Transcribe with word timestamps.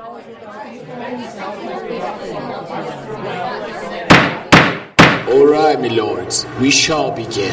All 0.00 0.16
right, 5.46 5.78
my 5.78 5.88
lords, 5.88 6.46
we 6.58 6.70
shall 6.70 7.10
begin. 7.10 7.52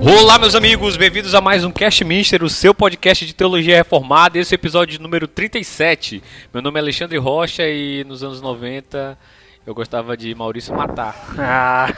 Olá, 0.00 0.38
meus 0.38 0.54
amigos, 0.54 0.96
bem-vindos 0.96 1.34
a 1.34 1.42
mais 1.42 1.64
um 1.64 1.70
Cast 1.70 2.02
Mister, 2.02 2.42
o 2.42 2.48
seu 2.48 2.74
podcast 2.74 3.26
de 3.26 3.34
teologia 3.34 3.76
reformada. 3.76 4.38
Esse 4.38 4.54
é 4.54 4.56
o 4.56 4.60
episódio 4.60 4.98
número 5.02 5.28
37. 5.28 6.22
Meu 6.52 6.62
nome 6.62 6.78
é 6.78 6.82
Alexandre 6.82 7.18
Rocha 7.18 7.68
e 7.68 8.04
nos 8.04 8.22
anos 8.22 8.40
90 8.40 9.18
eu 9.66 9.74
gostava 9.74 10.16
de 10.16 10.34
Maurício 10.34 10.74
Matar. 10.74 11.14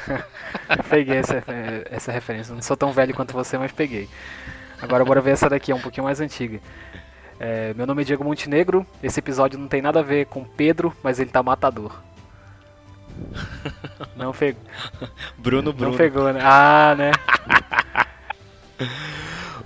Ah, 0.68 0.82
peguei 0.88 1.18
essa, 1.18 1.44
essa 1.90 2.10
referência. 2.10 2.54
Não 2.54 2.62
sou 2.62 2.76
tão 2.76 2.92
velho 2.92 3.14
quanto 3.14 3.32
você, 3.32 3.58
mas 3.58 3.70
peguei. 3.70 4.08
Agora 4.80 5.04
bora 5.04 5.20
ver 5.20 5.32
essa 5.32 5.48
daqui, 5.48 5.70
é 5.70 5.74
um 5.74 5.80
pouquinho 5.80 6.05
mais 6.05 6.20
antiga. 6.20 6.60
É, 7.38 7.74
meu 7.74 7.86
nome 7.86 8.02
é 8.02 8.05
Diego 8.05 8.24
Montenegro. 8.24 8.86
Esse 9.02 9.20
episódio 9.20 9.58
não 9.58 9.68
tem 9.68 9.82
nada 9.82 10.00
a 10.00 10.02
ver 10.02 10.27
com 10.27 10.44
Pedro, 10.44 10.94
mas 11.02 11.20
ele 11.20 11.30
tá 11.30 11.42
matador. 11.42 11.92
Não 14.16 14.33
pegou. 14.33 14.62
Bruno 15.38 15.72
Bruno. 15.72 15.91
Não 15.91 15.96
pegou, 15.96 16.33
né? 16.33 16.41
Ah, 16.42 16.94
né? 16.96 17.12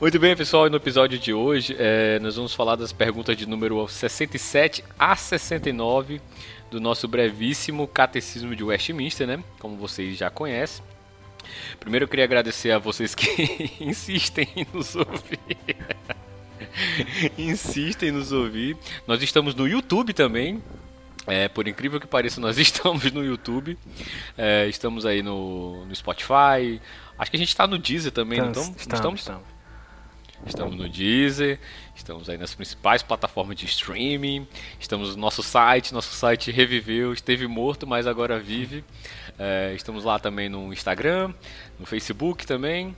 Muito 0.01 0.19
bem, 0.19 0.37
pessoal, 0.37 0.67
e 0.67 0.71
no 0.71 0.77
episódio 0.77 1.19
de 1.19 1.33
hoje 1.33 1.77
é, 1.79 2.19
nós 2.21 2.37
vamos 2.37 2.55
falar 2.55 2.77
das 2.77 2.93
perguntas 2.93 3.37
de 3.37 3.47
número 3.47 3.87
67 3.87 4.85
a 4.99 5.15
69 5.17 6.21
do 6.71 6.81
nosso 6.81 7.09
brevíssimo 7.09 7.87
Catecismo 7.89 8.55
de 8.55 8.63
Westminster, 8.63 9.27
né? 9.27 9.43
Como 9.59 9.77
vocês 9.77 10.17
já 10.17 10.31
conhecem. 10.31 10.85
Primeiro 11.79 12.05
eu 12.05 12.09
queria 12.09 12.25
agradecer 12.25 12.71
a 12.71 12.79
vocês 12.79 13.15
que 13.15 13.71
insistem 13.81 14.49
em 14.57 14.67
nos 14.73 14.95
ouvir. 14.95 15.39
insistem 17.37 18.11
em 18.11 18.13
nos 18.13 18.33
ouvir. 18.33 18.77
Nós 19.07 19.23
estamos 19.23 19.55
no 19.55 19.67
YouTube 19.67 20.13
também. 20.13 20.63
É, 21.27 21.49
por 21.49 21.69
incrível 21.69 22.01
que 22.01 22.07
pareça, 22.07 22.41
nós 22.41 22.57
estamos 22.59 23.11
no 23.13 23.25
YouTube. 23.25 23.77
É, 24.37 24.67
estamos 24.69 25.05
aí 25.05 25.23
no, 25.23 25.85
no, 25.85 25.95
Spotify. 25.95 26.81
Acho 27.19 27.31
que 27.31 27.37
a 27.37 27.41
gente 27.41 27.49
está 27.49 27.67
no 27.67 27.79
Deezer 27.79 28.13
também, 28.13 28.39
estamos, 28.39 28.57
não 28.57 28.77
estamos? 28.77 28.95
Estamos, 28.95 29.21
estamos. 29.21 29.50
Estamos 30.47 30.75
no 30.75 30.89
Deezer, 30.89 31.59
estamos 31.95 32.29
aí 32.29 32.39
nas 32.39 32.55
principais 32.55 33.03
plataformas 33.03 33.57
de 33.57 33.67
streaming, 33.67 34.47
estamos 34.79 35.15
no 35.15 35.21
nosso 35.21 35.43
site, 35.43 35.93
nosso 35.93 36.15
site 36.15 36.51
reviveu, 36.51 37.13
esteve 37.13 37.47
morto, 37.47 37.87
mas 37.87 38.07
agora 38.07 38.39
vive. 38.39 38.83
É, 39.39 39.73
estamos 39.75 40.05
lá 40.05 40.19
também 40.19 40.49
no 40.49 40.73
Instagram, 40.73 41.33
no 41.79 41.87
Facebook 41.87 42.47
também. 42.47 42.97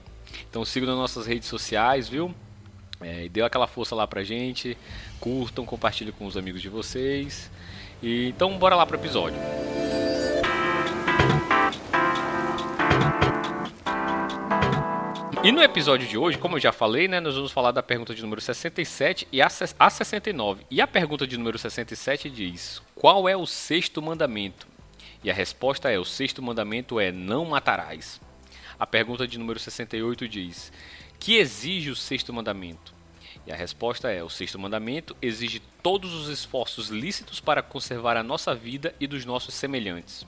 Então 0.49 0.63
sigam 0.63 0.89
nas 0.89 0.97
nossas 0.97 1.27
redes 1.27 1.47
sociais, 1.47 2.07
viu? 2.07 2.33
É, 3.01 3.25
e 3.25 3.29
deu 3.29 3.45
aquela 3.45 3.67
força 3.67 3.93
lá 3.93 4.07
pra 4.07 4.23
gente. 4.23 4.77
Curtam, 5.19 5.65
compartilhem 5.65 6.13
com 6.13 6.25
os 6.25 6.37
amigos 6.37 6.61
de 6.61 6.69
vocês. 6.69 7.51
E, 8.01 8.29
então 8.29 8.57
bora 8.57 8.75
lá 8.75 8.85
pro 8.85 8.97
episódio. 8.97 9.37
E 15.43 15.51
no 15.51 15.61
episódio 15.61 16.07
de 16.07 16.17
hoje, 16.17 16.37
como 16.37 16.55
eu 16.55 16.59
já 16.61 16.71
falei, 16.71 17.05
né, 17.05 17.19
nós 17.19 17.35
vamos 17.35 17.51
falar 17.51 17.71
da 17.71 17.83
pergunta 17.83 18.15
de 18.15 18.21
número 18.21 18.39
67 18.39 19.27
e 19.29 19.41
a, 19.41 19.49
a 19.77 19.89
69. 19.89 20.65
E 20.71 20.79
a 20.79 20.87
pergunta 20.87 21.27
de 21.27 21.35
número 21.35 21.59
67 21.59 22.29
diz: 22.29 22.81
Qual 22.95 23.27
é 23.27 23.35
o 23.35 23.45
sexto 23.45 24.01
mandamento? 24.01 24.65
E 25.21 25.29
a 25.29 25.33
resposta 25.33 25.91
é: 25.91 25.99
O 25.99 26.05
sexto 26.05 26.41
mandamento 26.41 26.97
é 26.97 27.11
não 27.11 27.43
matarás. 27.43 28.21
A 28.79 28.87
pergunta 28.87 29.27
de 29.27 29.37
número 29.37 29.59
68 29.59 30.29
diz: 30.29 30.71
Que 31.19 31.35
exige 31.35 31.89
o 31.89 31.95
sexto 31.95 32.31
mandamento? 32.31 32.93
E 33.45 33.51
a 33.51 33.55
resposta 33.57 34.09
é: 34.09 34.23
O 34.23 34.29
sexto 34.29 34.57
mandamento 34.57 35.13
exige 35.21 35.61
todos 35.81 36.13
os 36.13 36.29
esforços 36.29 36.87
lícitos 36.87 37.41
para 37.41 37.61
conservar 37.61 38.15
a 38.15 38.23
nossa 38.23 38.55
vida 38.55 38.95
e 38.97 39.05
dos 39.05 39.25
nossos 39.25 39.53
semelhantes. 39.55 40.25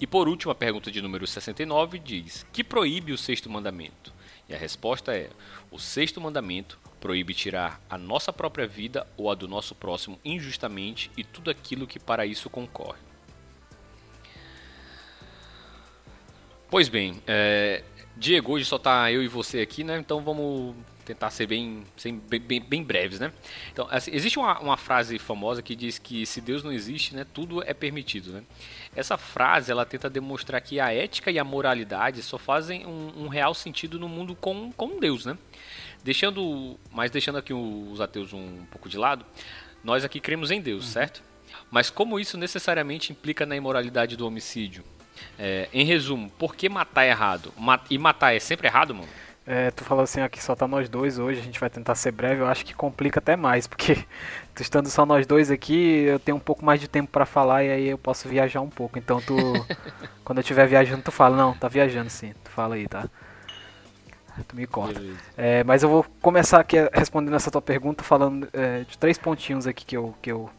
E 0.00 0.06
por 0.06 0.28
último, 0.28 0.50
a 0.50 0.54
pergunta 0.54 0.90
de 0.90 1.00
número 1.00 1.26
69 1.26 1.98
diz: 1.98 2.46
Que 2.52 2.64
proíbe 2.64 3.12
o 3.12 3.18
sexto 3.18 3.48
mandamento? 3.48 4.12
E 4.48 4.54
a 4.54 4.58
resposta 4.58 5.16
é: 5.16 5.30
O 5.70 5.78
sexto 5.78 6.20
mandamento 6.20 6.78
proíbe 7.00 7.34
tirar 7.34 7.80
a 7.88 7.98
nossa 7.98 8.32
própria 8.32 8.66
vida 8.66 9.06
ou 9.16 9.30
a 9.30 9.34
do 9.34 9.46
nosso 9.46 9.74
próximo 9.74 10.18
injustamente 10.24 11.10
e 11.16 11.22
tudo 11.22 11.50
aquilo 11.50 11.86
que 11.86 11.98
para 11.98 12.24
isso 12.24 12.48
concorre. 12.48 12.98
Pois 16.70 16.88
bem, 16.88 17.22
é, 17.26 17.84
Diego, 18.16 18.52
hoje 18.52 18.64
só 18.64 18.78
tá 18.78 19.12
eu 19.12 19.22
e 19.22 19.28
você 19.28 19.60
aqui, 19.60 19.84
né? 19.84 19.98
Então 19.98 20.22
vamos 20.22 20.74
tentar 21.04 21.30
ser 21.30 21.46
bem, 21.46 21.84
bem, 22.28 22.60
bem, 22.60 22.82
breves, 22.82 23.20
né? 23.20 23.32
Então, 23.72 23.86
assim, 23.90 24.10
existe 24.12 24.38
uma, 24.38 24.58
uma, 24.58 24.76
frase 24.76 25.18
famosa 25.18 25.62
que 25.62 25.76
diz 25.76 25.98
que 25.98 26.24
se 26.26 26.40
Deus 26.40 26.62
não 26.62 26.72
existe, 26.72 27.14
né, 27.14 27.26
tudo 27.32 27.62
é 27.62 27.74
permitido, 27.74 28.32
né? 28.32 28.42
Essa 28.96 29.16
frase, 29.16 29.70
ela 29.70 29.84
tenta 29.84 30.08
demonstrar 30.08 30.60
que 30.60 30.80
a 30.80 30.92
ética 30.92 31.30
e 31.30 31.38
a 31.38 31.44
moralidade 31.44 32.22
só 32.22 32.38
fazem 32.38 32.86
um, 32.86 33.24
um 33.24 33.28
real 33.28 33.54
sentido 33.54 33.98
no 33.98 34.08
mundo 34.08 34.34
com, 34.34 34.72
com 34.72 34.98
Deus, 34.98 35.24
né? 35.24 35.36
Deixando, 36.02 36.78
mas 36.90 37.10
deixando 37.10 37.38
aqui 37.38 37.52
os 37.52 38.00
ateus 38.00 38.32
um 38.32 38.64
pouco 38.70 38.88
de 38.88 38.98
lado, 38.98 39.24
nós 39.82 40.04
aqui 40.04 40.20
cremos 40.20 40.50
em 40.50 40.60
Deus, 40.60 40.86
uhum. 40.86 40.92
certo? 40.92 41.22
Mas 41.70 41.90
como 41.90 42.18
isso 42.18 42.38
necessariamente 42.38 43.12
implica 43.12 43.44
na 43.44 43.56
imoralidade 43.56 44.16
do 44.16 44.26
homicídio? 44.26 44.84
É, 45.38 45.68
em 45.72 45.84
resumo, 45.84 46.30
por 46.38 46.54
que 46.54 46.68
matar 46.68 47.04
é 47.04 47.10
errado? 47.10 47.52
e 47.90 47.98
matar 47.98 48.34
é 48.34 48.38
sempre 48.38 48.66
errado, 48.66 48.94
mano? 48.94 49.08
É, 49.46 49.70
tu 49.70 49.84
falou 49.84 50.02
assim, 50.02 50.22
aqui 50.22 50.42
só 50.42 50.56
tá 50.56 50.66
nós 50.66 50.88
dois 50.88 51.18
hoje, 51.18 51.38
a 51.40 51.42
gente 51.42 51.60
vai 51.60 51.68
tentar 51.68 51.94
ser 51.94 52.12
breve, 52.12 52.40
eu 52.40 52.46
acho 52.46 52.64
que 52.64 52.74
complica 52.74 53.18
até 53.20 53.36
mais, 53.36 53.66
porque 53.68 53.98
tu 54.54 54.62
estando 54.62 54.88
só 54.88 55.04
nós 55.04 55.26
dois 55.26 55.50
aqui, 55.50 56.04
eu 56.04 56.18
tenho 56.18 56.36
um 56.36 56.40
pouco 56.40 56.64
mais 56.64 56.80
de 56.80 56.88
tempo 56.88 57.10
para 57.10 57.26
falar 57.26 57.62
e 57.62 57.70
aí 57.70 57.88
eu 57.88 57.98
posso 57.98 58.28
viajar 58.28 58.62
um 58.62 58.70
pouco. 58.70 58.98
Então 58.98 59.20
tu, 59.20 59.36
quando 60.24 60.38
eu 60.38 60.42
estiver 60.42 60.66
viajando, 60.66 61.02
tu 61.02 61.12
fala, 61.12 61.36
não, 61.36 61.52
tá 61.52 61.68
viajando 61.68 62.08
sim, 62.08 62.32
tu 62.42 62.50
fala 62.50 62.76
aí, 62.76 62.88
tá? 62.88 63.08
Tu 64.48 64.56
me 64.56 64.66
corta. 64.66 65.00
É, 65.36 65.62
mas 65.62 65.82
eu 65.84 65.88
vou 65.88 66.04
começar 66.20 66.58
aqui 66.58 66.76
respondendo 66.92 67.36
essa 67.36 67.50
tua 67.50 67.62
pergunta 67.62 68.02
falando 68.02 68.48
é, 68.52 68.80
de 68.80 68.98
três 68.98 69.16
pontinhos 69.16 69.64
aqui 69.64 69.84
que 69.84 69.96
eu, 69.96 70.12
que 70.20 70.32
eu 70.32 70.50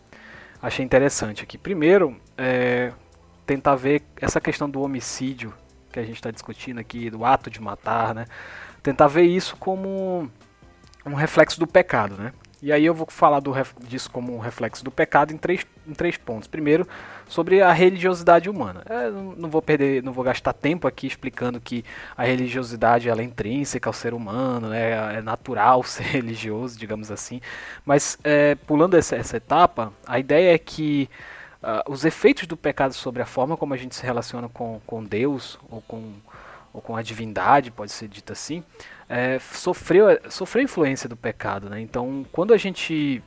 achei 0.61 0.85
interessante 0.85 1.43
aqui. 1.43 1.57
Primeiro, 1.57 2.15
é, 2.37 2.93
tentar 3.45 3.75
ver 3.75 4.01
essa 4.21 4.39
questão 4.39 4.69
do 4.69 4.81
homicídio 4.81 5.53
que 5.91 5.99
a 5.99 6.03
gente 6.03 6.15
está 6.15 6.31
discutindo 6.31 6.79
aqui, 6.79 7.09
do 7.09 7.25
ato 7.25 7.49
de 7.49 7.61
matar, 7.61 8.15
né? 8.15 8.25
Tentar 8.85 9.07
ver 9.07 9.23
isso 9.23 9.57
como 9.57 10.29
um 11.03 11.15
reflexo 11.15 11.59
do 11.59 11.65
pecado, 11.65 12.15
né? 12.15 12.31
E 12.61 12.71
aí 12.71 12.85
eu 12.85 12.93
vou 12.93 13.07
falar 13.09 13.39
do, 13.39 13.51
disso 13.81 14.09
como 14.09 14.35
um 14.35 14.39
reflexo 14.39 14.83
do 14.83 14.89
pecado 14.89 15.33
em 15.33 15.37
três, 15.37 15.65
em 15.87 15.93
três 15.93 16.17
pontos. 16.17 16.47
Primeiro, 16.47 16.87
sobre 17.27 17.61
a 17.61 17.71
religiosidade 17.71 18.49
humana. 18.49 18.83
Eu 18.87 19.35
não 19.37 19.49
vou 19.49 19.61
perder, 19.61 20.01
não 20.01 20.13
vou 20.13 20.23
gastar 20.23 20.53
tempo 20.53 20.87
aqui 20.87 21.05
explicando 21.05 21.59
que 21.59 21.83
a 22.15 22.23
religiosidade 22.23 23.09
ela 23.09 23.21
é 23.21 23.23
intrínseca 23.23 23.89
ao 23.89 23.93
ser 23.93 24.13
humano, 24.13 24.69
né? 24.69 25.17
é 25.17 25.21
natural 25.21 25.81
ser 25.83 26.03
religioso, 26.03 26.77
digamos 26.77 27.11
assim. 27.11 27.41
Mas 27.83 28.17
é, 28.23 28.55
pulando 28.55 28.95
essa, 28.95 29.15
essa 29.15 29.37
etapa, 29.37 29.91
a 30.07 30.17
ideia 30.17 30.53
é 30.53 30.57
que 30.57 31.09
uh, 31.61 31.91
os 31.91 32.05
efeitos 32.05 32.47
do 32.47 32.55
pecado 32.55 32.93
sobre 32.93 33.21
a 33.21 33.25
forma 33.25 33.57
como 33.57 33.73
a 33.73 33.77
gente 33.77 33.95
se 33.95 34.03
relaciona 34.03 34.47
com, 34.49 34.79
com 34.87 35.03
Deus 35.03 35.59
ou 35.69 35.81
com 35.81 36.13
ou 36.75 36.81
com 36.81 36.95
a 36.95 37.01
divindade, 37.01 37.71
pode 37.71 37.93
ser 37.93 38.09
dito 38.09 38.33
assim, 38.33 38.61
é, 39.07 39.39
sofreu, 39.39 40.07
sofreu 40.29 40.61
influência 40.61 41.07
do 41.07 41.15
pecado. 41.15 41.69
Né? 41.69 41.79
Então, 41.79 42.25
quando 42.33 42.53
a 42.53 42.57
gente 42.57 43.23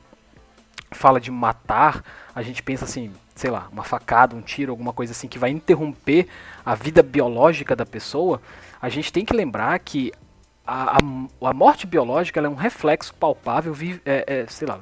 fala 0.91 1.19
de 1.19 1.31
matar, 1.31 2.03
a 2.33 2.43
gente 2.43 2.61
pensa 2.61 2.85
assim, 2.85 3.11
sei 3.33 3.49
lá, 3.49 3.67
uma 3.71 3.83
facada, 3.83 4.35
um 4.35 4.41
tiro, 4.41 4.71
alguma 4.71 4.93
coisa 4.93 5.13
assim 5.13 5.27
que 5.27 5.39
vai 5.39 5.49
interromper 5.49 6.27
a 6.63 6.75
vida 6.75 7.01
biológica 7.01 7.75
da 7.75 7.87
pessoa, 7.87 8.39
a 8.79 8.87
gente 8.87 9.11
tem 9.11 9.25
que 9.25 9.33
lembrar 9.33 9.79
que 9.79 10.11
a, 10.65 10.97
a, 10.97 11.49
a 11.49 11.53
morte 11.53 11.87
biológica 11.87 12.39
é 12.39 12.47
um 12.47 12.53
reflexo 12.53 13.15
palpável, 13.15 13.73
vi, 13.73 13.99
é, 14.05 14.25
é, 14.27 14.45
sei 14.47 14.67
lá, 14.67 14.79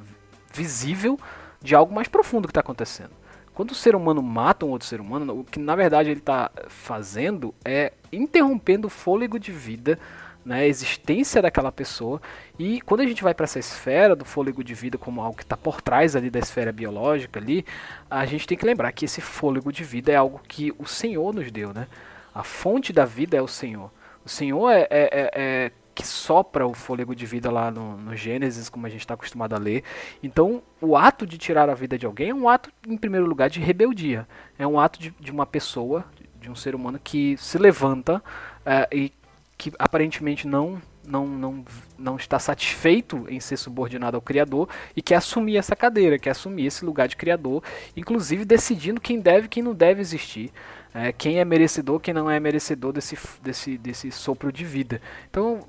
visível 0.53 1.17
de 1.61 1.73
algo 1.73 1.95
mais 1.95 2.09
profundo 2.09 2.47
que 2.47 2.51
está 2.51 2.59
acontecendo. 2.59 3.11
Quando 3.57 3.71
o 3.71 3.73
ser 3.73 3.95
humano 3.95 4.21
mata 4.21 4.67
um 4.67 4.69
outro 4.69 4.87
ser 4.87 5.01
humano, 5.01 5.39
o 5.39 5.43
que 5.43 5.57
na 5.57 5.75
verdade 5.75 6.11
ele 6.11 6.19
está 6.19 6.51
fazendo 6.67 7.55
é 7.65 7.91
interrompendo 8.13 8.85
o 8.85 8.89
fôlego 8.89 9.39
de 9.39 9.51
vida, 9.51 9.97
né, 10.45 10.59
a 10.59 10.67
existência 10.67 11.41
daquela 11.41 11.71
pessoa. 11.71 12.21
E 12.59 12.79
quando 12.81 13.01
a 13.01 13.05
gente 13.07 13.23
vai 13.23 13.33
para 13.33 13.45
essa 13.45 13.57
esfera 13.57 14.15
do 14.15 14.23
fôlego 14.23 14.63
de 14.63 14.75
vida 14.75 14.95
como 14.95 15.21
algo 15.21 15.35
que 15.35 15.41
está 15.41 15.57
por 15.57 15.81
trás 15.81 16.15
ali 16.15 16.29
da 16.29 16.37
esfera 16.37 16.71
biológica 16.71 17.39
ali, 17.39 17.65
a 18.11 18.27
gente 18.27 18.45
tem 18.45 18.55
que 18.55 18.63
lembrar 18.63 18.91
que 18.91 19.05
esse 19.05 19.21
fôlego 19.21 19.73
de 19.73 19.83
vida 19.83 20.11
é 20.11 20.15
algo 20.15 20.39
que 20.47 20.71
o 20.77 20.85
Senhor 20.85 21.33
nos 21.33 21.51
deu, 21.51 21.73
né? 21.73 21.87
A 22.35 22.43
fonte 22.43 22.93
da 22.93 23.05
vida 23.05 23.35
é 23.35 23.41
o 23.41 23.47
Senhor. 23.47 23.89
O 24.23 24.29
Senhor 24.29 24.69
é, 24.69 24.81
é, 24.81 24.87
é, 24.91 25.31
é 25.33 25.71
que 25.97 26.05
sopra 26.05 26.67
o 26.67 26.75
fôlego 26.75 27.15
de 27.15 27.25
vida 27.25 27.49
lá 27.49 27.71
no, 27.71 27.97
no 27.97 28.15
Gênesis, 28.15 28.69
como 28.69 28.85
a 28.85 28.89
gente 28.89 28.99
está 28.99 29.15
acostumado 29.15 29.55
a 29.55 29.57
ler. 29.57 29.83
Então, 30.21 30.61
o 30.79 30.95
ato 30.95 31.25
de 31.25 31.39
tirar 31.39 31.71
a 31.71 31.73
vida 31.73 31.97
de 31.97 32.05
alguém 32.05 32.29
é 32.29 32.35
um 32.35 32.47
ato, 32.47 32.71
em 32.87 32.95
primeiro 32.95 33.25
lugar, 33.25 33.49
de 33.49 33.59
rebeldia. 33.59 34.27
É 34.59 34.67
um 34.67 34.79
ato 34.79 34.99
de, 34.99 35.09
de 35.19 35.31
uma 35.31 35.43
pessoa, 35.43 36.05
de 36.39 36.51
um 36.51 36.55
ser 36.55 36.75
humano 36.75 36.99
que 37.03 37.35
se 37.37 37.57
levanta 37.57 38.23
é, 38.63 38.87
e 38.91 39.11
que 39.57 39.73
aparentemente 39.79 40.47
não 40.47 40.79
não, 41.07 41.25
não, 41.25 41.65
não 41.97 42.15
está 42.17 42.37
satisfeito 42.37 43.25
em 43.29 43.39
ser 43.39 43.55
subordinado 43.55 44.17
ao 44.17 44.21
Criador 44.21 44.67
e 44.93 45.01
quer 45.01 45.15
assumir 45.15 45.55
essa 45.55 45.73
cadeira, 45.73 46.19
quer 46.19 46.31
assumir 46.31 46.65
esse 46.65 46.83
lugar 46.83 47.07
de 47.07 47.15
Criador, 47.15 47.63
inclusive 47.95 48.43
decidindo 48.43 48.99
quem 48.99 49.17
deve 49.17 49.45
e 49.45 49.49
quem 49.49 49.63
não 49.63 49.73
deve 49.73 50.01
existir, 50.01 50.51
é, 50.93 51.13
quem 51.13 51.39
é 51.39 51.45
merecedor, 51.45 52.01
quem 52.01 52.13
não 52.13 52.29
é 52.29 52.41
merecedor 52.41 52.91
desse, 52.91 53.17
desse, 53.41 53.77
desse 53.77 54.11
sopro 54.11 54.51
de 54.51 54.65
vida. 54.65 55.01
Então, 55.29 55.65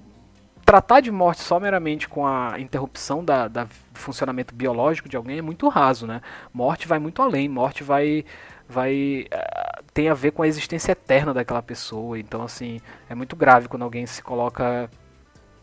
tratar 0.69 1.01
de 1.01 1.11
morte 1.11 1.41
só 1.41 1.59
meramente 1.59 2.07
com 2.07 2.27
a 2.27 2.61
interrupção 2.61 3.25
da, 3.25 3.49
da, 3.49 3.67
funcionamento 3.95 4.55
biológico 4.55 5.09
de 5.09 5.17
alguém 5.17 5.39
é 5.39 5.43
muito 5.43 5.67
raso, 5.67 6.07
né? 6.07 6.21
Morte 6.53 6.87
vai 6.87 6.99
muito 6.99 7.23
além, 7.23 7.49
morte 7.49 7.83
vai 7.83 8.23
vai 8.69 9.27
uh, 9.33 9.83
tem 9.95 10.11
a 10.11 10.15
ver 10.15 10.33
com 10.33 10.43
a 10.43 10.47
existência 10.47 10.93
eterna 10.93 11.33
daquela 11.33 11.63
pessoa. 11.63 12.19
Então, 12.19 12.43
assim, 12.43 12.83
é 13.09 13.15
muito 13.15 13.35
grave 13.35 13.67
quando 13.67 13.81
alguém 13.81 14.05
se 14.05 14.23
coloca 14.23 14.91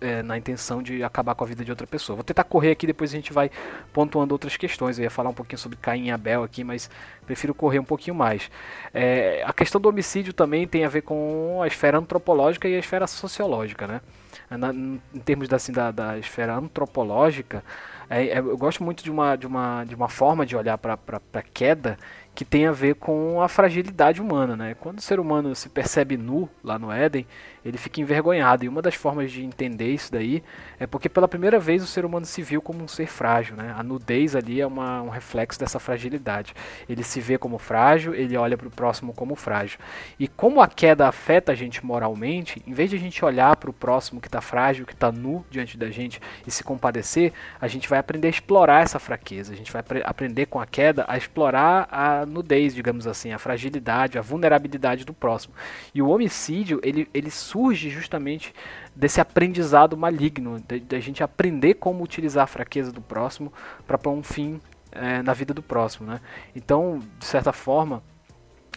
é, 0.02 0.24
na 0.24 0.40
intenção 0.40 0.82
de 0.82 1.04
acabar 1.04 1.36
com 1.36 1.44
a 1.44 1.48
vida 1.48 1.64
de 1.64 1.70
outra 1.70 1.86
pessoa. 1.86 2.16
Vou 2.16 2.24
tentar 2.24 2.44
correr 2.44 2.72
aqui, 2.72 2.88
depois 2.88 3.12
a 3.12 3.16
gente 3.16 3.32
vai 3.32 3.52
pontuando 3.94 4.34
outras 4.34 4.58
questões. 4.58 4.98
Eu 4.98 5.04
ia 5.04 5.12
falar 5.12 5.30
um 5.30 5.36
pouquinho 5.36 5.60
sobre 5.60 5.78
Caim 5.78 6.08
e 6.08 6.12
Abel 6.12 6.42
aqui, 6.42 6.64
mas 6.64 6.90
prefiro 7.28 7.54
correr 7.54 7.78
um 7.78 7.86
pouquinho 7.86 8.16
mais. 8.16 8.50
É, 8.92 9.44
a 9.46 9.54
questão 9.54 9.80
do 9.80 9.88
homicídio 9.88 10.34
também 10.34 10.68
tem 10.68 10.84
a 10.84 10.90
ver 10.90 11.04
com 11.04 11.62
a 11.62 11.68
esfera 11.68 12.00
antropológica 12.00 12.68
e 12.68 12.76
a 12.76 12.80
esfera 12.80 13.06
sociológica, 13.06 13.86
né? 13.86 14.02
Na, 14.50 14.74
em 14.74 15.20
termos 15.24 15.48
da, 15.48 15.56
assim, 15.56 15.72
da, 15.72 15.92
da 15.92 16.18
esfera 16.18 16.56
antropológica, 16.56 17.64
é, 18.10 18.28
é 18.28 18.40
eu 18.40 18.58
gosto 18.58 18.84
muito 18.84 19.04
de 19.04 19.10
uma, 19.10 19.36
de 19.36 19.48
uma, 19.48 19.84
de 19.84 19.96
uma 19.96 20.08
forma 20.08 20.46
de 20.46 20.56
olhar 20.56 20.78
para 20.78 21.00
a 21.34 21.42
queda 21.42 21.98
que 22.36 22.44
tem 22.44 22.68
a 22.68 22.72
ver 22.72 22.96
com 22.96 23.42
a 23.42 23.48
fragilidade 23.48 24.22
humana, 24.22 24.56
né? 24.56 24.76
Quando 24.76 25.00
o 25.00 25.02
ser 25.02 25.20
humano 25.20 25.56
se 25.56 25.70
percebe 25.70 26.18
nu 26.18 26.50
lá 26.64 26.78
no 26.78 26.92
Éden, 26.92 27.26
ele 27.66 27.80
fica 27.80 28.00
envergonhado. 28.00 28.64
E 28.64 28.70
uma 28.70 28.82
das 28.82 28.94
formas 28.94 29.32
de 29.32 29.44
entender 29.44 29.92
isso 29.92 30.12
daí 30.12 30.44
é 30.80 30.86
porque 30.86 31.10
pela 31.10 31.28
primeira 31.28 31.60
vez 31.60 31.82
o 31.82 31.88
ser 31.88 32.06
humano 32.06 32.26
se 32.26 32.44
viu 32.44 32.62
como 32.62 32.84
um 32.84 32.88
ser 32.88 33.08
frágil. 33.08 33.56
Né? 33.56 33.74
A 33.76 33.82
nudez 33.82 34.36
ali 34.36 34.62
é 34.62 34.68
uma, 34.68 35.02
um 35.02 35.10
reflexo 35.10 35.60
dessa 35.60 35.80
fragilidade. 35.80 36.54
Ele 36.88 37.04
se 37.04 37.20
vê 37.20 37.40
como 37.40 37.58
frágil, 37.58 38.14
ele 38.14 38.38
olha 38.38 38.56
para 38.56 38.68
o 38.68 38.72
próximo 38.72 39.14
como 39.14 39.36
frágil. 39.36 39.80
E 40.20 40.28
como 40.28 40.62
a 40.62 40.68
queda 40.68 41.08
afeta 41.08 41.52
a 41.52 41.56
gente 41.56 41.84
moralmente, 41.84 42.62
em 42.68 42.74
vez 42.74 42.92
de 42.92 42.98
a 42.98 43.00
gente 43.00 43.26
olhar 43.26 43.56
para 43.56 43.70
o 43.70 43.74
próximo 43.74 44.22
que 44.22 44.28
está 44.28 44.42
frágil, 44.42 44.86
que 44.86 44.94
está 44.94 45.12
nu 45.12 45.44
diante 45.50 45.76
da 45.76 45.90
gente 45.90 46.22
e 46.46 46.52
se 46.52 46.64
compadecer, 46.64 47.34
a 47.60 47.68
gente 47.68 47.90
vai 47.90 47.98
aprender 47.98 48.28
a 48.28 48.30
explorar 48.30 48.84
essa 48.84 49.00
fraqueza. 49.00 49.54
A 49.54 49.56
gente 49.56 49.72
vai 49.72 49.84
aprender 50.04 50.46
com 50.46 50.60
a 50.60 50.68
queda 50.68 51.04
a 51.08 51.18
explorar 51.18 51.88
a 51.92 52.26
nudez, 52.28 52.76
digamos 52.76 53.08
assim, 53.08 53.32
a 53.32 53.40
fragilidade, 53.40 54.20
a 54.20 54.22
vulnerabilidade 54.22 55.04
do 55.04 55.14
próximo. 55.14 55.56
E 55.94 56.02
o 56.02 56.10
homicídio, 56.10 56.80
ele, 56.84 57.08
ele 57.12 57.32
surge 57.56 57.90
justamente 57.90 58.54
desse 58.94 59.22
aprendizado 59.22 59.96
maligno, 59.96 60.62
da 60.90 61.00
gente 61.00 61.24
aprender 61.24 61.76
como 61.76 62.04
utilizar 62.04 62.44
a 62.44 62.48
fraqueza 62.48 62.92
do 62.92 63.00
próximo 63.00 63.52
para 63.88 63.98
pôr 63.98 64.12
um 64.12 64.22
fim 64.22 64.60
é, 64.92 65.22
na 65.22 65.32
vida 65.32 65.54
do 65.54 65.64
próximo. 65.64 66.06
Né? 66.06 66.20
Então, 66.54 67.00
de 67.18 67.26
certa 67.26 67.54
forma, 67.54 68.04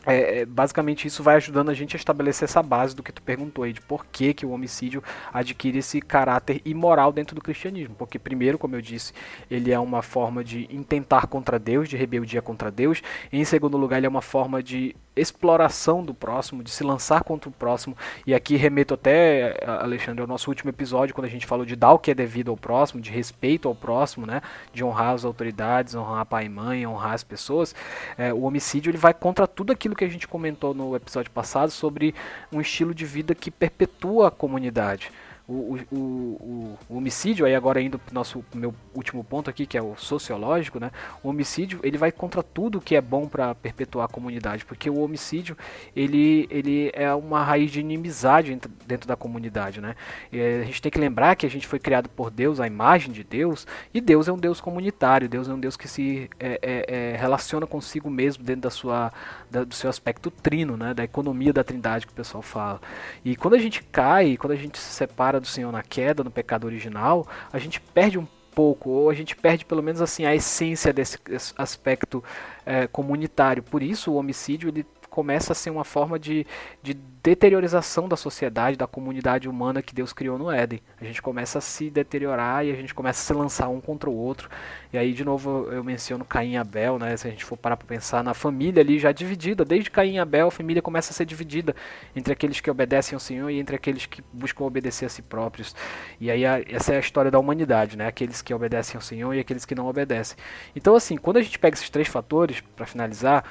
é, 0.06 0.40
é, 0.40 0.46
basicamente 0.46 1.08
isso 1.08 1.24
vai 1.24 1.34
ajudando 1.36 1.70
a 1.70 1.74
gente 1.74 1.96
a 1.96 1.98
estabelecer 1.98 2.48
essa 2.48 2.62
base 2.62 2.94
do 2.94 3.02
que 3.02 3.10
tu 3.10 3.20
perguntou 3.20 3.64
aí, 3.64 3.72
de 3.72 3.80
por 3.80 4.06
que, 4.06 4.32
que 4.32 4.46
o 4.46 4.50
homicídio 4.50 5.02
adquire 5.32 5.78
esse 5.78 6.00
caráter 6.00 6.62
imoral 6.64 7.12
dentro 7.12 7.34
do 7.34 7.42
cristianismo. 7.42 7.96
Porque, 7.96 8.16
primeiro, 8.16 8.58
como 8.58 8.76
eu 8.76 8.80
disse, 8.80 9.12
ele 9.50 9.72
é 9.72 9.78
uma 9.78 10.02
forma 10.02 10.44
de 10.44 10.68
intentar 10.70 11.26
contra 11.26 11.58
Deus, 11.58 11.88
de 11.88 11.96
rebeldia 11.96 12.40
contra 12.40 12.70
Deus. 12.70 13.02
Em 13.32 13.44
segundo 13.44 13.76
lugar, 13.76 13.96
ele 13.96 14.06
é 14.06 14.08
uma 14.08 14.22
forma 14.22 14.62
de 14.62 14.94
exploração 15.20 16.04
do 16.04 16.14
próximo, 16.14 16.62
de 16.62 16.70
se 16.70 16.82
lançar 16.84 17.22
contra 17.22 17.48
o 17.48 17.52
próximo. 17.52 17.96
E 18.26 18.34
aqui 18.34 18.56
remeto 18.56 18.94
até, 18.94 19.58
Alexandre, 19.66 20.20
ao 20.20 20.26
nosso 20.26 20.50
último 20.50 20.70
episódio, 20.70 21.14
quando 21.14 21.26
a 21.26 21.30
gente 21.30 21.46
falou 21.46 21.64
de 21.64 21.76
dar 21.76 21.92
o 21.92 21.98
que 21.98 22.10
é 22.10 22.14
devido 22.14 22.50
ao 22.50 22.56
próximo, 22.56 23.00
de 23.00 23.10
respeito 23.10 23.68
ao 23.68 23.74
próximo, 23.74 24.26
né? 24.26 24.40
de 24.72 24.84
honrar 24.84 25.14
as 25.14 25.24
autoridades, 25.24 25.94
honrar 25.94 26.24
pai 26.26 26.46
e 26.46 26.48
mãe, 26.48 26.86
honrar 26.86 27.12
as 27.12 27.24
pessoas. 27.24 27.74
É, 28.16 28.32
o 28.32 28.42
homicídio 28.42 28.90
ele 28.90 28.98
vai 28.98 29.14
contra 29.14 29.46
tudo 29.46 29.72
aquilo 29.72 29.94
que 29.94 30.04
a 30.04 30.08
gente 30.08 30.26
comentou 30.26 30.74
no 30.74 30.94
episódio 30.94 31.30
passado 31.30 31.70
sobre 31.70 32.14
um 32.52 32.60
estilo 32.60 32.94
de 32.94 33.04
vida 33.04 33.34
que 33.34 33.50
perpetua 33.50 34.28
a 34.28 34.30
comunidade 34.30 35.10
o, 35.48 35.78
o, 35.90 35.96
o, 35.96 36.78
o, 36.90 36.96
homicídio, 36.98 37.46
aí 37.46 37.54
agora 37.54 37.80
indo 37.80 37.98
para 37.98 38.10
o 38.10 38.14
nosso 38.14 38.44
meu 38.54 38.74
último 38.94 39.24
ponto 39.24 39.48
aqui, 39.48 39.64
que 39.64 39.78
é 39.78 39.82
o 39.82 39.96
sociológico, 39.96 40.78
né? 40.78 40.90
O 41.22 41.30
homicídio, 41.30 41.80
ele 41.82 41.96
vai 41.96 42.12
contra 42.12 42.42
tudo 42.42 42.82
que 42.82 42.94
é 42.94 43.00
bom 43.00 43.26
para 43.26 43.54
perpetuar 43.54 44.04
a 44.04 44.08
comunidade, 44.08 44.66
porque 44.66 44.90
o 44.90 45.00
homicídio, 45.00 45.56
ele, 45.96 46.46
ele 46.50 46.90
é 46.92 47.14
uma 47.14 47.42
raiz 47.42 47.70
de 47.70 47.80
inimizade 47.80 48.60
dentro 48.86 49.08
da 49.08 49.16
comunidade, 49.16 49.80
né? 49.80 49.96
E 50.30 50.38
a 50.38 50.64
gente 50.64 50.82
tem 50.82 50.92
que 50.92 50.98
lembrar 50.98 51.34
que 51.34 51.46
a 51.46 51.50
gente 51.50 51.66
foi 51.66 51.78
criado 51.78 52.10
por 52.10 52.30
Deus, 52.30 52.60
a 52.60 52.66
imagem 52.66 53.10
de 53.10 53.24
Deus, 53.24 53.66
e 53.94 54.02
Deus 54.02 54.28
é 54.28 54.32
um 54.32 54.38
Deus 54.38 54.60
comunitário, 54.60 55.30
Deus 55.30 55.48
é 55.48 55.54
um 55.54 55.58
Deus 55.58 55.78
que 55.78 55.88
se 55.88 56.28
é, 56.38 56.60
é, 56.60 56.84
é, 56.88 57.16
relaciona 57.16 57.66
consigo 57.66 58.10
mesmo 58.10 58.44
dentro 58.44 58.62
da 58.62 58.70
sua, 58.70 59.10
da, 59.50 59.64
do 59.64 59.74
seu 59.74 59.88
aspecto 59.88 60.30
trino, 60.30 60.76
né? 60.76 60.92
Da 60.92 61.04
economia 61.04 61.54
da 61.54 61.64
trindade 61.64 62.06
que 62.06 62.12
o 62.12 62.16
pessoal 62.16 62.42
fala. 62.42 62.82
E 63.24 63.34
quando 63.34 63.54
a 63.54 63.58
gente 63.58 63.82
cai, 63.84 64.36
quando 64.36 64.52
a 64.52 64.56
gente 64.56 64.76
se 64.76 64.92
separa 64.92 65.37
do 65.40 65.46
Senhor 65.46 65.70
na 65.72 65.82
queda, 65.82 66.24
no 66.24 66.30
pecado 66.30 66.64
original, 66.64 67.26
a 67.52 67.58
gente 67.58 67.80
perde 67.80 68.18
um 68.18 68.26
pouco, 68.54 68.90
ou 68.90 69.08
a 69.08 69.14
gente 69.14 69.36
perde 69.36 69.64
pelo 69.64 69.82
menos 69.82 70.02
assim 70.02 70.24
a 70.24 70.34
essência 70.34 70.92
desse 70.92 71.18
aspecto 71.56 72.22
é, 72.66 72.86
comunitário. 72.86 73.62
Por 73.62 73.82
isso 73.82 74.10
o 74.10 74.16
homicídio 74.16 74.68
ele 74.68 74.84
começa 75.18 75.50
a 75.50 75.54
ser 75.54 75.70
uma 75.70 75.82
forma 75.82 76.16
de, 76.16 76.46
de 76.80 76.94
deteriorização 76.94 78.08
da 78.08 78.16
sociedade, 78.16 78.76
da 78.76 78.86
comunidade 78.86 79.48
humana 79.48 79.82
que 79.82 79.92
Deus 79.92 80.12
criou 80.12 80.38
no 80.38 80.48
Éden. 80.48 80.80
A 81.00 81.04
gente 81.04 81.20
começa 81.20 81.58
a 81.58 81.60
se 81.60 81.90
deteriorar 81.90 82.64
e 82.64 82.70
a 82.70 82.74
gente 82.76 82.94
começa 82.94 83.20
a 83.20 83.24
se 83.24 83.32
lançar 83.32 83.68
um 83.68 83.80
contra 83.80 84.08
o 84.08 84.16
outro. 84.16 84.48
E 84.92 84.96
aí, 84.96 85.12
de 85.12 85.24
novo, 85.24 85.66
eu 85.72 85.82
menciono 85.82 86.24
Caim 86.24 86.52
e 86.52 86.56
Abel, 86.56 87.00
né? 87.00 87.16
Se 87.16 87.26
a 87.26 87.30
gente 87.30 87.44
for 87.44 87.56
parar 87.56 87.76
para 87.76 87.88
pensar 87.88 88.22
na 88.22 88.32
família 88.32 88.80
ali 88.80 88.96
já 88.96 89.10
dividida, 89.10 89.64
desde 89.64 89.90
Caim 89.90 90.14
e 90.14 90.18
Abel, 90.20 90.46
a 90.46 90.50
família 90.52 90.80
começa 90.80 91.10
a 91.10 91.14
ser 91.14 91.24
dividida 91.24 91.74
entre 92.14 92.32
aqueles 92.32 92.60
que 92.60 92.70
obedecem 92.70 93.16
ao 93.16 93.20
Senhor 93.20 93.50
e 93.50 93.58
entre 93.58 93.74
aqueles 93.74 94.06
que 94.06 94.22
buscam 94.32 94.62
obedecer 94.62 95.06
a 95.06 95.08
si 95.08 95.20
próprios. 95.20 95.74
E 96.20 96.30
aí, 96.30 96.44
essa 96.44 96.94
é 96.94 96.96
a 96.96 97.00
história 97.00 97.28
da 97.28 97.40
humanidade, 97.40 97.96
né? 97.96 98.06
Aqueles 98.06 98.40
que 98.40 98.54
obedecem 98.54 98.96
ao 98.96 99.02
Senhor 99.02 99.34
e 99.34 99.40
aqueles 99.40 99.64
que 99.64 99.74
não 99.74 99.88
obedecem. 99.88 100.36
Então, 100.76 100.94
assim, 100.94 101.16
quando 101.16 101.38
a 101.38 101.42
gente 101.42 101.58
pega 101.58 101.74
esses 101.74 101.90
três 101.90 102.06
fatores, 102.06 102.62
para 102.76 102.86
finalizar, 102.86 103.44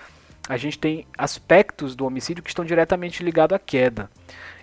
a 0.47 0.57
gente 0.57 0.79
tem 0.79 1.05
aspectos 1.17 1.95
do 1.95 2.05
homicídio 2.05 2.43
que 2.43 2.49
estão 2.49 2.63
diretamente 2.63 3.23
ligados 3.23 3.55
à 3.55 3.59
queda. 3.59 4.09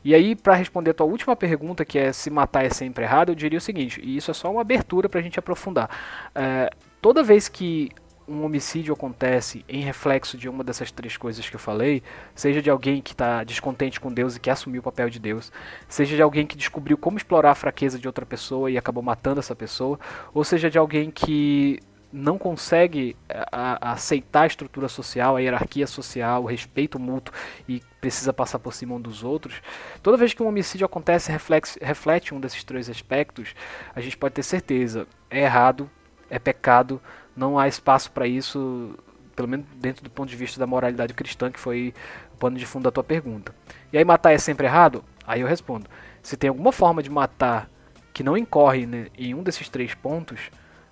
E 0.04 0.14
aí, 0.14 0.34
para 0.34 0.54
responder 0.54 0.90
a 0.90 0.94
tua 0.94 1.06
última 1.06 1.34
pergunta, 1.34 1.84
que 1.84 1.98
é 1.98 2.12
se 2.12 2.30
matar 2.30 2.64
é 2.64 2.70
sempre 2.70 3.04
errado, 3.04 3.30
eu 3.30 3.34
diria 3.34 3.58
o 3.58 3.62
seguinte, 3.62 4.00
e 4.02 4.16
isso 4.16 4.30
é 4.30 4.34
só 4.34 4.50
uma 4.50 4.60
abertura 4.60 5.08
para 5.08 5.20
a 5.20 5.22
gente 5.22 5.38
aprofundar. 5.38 5.88
É, 6.34 6.70
toda 7.00 7.22
vez 7.22 7.48
que 7.48 7.90
um 8.26 8.44
homicídio 8.44 8.94
acontece 8.94 9.64
em 9.68 9.82
reflexo 9.82 10.36
de 10.36 10.48
uma 10.48 10.64
dessas 10.64 10.90
três 10.90 11.16
coisas 11.16 11.48
que 11.48 11.56
eu 11.56 11.60
falei, 11.60 12.02
seja 12.34 12.62
de 12.62 12.70
alguém 12.70 13.00
que 13.02 13.12
está 13.12 13.44
descontente 13.44 14.00
com 14.00 14.12
Deus 14.12 14.36
e 14.36 14.40
que 14.40 14.50
assumiu 14.50 14.80
o 14.80 14.84
papel 14.84 15.10
de 15.10 15.18
Deus, 15.18 15.52
seja 15.88 16.16
de 16.16 16.22
alguém 16.22 16.46
que 16.46 16.56
descobriu 16.56 16.96
como 16.96 17.18
explorar 17.18 17.50
a 17.50 17.54
fraqueza 17.54 17.98
de 17.98 18.06
outra 18.06 18.24
pessoa 18.24 18.70
e 18.70 18.78
acabou 18.78 19.02
matando 19.02 19.40
essa 19.40 19.54
pessoa, 19.54 19.98
ou 20.32 20.42
seja 20.42 20.70
de 20.70 20.78
alguém 20.78 21.10
que 21.10 21.80
não 22.14 22.38
consegue 22.38 23.16
é, 23.28 23.44
a, 23.50 23.88
a 23.88 23.92
aceitar 23.92 24.42
a 24.42 24.46
estrutura 24.46 24.88
social, 24.88 25.34
a 25.34 25.40
hierarquia 25.40 25.84
social, 25.84 26.44
o 26.44 26.46
respeito 26.46 26.96
mútuo 26.96 27.34
e 27.68 27.82
precisa 28.00 28.32
passar 28.32 28.60
por 28.60 28.72
cima 28.72 28.94
um 28.94 29.00
dos 29.00 29.24
outros, 29.24 29.60
toda 30.00 30.16
vez 30.16 30.32
que 30.32 30.40
um 30.40 30.46
homicídio 30.46 30.84
acontece 30.84 31.32
reflete, 31.32 31.76
reflete 31.82 32.32
um 32.32 32.38
desses 32.38 32.62
três 32.62 32.88
aspectos, 32.88 33.52
a 33.94 34.00
gente 34.00 34.16
pode 34.16 34.34
ter 34.34 34.44
certeza, 34.44 35.08
é 35.28 35.40
errado, 35.40 35.90
é 36.30 36.38
pecado, 36.38 37.02
não 37.36 37.58
há 37.58 37.66
espaço 37.66 38.12
para 38.12 38.28
isso, 38.28 38.96
pelo 39.34 39.48
menos 39.48 39.66
dentro 39.74 40.04
do 40.04 40.10
ponto 40.10 40.28
de 40.28 40.36
vista 40.36 40.60
da 40.60 40.68
moralidade 40.68 41.14
cristã, 41.14 41.50
que 41.50 41.58
foi 41.58 41.92
o 42.32 42.36
pano 42.36 42.56
de 42.56 42.64
fundo 42.64 42.84
da 42.84 42.92
tua 42.92 43.02
pergunta. 43.02 43.52
E 43.92 43.98
aí 43.98 44.04
matar 44.04 44.32
é 44.32 44.38
sempre 44.38 44.68
errado? 44.68 45.04
Aí 45.26 45.40
eu 45.40 45.48
respondo, 45.48 45.90
se 46.22 46.36
tem 46.36 46.46
alguma 46.46 46.70
forma 46.70 47.02
de 47.02 47.10
matar 47.10 47.68
que 48.12 48.22
não 48.22 48.36
incorre 48.36 48.86
né, 48.86 49.08
em 49.18 49.34
um 49.34 49.42
desses 49.42 49.68
três 49.68 49.94
pontos, 49.94 50.38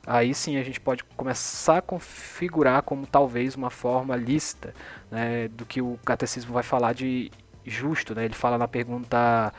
aí 0.06 0.35
sim 0.35 0.56
a 0.56 0.62
gente 0.62 0.80
pode 0.80 1.04
começar 1.16 1.78
a 1.78 1.82
configurar 1.82 2.82
como 2.82 3.06
talvez 3.06 3.54
uma 3.54 3.71
forma 3.71 4.16
lícita 4.16 4.75
né, 5.11 5.49
do 5.49 5.64
que 5.64 5.80
o 5.80 5.99
catecismo 6.04 6.52
vai 6.52 6.62
falar 6.62 6.92
de 6.92 7.30
justo. 7.64 8.14
Né? 8.14 8.25
Ele 8.25 8.35
fala 8.35 8.59
na 8.59 8.68
pergunta 8.68 9.52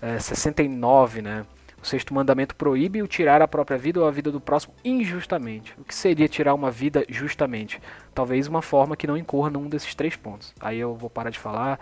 é, 0.00 0.18
69, 0.18 1.22
né? 1.22 1.44
O 1.80 1.86
sexto 1.86 2.12
mandamento 2.12 2.56
proíbe 2.56 3.00
o 3.02 3.06
tirar 3.06 3.40
a 3.40 3.46
própria 3.46 3.78
vida 3.78 4.00
ou 4.00 4.08
a 4.08 4.10
vida 4.10 4.32
do 4.32 4.40
próximo 4.40 4.74
injustamente. 4.84 5.74
O 5.78 5.84
que 5.84 5.94
seria 5.94 6.28
tirar 6.28 6.52
uma 6.52 6.72
vida 6.72 7.04
justamente? 7.08 7.80
Talvez 8.12 8.48
uma 8.48 8.60
forma 8.60 8.96
que 8.96 9.06
não 9.06 9.16
incorra 9.16 9.48
num 9.48 9.68
desses 9.68 9.94
três 9.94 10.16
pontos. 10.16 10.52
Aí 10.60 10.78
eu 10.78 10.96
vou 10.96 11.08
parar 11.08 11.30
de 11.30 11.38
falar, 11.38 11.78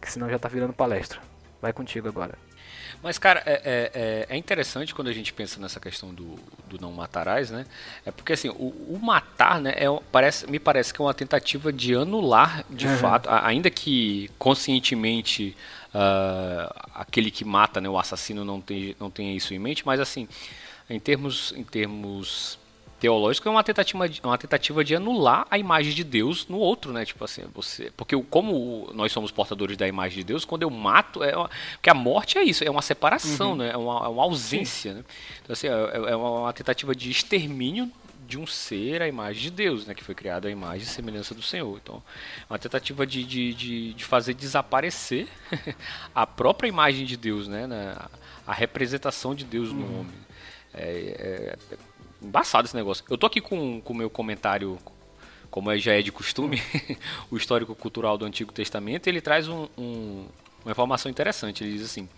que 0.00 0.10
senão 0.10 0.30
já 0.30 0.36
está 0.36 0.48
virando 0.48 0.72
palestra. 0.72 1.20
Vai 1.60 1.74
contigo 1.74 2.08
agora. 2.08 2.38
Mas, 3.04 3.18
cara, 3.18 3.42
é, 3.44 3.52
é, 3.52 3.90
é, 3.94 4.26
é, 4.30 4.36
interessante 4.38 4.94
quando 4.94 5.08
a 5.08 5.12
gente 5.12 5.30
pensa 5.30 5.60
nessa 5.60 5.78
questão 5.78 6.14
do, 6.14 6.38
do 6.66 6.80
não 6.80 6.90
matarás, 6.90 7.50
né? 7.50 7.66
É 8.06 8.10
porque, 8.10 8.32
assim, 8.32 8.48
o, 8.48 8.94
o 8.94 8.98
matar, 8.98 9.60
né, 9.60 9.74
é, 9.76 9.84
parece, 10.10 10.50
me 10.50 10.58
parece 10.58 10.94
que 10.94 11.02
é 11.02 11.04
uma 11.04 11.12
tentativa 11.12 11.70
de 11.70 11.94
anular, 11.94 12.64
de 12.70 12.86
uhum. 12.86 12.96
fato, 12.96 13.28
ainda 13.28 13.68
que 13.68 14.30
conscientemente 14.38 15.54
uh, 15.94 16.74
aquele 16.94 17.30
que 17.30 17.44
mata, 17.44 17.78
né, 17.78 17.90
o 17.90 17.98
assassino 17.98 18.42
não 18.42 18.58
tem 18.58 18.96
não 18.98 19.10
tenha 19.10 19.36
isso 19.36 19.52
em 19.52 19.58
mente, 19.58 19.84
mas 19.84 20.00
assim, 20.00 20.26
em 20.88 20.98
termos 20.98 21.52
em 21.52 21.62
termos 21.62 22.58
teológicos 23.00 23.46
é 23.46 23.50
uma 23.50 23.64
tentativa 23.64 24.08
de, 24.08 24.20
uma 24.22 24.38
tentativa 24.38 24.84
de 24.84 24.94
anular 24.96 25.46
a 25.50 25.58
imagem 25.58 25.92
de 25.92 26.04
Deus 26.04 26.46
no 26.48 26.58
outro, 26.58 26.92
né? 26.92 27.04
Tipo 27.04 27.24
assim, 27.24 27.42
você, 27.54 27.90
porque 27.96 28.16
como 28.24 28.90
nós 28.94 29.12
somos 29.12 29.30
portadores 29.30 29.76
da 29.76 29.86
imagem 29.86 30.18
de 30.18 30.24
Deus, 30.24 30.44
quando 30.44 30.62
eu 30.62 30.70
mato, 30.70 31.22
é 31.22 31.36
uma, 31.36 31.50
porque 31.72 31.90
a 31.90 31.94
morte 31.94 32.38
é 32.38 32.42
isso, 32.42 32.64
é 32.64 32.70
uma 32.70 32.82
separação, 32.82 33.50
uhum. 33.50 33.56
né? 33.56 33.70
É 33.72 33.76
uma, 33.76 34.04
é 34.04 34.08
uma 34.08 34.22
ausência, 34.22 34.94
né? 34.94 35.04
Então 35.42 35.52
assim, 35.52 35.66
é, 35.66 36.10
é 36.12 36.16
uma 36.16 36.52
tentativa 36.52 36.94
de 36.94 37.10
extermínio 37.10 37.90
de 38.26 38.38
um 38.38 38.46
ser 38.46 39.02
à 39.02 39.08
imagem 39.08 39.42
de 39.42 39.50
Deus, 39.50 39.86
né, 39.86 39.94
que 39.94 40.02
foi 40.02 40.14
criado 40.14 40.46
à 40.46 40.50
imagem 40.50 40.82
e 40.82 40.86
semelhança 40.86 41.34
do 41.34 41.42
Senhor. 41.42 41.78
Então, 41.82 42.02
é 42.40 42.52
uma 42.52 42.58
tentativa 42.58 43.06
de, 43.06 43.22
de, 43.22 43.52
de, 43.52 43.92
de 43.92 44.04
fazer 44.04 44.34
desaparecer 44.34 45.28
a 46.14 46.26
própria 46.26 46.68
imagem 46.68 47.04
de 47.04 47.16
Deus, 47.16 47.46
né, 47.46 47.66
na, 47.66 48.08
a 48.46 48.52
representação 48.52 49.34
de 49.34 49.44
Deus 49.44 49.72
no 49.72 49.82
uhum. 49.82 50.00
homem. 50.00 50.24
É, 50.72 50.82
é, 50.82 51.74
é, 51.74 51.78
embaçado 52.24 52.66
esse 52.66 52.76
negócio. 52.76 53.04
Eu 53.08 53.18
tô 53.18 53.26
aqui 53.26 53.40
com 53.40 53.82
o 53.84 53.94
meu 53.94 54.10
comentário, 54.10 54.78
como 55.50 55.76
já 55.78 55.94
é 55.94 56.02
de 56.02 56.10
costume, 56.10 56.62
o 57.30 57.36
histórico 57.36 57.74
cultural 57.74 58.18
do 58.18 58.24
Antigo 58.24 58.52
Testamento, 58.52 59.06
ele 59.06 59.20
traz 59.20 59.48
um, 59.48 59.68
um 59.78 60.26
uma 60.64 60.72
informação 60.72 61.10
interessante. 61.10 61.62
Ele 61.62 61.74
diz 61.74 61.84
assim: 61.84 62.08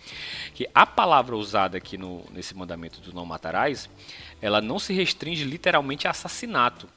que 0.54 0.68
a 0.74 0.86
palavra 0.86 1.36
usada 1.36 1.76
aqui 1.76 1.98
no, 1.98 2.24
nesse 2.30 2.56
mandamento 2.56 3.00
do 3.00 3.12
não 3.12 3.26
matarás, 3.26 3.90
ela 4.40 4.60
não 4.60 4.78
se 4.78 4.92
restringe 4.94 5.44
literalmente 5.44 6.06
a 6.06 6.10
assassinato, 6.10 6.88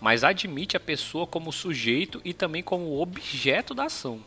mas 0.00 0.22
admite 0.22 0.76
a 0.76 0.80
pessoa 0.80 1.26
como 1.26 1.52
sujeito 1.52 2.20
e 2.24 2.32
também 2.34 2.62
como 2.62 3.00
objeto 3.00 3.74
da 3.74 3.84
ação. 3.84 4.20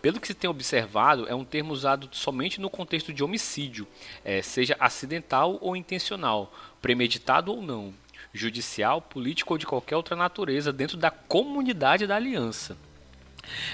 Pelo 0.00 0.20
que 0.20 0.26
se 0.26 0.34
tem 0.34 0.48
observado, 0.48 1.28
é 1.28 1.34
um 1.34 1.44
termo 1.44 1.72
usado 1.72 2.08
somente 2.12 2.60
no 2.60 2.70
contexto 2.70 3.12
de 3.12 3.22
homicídio, 3.22 3.86
é, 4.24 4.42
seja 4.42 4.76
acidental 4.78 5.58
ou 5.60 5.76
intencional, 5.76 6.52
premeditado 6.80 7.52
ou 7.52 7.62
não, 7.62 7.94
judicial, 8.32 9.00
político 9.00 9.54
ou 9.54 9.58
de 9.58 9.66
qualquer 9.66 9.96
outra 9.96 10.16
natureza, 10.16 10.72
dentro 10.72 10.96
da 10.96 11.10
comunidade 11.10 12.06
da 12.06 12.16
aliança. 12.16 12.76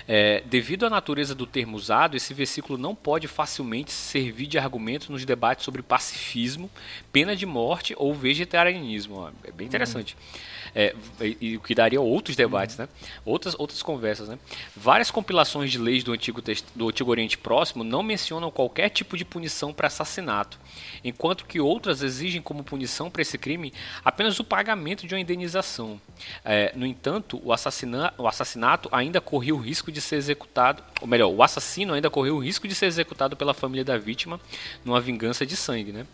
É, 0.07 0.43
devido 0.47 0.87
à 0.87 0.91
natureza 0.91 1.35
do 1.35 1.47
termo 1.47 1.77
usado, 1.77 2.17
esse 2.17 2.33
versículo 2.35 2.79
não 2.79 2.95
pode 2.95 3.29
facilmente 3.29 3.93
servir 3.93 4.47
de 4.47 4.59
argumento 4.59 5.11
nos 5.11 5.25
debates 5.25 5.65
sobre 5.65 5.83
pacifismo, 5.83 6.71
pena 7.13 7.35
de 7.37 7.47
morte 7.47 7.95
ou 7.97 8.15
vegetarianismo. 8.15 9.33
É 9.45 9.51
bem 9.51 9.67
interessante. 9.67 10.15
Uhum 10.15 10.55
é, 10.75 10.95
e 11.41 11.57
o 11.57 11.61
que 11.61 11.75
daria 11.75 12.01
outros 12.01 12.37
debates, 12.37 12.77
né? 12.77 12.89
outras, 13.25 13.55
outras 13.59 13.83
conversas. 13.83 14.29
Né? 14.29 14.39
Várias 14.75 15.11
compilações 15.11 15.71
de 15.71 15.79
leis 15.79 16.03
do 16.03 16.13
Antigo, 16.13 16.43
do 16.75 16.89
Antigo 16.89 17.11
Oriente 17.11 17.39
Próximo 17.39 17.85
não 17.85 18.03
mencionam 18.03 18.51
qualquer 18.51 18.89
tipo 18.89 19.17
de 19.17 19.25
punição 19.25 19.73
para 19.73 19.87
assassinato, 19.87 20.59
enquanto 21.05 21.45
que 21.47 21.61
outras 21.61 22.03
exigem 22.03 22.43
como 22.43 22.65
punição 22.65 23.09
para 23.09 23.23
esse 23.23 23.39
crime 23.39 23.73
apenas 24.05 24.41
o 24.41 24.45
pagamento 24.45 25.07
de 25.07 25.15
uma 25.15 25.21
indenização. 25.21 26.01
É, 26.45 26.73
no 26.75 26.85
entanto, 26.85 27.41
o, 27.45 27.53
assassina, 27.53 28.13
o 28.19 28.27
assassinato 28.27 28.89
ainda 28.91 29.21
corria 29.21 29.55
o 29.55 29.59
risco 29.65 29.91
de 29.91 30.01
ser 30.01 30.17
executado, 30.17 30.83
ou 31.01 31.09
melhor, 31.09 31.29
o 31.29 31.43
assassino 31.43 31.95
ainda 31.95 32.11
correu 32.11 32.37
o 32.37 32.39
risco 32.39 32.69
de 32.69 32.75
ser 32.75 32.87
executado 32.87 33.37
pela 33.37 33.55
família 33.55 33.85
da 33.85 33.97
vítima 33.97 34.41
numa 34.85 35.01
vingança 35.01 35.45
de 35.45 35.57
sangue. 35.57 35.93
Né? 35.93 36.07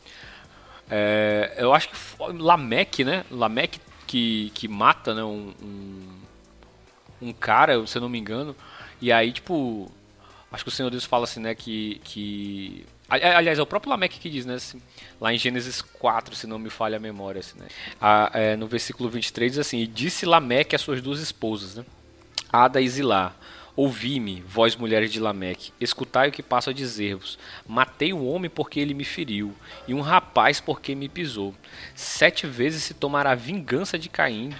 É, 0.90 1.54
eu 1.58 1.72
acho 1.74 1.88
que 1.88 1.96
Lameque, 2.38 3.04
né? 3.04 3.24
Lameque 3.30 3.80
que, 4.06 4.50
que 4.54 4.66
mata, 4.66 5.14
né, 5.14 5.22
um, 5.22 5.52
um, 5.62 6.08
um 7.22 7.32
cara, 7.32 7.86
se 7.86 7.96
eu 7.96 8.02
não 8.02 8.08
me 8.08 8.18
engano. 8.18 8.56
E 9.00 9.12
aí, 9.12 9.32
tipo, 9.32 9.90
acho 10.50 10.64
que 10.64 10.68
o 10.68 10.72
Senhor 10.72 10.90
Deus 10.90 11.04
fala 11.04 11.24
assim, 11.24 11.40
né, 11.40 11.54
que, 11.54 12.00
que 12.02 12.84
Aliás, 13.10 13.58
é 13.58 13.62
o 13.62 13.66
próprio 13.66 13.90
Lameque 13.90 14.20
que 14.20 14.30
diz, 14.30 14.46
né? 14.46 14.54
Assim, 14.54 14.80
lá 15.20 15.34
em 15.34 15.38
Gênesis 15.38 15.82
4, 15.82 16.32
se 16.36 16.46
não 16.46 16.60
me 16.60 16.70
falha 16.70 16.96
a 16.96 17.00
memória, 17.00 17.40
assim, 17.40 17.58
né? 17.58 17.66
A, 18.00 18.30
é, 18.32 18.56
no 18.56 18.68
versículo 18.68 19.10
23 19.10 19.50
diz 19.50 19.58
assim: 19.58 19.78
E 19.78 19.86
disse 19.86 20.24
Lameque 20.24 20.76
às 20.76 20.82
suas 20.82 21.02
duas 21.02 21.18
esposas, 21.18 21.74
né? 21.74 21.84
Ada 22.52 22.80
e 22.80 22.88
Zilá: 22.88 23.34
Ouvi-me, 23.76 24.42
vós 24.42 24.76
mulheres 24.76 25.10
de 25.10 25.20
Lameque, 25.20 25.72
escutai 25.80 26.28
o 26.28 26.32
que 26.32 26.42
passo 26.42 26.70
a 26.70 26.72
dizer-vos. 26.72 27.38
Matei 27.66 28.12
um 28.12 28.28
homem 28.28 28.50
porque 28.50 28.80
ele 28.80 28.92
me 28.92 29.04
feriu, 29.04 29.54
e 29.88 29.94
um 29.94 30.00
rapaz 30.00 30.60
porque 30.60 30.94
me 30.94 31.08
pisou. 31.08 31.54
Sete 31.94 32.46
vezes 32.46 32.82
se 32.82 32.94
tomará 32.94 33.34
vingança 33.34 33.98
de 33.98 34.08
Caim. 34.08 34.52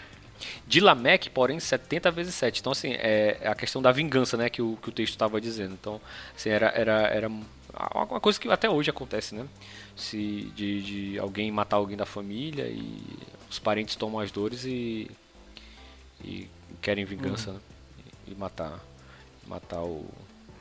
De 0.67 0.81
Lameque, 0.81 1.29
porém, 1.29 1.61
setenta 1.61 2.11
vezes 2.11 2.35
sete. 2.35 2.61
Então, 2.61 2.73
assim, 2.73 2.93
é 2.93 3.41
a 3.45 3.55
questão 3.55 3.83
da 3.83 3.93
vingança, 3.93 4.39
né, 4.39 4.49
que 4.49 4.63
o, 4.63 4.79
que 4.81 4.89
o 4.89 4.93
texto 4.93 5.13
estava 5.13 5.39
dizendo. 5.39 5.75
Então, 5.79 6.01
assim, 6.35 6.49
era, 6.49 6.69
era, 6.69 6.93
era 7.09 7.29
uma 7.29 8.21
coisa 8.21 8.41
que 8.41 8.49
até 8.49 8.71
hoje 8.71 8.89
acontece, 8.89 9.35
né? 9.35 9.47
Se 9.95 10.51
de, 10.57 10.83
de 10.83 11.19
alguém 11.19 11.53
matar 11.53 11.77
alguém 11.77 11.97
da 11.97 12.07
família 12.07 12.67
e 12.69 13.03
os 13.51 13.59
parentes 13.59 13.97
tomam 13.97 14.19
as 14.19 14.31
dores 14.31 14.65
e, 14.65 15.11
e 16.25 16.49
querem 16.81 17.05
vingança, 17.05 17.51
uhum. 17.51 17.57
né? 17.57 17.63
E 18.31 18.35
matar 18.35 18.81
matar 19.51 19.83
o, 19.83 20.07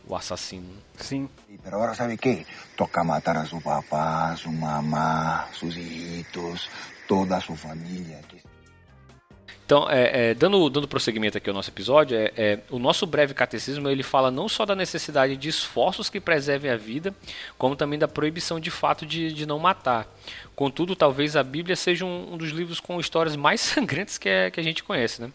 o 0.08 0.16
assassino. 0.16 0.68
Sim. 0.98 1.30
Pero 1.64 1.76
agora 1.76 1.94
sabe 1.94 2.18
que? 2.18 2.46
Toca 2.76 3.04
matar 3.04 3.38
a 3.38 3.46
seu 3.46 3.62
papá, 3.62 4.36
sua 4.36 4.52
mamá, 4.52 5.48
seus 5.58 5.76
hijitos, 5.76 6.68
toda 7.08 7.38
a 7.38 7.42
sua 7.42 7.56
família. 7.56 8.20
Então, 9.66 9.88
é, 9.88 10.32
é, 10.32 10.34
dando, 10.34 10.68
dando 10.68 10.88
prosseguimento 10.88 11.38
aqui 11.38 11.48
ao 11.48 11.54
nosso 11.54 11.70
episódio, 11.70 12.18
é, 12.18 12.32
é, 12.36 12.60
o 12.72 12.80
nosso 12.80 13.06
breve 13.06 13.36
catecismo 13.36 13.88
ele 13.88 14.02
fala 14.02 14.32
não 14.32 14.50
só 14.50 14.66
da 14.66 14.76
necessidade 14.76 15.38
de 15.38 15.48
esforços 15.48 16.10
que 16.10 16.20
preservem 16.20 16.72
a 16.72 16.76
vida, 16.76 17.14
como 17.56 17.76
também 17.76 18.00
da 18.00 18.08
proibição 18.08 18.60
de 18.60 18.72
fato 18.72 19.06
de, 19.06 19.32
de 19.32 19.46
não 19.46 19.60
matar. 19.60 20.08
Contudo, 20.56 20.96
talvez 20.96 21.36
a 21.36 21.44
Bíblia 21.44 21.76
seja 21.76 22.04
um, 22.04 22.34
um 22.34 22.38
dos 22.38 22.50
livros 22.50 22.80
com 22.80 23.00
histórias 23.00 23.36
mais 23.36 23.62
sangrentas 23.62 24.18
que, 24.18 24.28
é, 24.28 24.50
que 24.50 24.60
a 24.60 24.64
gente 24.64 24.84
conhece. 24.84 25.22
Né? 25.22 25.32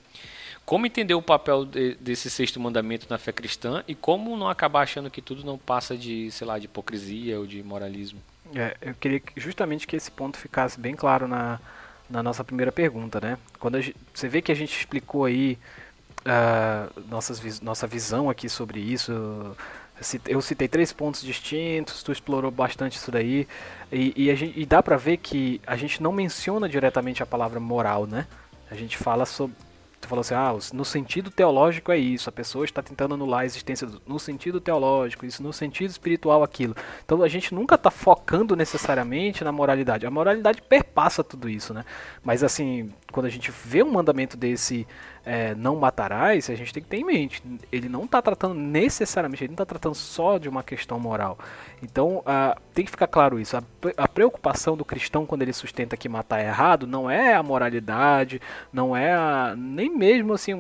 Como 0.65 0.87
entender 0.87 1.15
o 1.15 1.23
papel 1.23 1.65
de, 1.65 1.95
desse 1.97 2.31
sexto 2.31 2.59
mandamento 2.59 3.07
na 3.11 3.19
fé 3.19 3.33
cristã 3.33 3.85
e 3.87 3.95
como 3.95 4.37
não 4.37 4.49
acabar 4.49 4.83
achando 4.83 5.11
que 5.11 5.21
tudo 5.21 5.45
não 5.45 5.59
passa 5.59 5.97
de, 5.97 6.31
sei 6.31 6.47
lá, 6.47 6.59
de 6.59 6.65
hipocrisia 6.65 7.39
ou 7.39 7.47
de 7.47 7.63
moralismo. 7.63 8.21
É, 8.55 8.77
eu 8.81 8.95
queria 8.95 9.23
justamente 9.37 9.87
que 9.87 9.97
esse 9.97 10.11
ponto 10.11 10.39
ficasse 10.39 10.79
bem 10.79 10.95
claro 10.95 11.27
na, 11.29 11.61
na 12.09 12.23
nossa 12.23 12.45
primeira 12.45 12.73
pergunta, 12.73 13.21
né? 13.21 13.39
Quando 13.59 13.81
gente, 13.81 13.97
você 14.13 14.29
vê 14.29 14.41
que 14.41 14.53
a 14.53 14.55
gente 14.55 14.77
explicou 14.77 15.25
aí 15.25 15.59
uh, 16.21 17.01
nossas, 17.09 17.61
nossa 17.61 17.87
visão 17.87 18.31
aqui 18.31 18.49
sobre 18.49 18.81
isso, 18.81 19.13
eu 20.27 20.41
citei 20.41 20.69
três 20.69 20.93
pontos 20.93 21.23
distintos, 21.23 22.03
tu 22.03 22.13
explorou 22.13 22.51
bastante 22.51 22.97
isso 22.97 23.11
daí, 23.11 23.47
e, 23.93 24.13
e, 24.17 24.35
gente, 24.37 24.59
e 24.59 24.67
dá 24.67 24.83
pra 24.83 24.97
ver 24.97 25.19
que 25.19 25.61
a 25.67 25.77
gente 25.77 26.03
não 26.03 26.13
menciona 26.13 26.69
diretamente 26.69 27.23
a 27.23 27.27
palavra 27.27 27.61
moral, 27.61 28.07
né? 28.07 28.27
A 28.71 28.75
gente 28.75 28.97
fala 28.97 29.25
sobre, 29.25 29.57
Tu 30.05 30.09
falou 30.09 30.21
assim, 30.21 30.35
ah, 30.35 30.55
no 30.75 30.85
sentido 30.85 31.31
teológico 31.31 31.91
é 31.91 31.97
isso, 31.97 32.29
a 32.29 32.33
pessoa 32.33 32.65
está 32.65 32.83
tentando 32.83 33.15
anular 33.15 33.41
a 33.41 33.45
existência 33.47 33.87
do, 33.87 34.03
no 34.07 34.19
sentido 34.19 34.61
teológico, 34.61 35.25
isso 35.25 35.43
no 35.43 35.53
sentido 35.53 35.91
espiritual 35.91 36.43
aquilo. 36.43 36.77
Então 37.05 37.23
a 37.23 37.29
gente 37.29 37.55
nunca 37.55 37.75
está 37.77 37.91
focando 37.91 38.55
necessariamente 38.55 39.43
na 39.43 39.51
moralidade. 39.51 40.07
A 40.07 40.11
moralidade 40.11 40.61
perpassa 40.61 41.25
tudo 41.25 41.49
isso, 41.49 41.73
né? 41.73 41.85
Mas 42.23 42.45
assim, 42.45 42.93
quando 43.15 43.27
a 43.27 43.31
gente 43.31 43.53
vê 43.53 43.81
um 43.81 43.93
mandamento 43.93 44.37
desse 44.37 44.85
é, 45.25 45.55
não 45.55 45.77
matarás, 45.77 46.51
a 46.51 46.55
gente 46.57 46.75
tem 46.75 46.83
que 46.83 46.89
ter 46.89 46.97
em 46.97 47.05
mente. 47.05 47.41
Ele 47.71 47.89
não 47.89 48.07
está 48.07 48.21
tratando 48.21 48.57
necessariamente, 48.57 49.45
ele 49.45 49.53
não 49.53 49.55
está 49.55 49.65
tratando 49.65 49.95
só 49.95 50.37
de 50.37 50.49
uma 50.49 50.65
questão 50.65 50.99
moral. 50.99 51.39
Então 51.81 52.25
tem 52.75 52.85
que 52.85 52.91
ficar 52.91 53.07
claro 53.07 53.39
isso. 53.39 53.57
A, 53.57 53.63
a, 53.97 54.09
preocupação 54.09 54.77
do 54.77 54.85
cristão 54.85 55.25
quando 55.25 55.43
ele 55.43 55.53
sustenta 55.53 55.97
que 55.97 56.09
matar 56.09 56.41
é 56.41 56.49
errado 56.49 56.89
não 56.89 57.09
é 57.09 57.35
a 57.35 57.43
moralidade, 57.43 58.41
não 58.73 58.97
é 58.97 59.13
a, 59.13 59.55
nem 59.57 59.97
mesmo 59.97 60.33
assim 60.33 60.53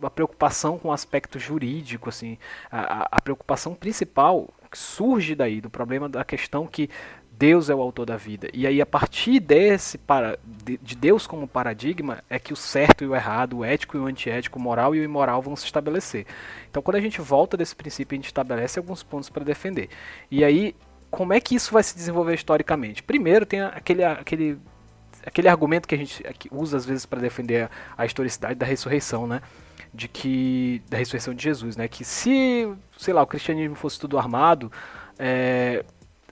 a 0.00 0.08
preocupação 0.08 0.78
com 0.78 0.90
o 0.90 0.92
aspecto 0.92 1.40
jurídico. 1.40 2.08
Assim, 2.08 2.38
a 2.70 3.20
preocupação 3.20 3.74
principal 3.74 4.48
surge 4.72 5.34
daí 5.34 5.60
do 5.60 5.70
problema 5.70 6.08
da 6.08 6.24
questão 6.24 6.66
que 6.66 6.88
Deus 7.38 7.68
é 7.68 7.74
o 7.74 7.80
autor 7.80 8.06
da 8.06 8.16
vida. 8.16 8.48
E 8.54 8.66
aí, 8.66 8.80
a 8.80 8.86
partir 8.86 9.40
desse 9.40 9.98
para, 9.98 10.38
de, 10.44 10.78
de, 10.78 10.96
Deus 10.96 11.26
como 11.26 11.46
paradigma, 11.46 12.24
é 12.30 12.38
que 12.38 12.52
o 12.52 12.56
certo 12.56 13.04
e 13.04 13.06
o 13.06 13.14
errado, 13.14 13.58
o 13.58 13.64
ético 13.64 13.96
e 13.96 14.00
o 14.00 14.06
antiético, 14.06 14.58
o 14.58 14.62
moral 14.62 14.94
e 14.94 15.00
o 15.00 15.04
imoral 15.04 15.42
vão 15.42 15.54
se 15.54 15.66
estabelecer. 15.66 16.26
Então, 16.70 16.82
quando 16.82 16.96
a 16.96 17.00
gente 17.00 17.20
volta 17.20 17.56
desse 17.56 17.76
princípio, 17.76 18.14
a 18.14 18.16
gente 18.16 18.26
estabelece 18.26 18.78
alguns 18.78 19.02
pontos 19.02 19.28
para 19.28 19.44
defender. 19.44 19.90
E 20.30 20.42
aí, 20.44 20.74
como 21.10 21.34
é 21.34 21.40
que 21.40 21.54
isso 21.54 21.72
vai 21.72 21.82
se 21.82 21.94
desenvolver 21.94 22.34
historicamente? 22.34 23.02
Primeiro, 23.02 23.44
tem 23.44 23.60
aquele, 23.60 24.02
aquele, 24.02 24.58
aquele 25.24 25.48
argumento 25.48 25.86
que 25.86 25.94
a 25.94 25.98
gente 25.98 26.24
usa 26.50 26.78
às 26.78 26.86
vezes 26.86 27.04
para 27.04 27.20
defender 27.20 27.68
a 27.98 28.06
historicidade 28.06 28.54
da 28.54 28.64
ressurreição, 28.64 29.26
né? 29.26 29.42
De 29.92 30.08
que 30.08 30.82
da 30.88 30.96
ressurreição 30.96 31.34
de 31.34 31.42
Jesus, 31.42 31.76
né? 31.76 31.86
Que 31.86 32.02
se, 32.02 32.66
sei 32.96 33.12
lá, 33.12 33.22
o 33.22 33.26
cristianismo 33.26 33.76
fosse 33.76 34.00
tudo 34.00 34.18
armado, 34.18 34.72
é, 35.18 35.84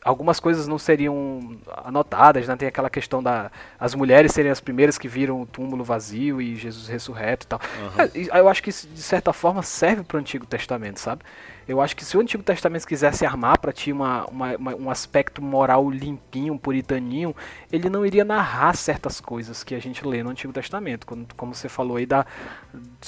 algumas 0.04 0.38
coisas 0.38 0.68
não 0.68 0.78
seriam 0.78 1.56
anotadas, 1.84 2.46
né? 2.46 2.54
Tem 2.56 2.68
aquela 2.68 2.90
questão 2.90 3.23
da 3.23 3.50
as 3.80 3.94
mulheres 3.94 4.32
serem 4.32 4.52
as 4.52 4.61
primeiras 4.61 4.99
que 4.99 5.08
viram 5.08 5.40
o 5.40 5.46
túmulo 5.46 5.82
vazio 5.82 6.40
e 6.42 6.54
Jesus 6.54 6.87
ressurreto 6.87 7.46
e 7.46 7.49
tal. 7.49 7.61
Uhum. 7.61 8.26
Eu 8.37 8.49
acho 8.49 8.62
que 8.62 8.68
isso, 8.68 8.87
de 8.87 9.02
certa 9.02 9.32
forma 9.32 9.62
serve 9.62 10.04
para 10.04 10.18
o 10.18 10.20
Antigo 10.20 10.44
Testamento, 10.44 11.00
sabe? 11.00 11.23
Eu 11.66 11.80
acho 11.80 11.96
que 11.96 12.04
se 12.04 12.14
o 12.16 12.20
Antigo 12.20 12.42
Testamento 12.42 12.87
quisesse 12.87 13.25
armar 13.25 13.58
para 13.58 13.73
ti 13.73 13.90
uma, 13.90 14.26
uma, 14.26 14.56
uma, 14.56 14.75
um 14.76 14.90
aspecto 14.90 15.40
moral 15.40 15.90
limpinho, 15.90 16.58
puritaninho, 16.58 17.34
ele 17.73 17.88
não 17.88 18.04
iria 18.04 18.23
narrar 18.23 18.76
certas 18.76 19.18
coisas 19.18 19.64
que 19.64 19.75
a 19.75 19.78
gente 19.78 20.06
lê 20.06 20.23
no 20.23 20.28
Antigo 20.28 20.52
Testamento. 20.52 21.06
Como, 21.06 21.26
como 21.34 21.54
você 21.54 21.68
falou 21.68 21.96
aí 21.96 22.04
da 22.04 22.26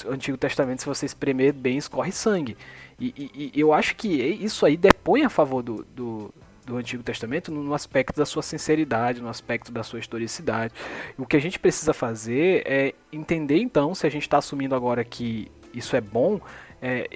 Antigo 0.07 0.37
Testamento, 0.37 0.81
se 0.81 0.87
você 0.87 1.05
espremer 1.05 1.53
bem, 1.53 1.77
escorre 1.77 2.11
sangue. 2.11 2.57
E, 2.99 3.13
e, 3.15 3.51
e 3.53 3.59
eu 3.59 3.71
acho 3.71 3.95
que 3.95 4.07
isso 4.07 4.65
aí 4.65 4.75
depõe 4.75 5.23
a 5.23 5.29
favor 5.29 5.61
do, 5.61 5.85
do 5.95 6.33
do 6.67 6.75
Antigo 6.75 7.01
Testamento 7.01 7.49
no 7.49 7.73
aspecto 7.73 8.17
da 8.17 8.25
sua 8.25 8.43
sinceridade, 8.43 9.21
no 9.21 9.29
aspecto 9.29 9.71
da 9.71 9.83
sua 9.83 9.99
historicidade. 9.99 10.73
O 11.17 11.25
que 11.25 11.37
a 11.37 11.39
gente 11.39 11.57
precisa 11.57 11.93
fazer 11.93 12.61
é 12.65 12.93
entender 13.11 13.57
então 13.57 13.95
se 13.95 14.05
a 14.05 14.09
gente 14.09 14.23
está 14.23 14.37
assumindo 14.37 14.75
agora 14.75 15.03
que 15.03 15.49
isso 15.73 15.95
é 15.95 16.01
bom, 16.01 16.41
é, 16.81 17.07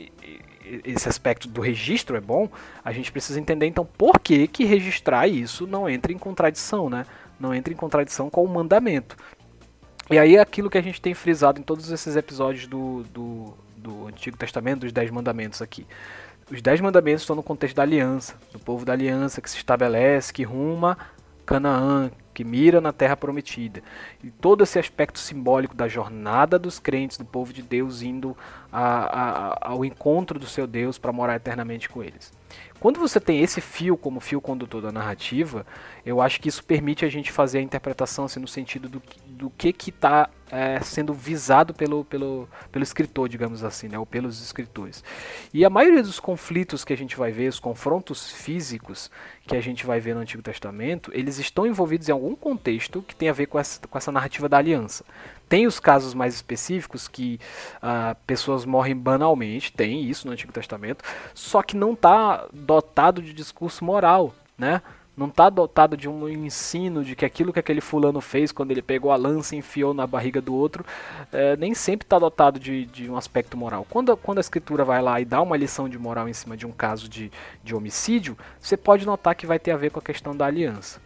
esse 0.85 1.09
aspecto 1.09 1.49
do 1.49 1.59
registro 1.59 2.15
é 2.15 2.21
bom, 2.21 2.49
a 2.83 2.93
gente 2.93 3.11
precisa 3.11 3.39
entender 3.39 3.65
então 3.65 3.85
por 3.85 4.19
que, 4.19 4.47
que 4.47 4.63
registrar 4.63 5.27
isso 5.27 5.67
não 5.67 5.89
entra 5.89 6.13
em 6.13 6.17
contradição, 6.17 6.89
né? 6.89 7.05
Não 7.37 7.53
entra 7.53 7.73
em 7.73 7.75
contradição 7.75 8.29
com 8.29 8.45
o 8.45 8.47
mandamento. 8.47 9.17
E 10.09 10.17
aí 10.17 10.37
aquilo 10.37 10.69
que 10.69 10.77
a 10.77 10.81
gente 10.81 11.01
tem 11.01 11.13
frisado 11.13 11.59
em 11.59 11.63
todos 11.63 11.91
esses 11.91 12.15
episódios 12.15 12.67
do, 12.67 13.03
do, 13.11 13.53
do 13.75 14.07
Antigo 14.07 14.37
Testamento, 14.37 14.81
dos 14.81 14.93
Dez 14.93 15.11
Mandamentos 15.11 15.61
aqui. 15.61 15.85
Os 16.51 16.61
Dez 16.61 16.81
Mandamentos 16.81 17.21
estão 17.21 17.33
no 17.33 17.41
contexto 17.41 17.77
da 17.77 17.83
aliança, 17.83 18.35
do 18.51 18.59
povo 18.59 18.83
da 18.83 18.91
aliança 18.91 19.41
que 19.41 19.49
se 19.49 19.55
estabelece, 19.55 20.33
que 20.33 20.43
ruma 20.43 20.97
Canaã, 21.45 22.11
que 22.33 22.43
mira 22.43 22.81
na 22.81 22.91
terra 22.91 23.15
prometida. 23.15 23.81
E 24.21 24.29
todo 24.29 24.61
esse 24.61 24.77
aspecto 24.77 25.17
simbólico 25.17 25.73
da 25.73 25.87
jornada 25.87 26.59
dos 26.59 26.77
crentes, 26.77 27.17
do 27.17 27.23
povo 27.23 27.53
de 27.53 27.61
Deus 27.61 28.01
indo 28.01 28.35
a, 28.69 28.83
a, 28.83 29.69
ao 29.69 29.85
encontro 29.85 30.37
do 30.37 30.45
seu 30.45 30.67
Deus 30.67 30.97
para 30.97 31.13
morar 31.13 31.37
eternamente 31.37 31.87
com 31.87 32.03
eles. 32.03 32.33
Quando 32.79 32.99
você 32.99 33.19
tem 33.19 33.41
esse 33.41 33.61
fio 33.61 33.95
como 33.95 34.19
fio 34.19 34.41
condutor 34.41 34.81
da 34.81 34.91
narrativa, 34.91 35.65
eu 36.03 36.19
acho 36.19 36.41
que 36.41 36.49
isso 36.49 36.63
permite 36.63 37.05
a 37.05 37.09
gente 37.09 37.31
fazer 37.31 37.59
a 37.59 37.61
interpretação 37.61 38.25
assim, 38.25 38.39
no 38.39 38.47
sentido 38.47 38.89
do, 38.89 39.01
do 39.27 39.51
que 39.51 39.71
está 39.89 40.27
é, 40.49 40.79
sendo 40.81 41.13
visado 41.13 41.75
pelo, 41.75 42.03
pelo, 42.03 42.49
pelo 42.71 42.81
escritor, 42.81 43.29
digamos 43.29 43.63
assim, 43.63 43.87
né, 43.87 43.99
ou 43.99 44.05
pelos 44.05 44.41
escritores. 44.41 45.03
E 45.53 45.63
a 45.63 45.69
maioria 45.69 46.01
dos 46.01 46.19
conflitos 46.19 46.83
que 46.83 46.91
a 46.91 46.97
gente 46.97 47.15
vai 47.15 47.31
ver, 47.31 47.49
os 47.49 47.59
confrontos 47.59 48.31
físicos 48.31 49.11
que 49.45 49.55
a 49.55 49.61
gente 49.61 49.85
vai 49.85 49.99
ver 49.99 50.15
no 50.15 50.21
Antigo 50.21 50.41
Testamento, 50.41 51.11
eles 51.13 51.37
estão 51.37 51.67
envolvidos 51.67 52.09
em 52.09 52.11
algum 52.11 52.35
contexto 52.35 53.03
que 53.03 53.15
tem 53.15 53.29
a 53.29 53.33
ver 53.33 53.45
com 53.45 53.59
essa, 53.59 53.79
com 53.87 53.97
essa 53.97 54.11
narrativa 54.11 54.49
da 54.49 54.57
aliança. 54.57 55.05
Tem 55.51 55.67
os 55.67 55.81
casos 55.81 56.13
mais 56.13 56.33
específicos 56.33 57.09
que 57.09 57.37
uh, 57.83 58.15
pessoas 58.25 58.63
morrem 58.63 58.95
banalmente, 58.95 59.73
tem 59.73 60.01
isso 60.01 60.25
no 60.25 60.31
Antigo 60.31 60.53
Testamento, 60.53 61.03
só 61.33 61.61
que 61.61 61.75
não 61.75 61.91
está 61.91 62.47
dotado 62.53 63.21
de 63.21 63.33
discurso 63.33 63.83
moral, 63.83 64.33
né? 64.57 64.81
Não 65.17 65.27
está 65.27 65.49
dotado 65.49 65.97
de 65.97 66.07
um 66.07 66.29
ensino 66.29 67.03
de 67.03 67.17
que 67.17 67.25
aquilo 67.25 67.51
que 67.51 67.59
aquele 67.59 67.81
fulano 67.81 68.21
fez 68.21 68.53
quando 68.53 68.71
ele 68.71 68.81
pegou 68.81 69.11
a 69.11 69.17
lança 69.17 69.53
e 69.53 69.57
enfiou 69.57 69.93
na 69.93 70.07
barriga 70.07 70.39
do 70.39 70.55
outro, 70.55 70.85
é, 71.33 71.57
nem 71.57 71.73
sempre 71.73 72.05
está 72.05 72.17
dotado 72.17 72.57
de, 72.57 72.85
de, 72.85 73.11
um 73.11 73.17
aspecto 73.17 73.57
moral. 73.57 73.85
Quando, 73.89 74.15
quando 74.15 74.37
a 74.37 74.41
escritura 74.41 74.85
vai 74.85 75.01
lá 75.01 75.19
e 75.19 75.25
dá 75.25 75.41
uma 75.41 75.57
lição 75.57 75.89
de 75.89 75.99
moral 75.99 76.29
em 76.29 76.33
cima 76.33 76.55
de 76.55 76.65
um 76.65 76.71
caso 76.71 77.09
de, 77.09 77.29
de 77.61 77.75
homicídio, 77.75 78.37
você 78.57 78.77
pode 78.77 79.05
notar 79.05 79.35
que 79.35 79.45
vai 79.45 79.59
ter 79.59 79.71
a 79.71 79.77
ver 79.77 79.91
com 79.91 79.99
a 79.99 80.01
questão 80.01 80.33
da 80.33 80.45
aliança. 80.45 81.01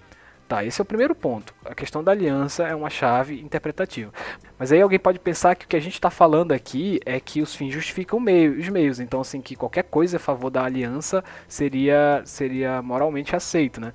Tá, 0.48 0.64
esse 0.64 0.80
é 0.80 0.84
o 0.84 0.86
primeiro 0.86 1.16
ponto. 1.16 1.56
A 1.66 1.74
questão 1.74 2.04
da 2.04 2.12
aliança 2.12 2.68
é 2.68 2.75
uma 2.75 2.90
chave 2.90 3.42
interpretativa. 3.42 4.14
Mas 4.60 4.72
aí 4.72 4.80
alguém 4.80 5.00
pode 5.00 5.18
pensar 5.18 5.56
que 5.56 5.66
o 5.66 5.68
que 5.68 5.75
a 5.75 5.80
gente 5.80 5.96
está 5.96 6.12
falando 6.12 6.52
aqui 6.52 7.00
é 7.04 7.20
que 7.20 7.42
os 7.42 7.56
fins 7.56 7.74
justificam 7.74 8.20
meio, 8.20 8.60
os 8.60 8.70
meios. 8.70 9.00
Então, 9.00 9.22
assim, 9.22 9.42
que 9.42 9.56
qualquer 9.56 9.86
coisa 9.86 10.18
a 10.18 10.20
favor 10.20 10.52
da 10.52 10.64
aliança 10.64 11.24
seria, 11.48 12.22
seria 12.25 12.80
moralmente 12.84 13.36
aceito, 13.36 13.82
né? 13.82 13.92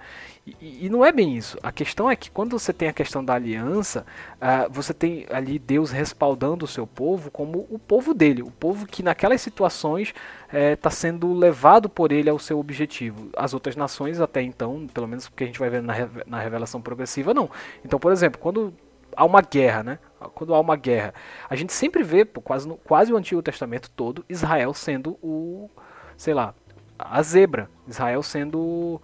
E, 0.47 0.87
e, 0.87 0.88
não 0.88 1.04
é 1.04 1.12
bem 1.12 1.37
isso. 1.37 1.59
A 1.62 1.70
questão 1.70 2.11
é 2.11 2.16
que 2.16 2.30
quando 2.30 2.59
você 2.59 2.73
tem 2.73 2.88
a 2.88 2.92
questão 2.92 3.25
da 3.25 3.35
aliança, 3.35 4.04
uh, 4.37 4.73
você 4.73 4.92
tem 4.92 5.26
ali 5.30 5.58
Deus 5.58 5.91
respaldando 5.91 6.65
o 6.65 6.69
seu 6.69 6.86
povo 6.86 7.30
como 7.30 7.67
o 7.71 7.78
povo 7.78 8.15
dele, 8.15 8.43
o 8.43 8.50
povo 8.50 8.86
que 8.86 9.02
naquelas 9.02 9.41
situações 9.41 10.15
está 10.49 10.88
eh, 10.88 10.93
sendo 10.93 11.32
levado 11.32 11.88
por 11.88 12.10
ele 12.10 12.28
ao 12.28 12.38
seu 12.38 12.58
objetivo. 12.58 13.30
As 13.36 13.54
outras 13.54 13.76
nações 13.76 14.21
até 14.21 14.43
então, 14.43 14.86
pelo 14.93 15.06
menos 15.06 15.28
porque 15.28 15.45
a 15.45 15.47
gente 15.47 15.58
vai 15.58 15.71
ver 15.71 15.82
na, 15.82 15.95
na 16.26 16.41
revelação 16.41 16.80
progressiva, 16.80 17.32
não. 17.32 17.49
Então, 17.84 18.00
por 18.00 18.10
exemplo, 18.10 18.41
quando 18.41 18.75
há 19.17 19.25
uma 19.25 19.43
guerra, 19.43 19.82
né? 19.82 19.99
Quando 20.34 20.54
há 20.54 20.60
uma 20.60 20.76
guerra, 20.76 21.15
a 21.49 21.54
gente 21.54 21.73
sempre 21.73 22.02
vê, 22.02 22.25
pô, 22.25 22.41
quase, 22.41 22.67
no, 22.67 22.76
quase 22.76 23.12
o 23.12 23.17
Antigo 23.17 23.43
Testamento 23.43 23.91
todo, 23.91 24.25
Israel 24.28 24.75
sendo 24.75 25.12
o, 25.23 25.71
sei 26.17 26.34
lá, 26.34 26.54
a 26.99 27.23
zebra, 27.23 27.71
Israel 27.88 28.23
sendo 28.23 29.00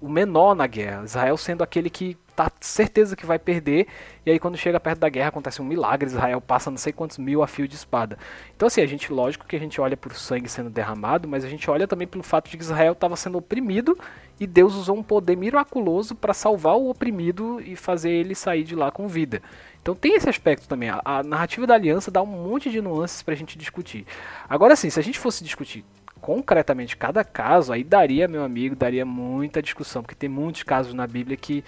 o 0.00 0.08
menor 0.08 0.54
na 0.54 0.66
guerra. 0.66 1.04
Israel 1.04 1.36
sendo 1.36 1.62
aquele 1.62 1.90
que 1.90 2.16
tá 2.34 2.52
certeza 2.60 3.16
que 3.16 3.24
vai 3.24 3.38
perder, 3.38 3.86
e 4.24 4.30
aí 4.30 4.38
quando 4.38 4.58
chega 4.58 4.78
perto 4.78 4.98
da 4.98 5.08
guerra 5.08 5.28
acontece 5.28 5.62
um 5.62 5.64
milagre, 5.64 6.06
Israel 6.06 6.38
passa 6.38 6.70
não 6.70 6.76
sei 6.76 6.92
quantos 6.92 7.16
mil 7.16 7.42
a 7.42 7.46
fio 7.46 7.66
de 7.66 7.74
espada. 7.74 8.18
Então 8.54 8.66
assim, 8.66 8.82
a 8.82 8.86
gente, 8.86 9.10
lógico 9.10 9.46
que 9.46 9.56
a 9.56 9.58
gente 9.58 9.80
olha 9.80 9.96
por 9.96 10.14
sangue 10.14 10.48
sendo 10.48 10.68
derramado, 10.68 11.26
mas 11.26 11.44
a 11.44 11.48
gente 11.48 11.70
olha 11.70 11.88
também 11.88 12.06
pelo 12.06 12.22
fato 12.22 12.50
de 12.50 12.58
que 12.58 12.62
Israel 12.62 12.92
estava 12.92 13.16
sendo 13.16 13.38
oprimido 13.38 13.98
e 14.38 14.46
Deus 14.46 14.74
usou 14.74 14.98
um 14.98 15.02
poder 15.02 15.34
miraculoso 15.34 16.14
para 16.14 16.34
salvar 16.34 16.76
o 16.76 16.90
oprimido 16.90 17.58
e 17.60 17.74
fazer 17.74 18.10
ele 18.10 18.34
sair 18.34 18.64
de 18.64 18.74
lá 18.74 18.90
com 18.90 19.08
vida. 19.08 19.40
Então 19.80 19.94
tem 19.94 20.14
esse 20.14 20.28
aspecto 20.28 20.68
também. 20.68 20.90
A, 20.90 21.00
a 21.04 21.22
narrativa 21.22 21.66
da 21.66 21.74
aliança 21.74 22.10
dá 22.10 22.20
um 22.20 22.26
monte 22.26 22.70
de 22.70 22.82
nuances 22.82 23.22
para 23.22 23.32
a 23.32 23.36
gente 23.36 23.56
discutir. 23.56 24.04
Agora 24.46 24.76
sim, 24.76 24.90
se 24.90 25.00
a 25.00 25.02
gente 25.02 25.18
fosse 25.18 25.42
discutir 25.42 25.84
concretamente 26.26 26.96
cada 26.96 27.22
caso, 27.22 27.72
aí 27.72 27.84
daria, 27.84 28.26
meu 28.26 28.42
amigo, 28.42 28.74
daria 28.74 29.06
muita 29.06 29.62
discussão, 29.62 30.02
porque 30.02 30.16
tem 30.16 30.28
muitos 30.28 30.64
casos 30.64 30.92
na 30.92 31.06
Bíblia 31.06 31.36
que, 31.36 31.62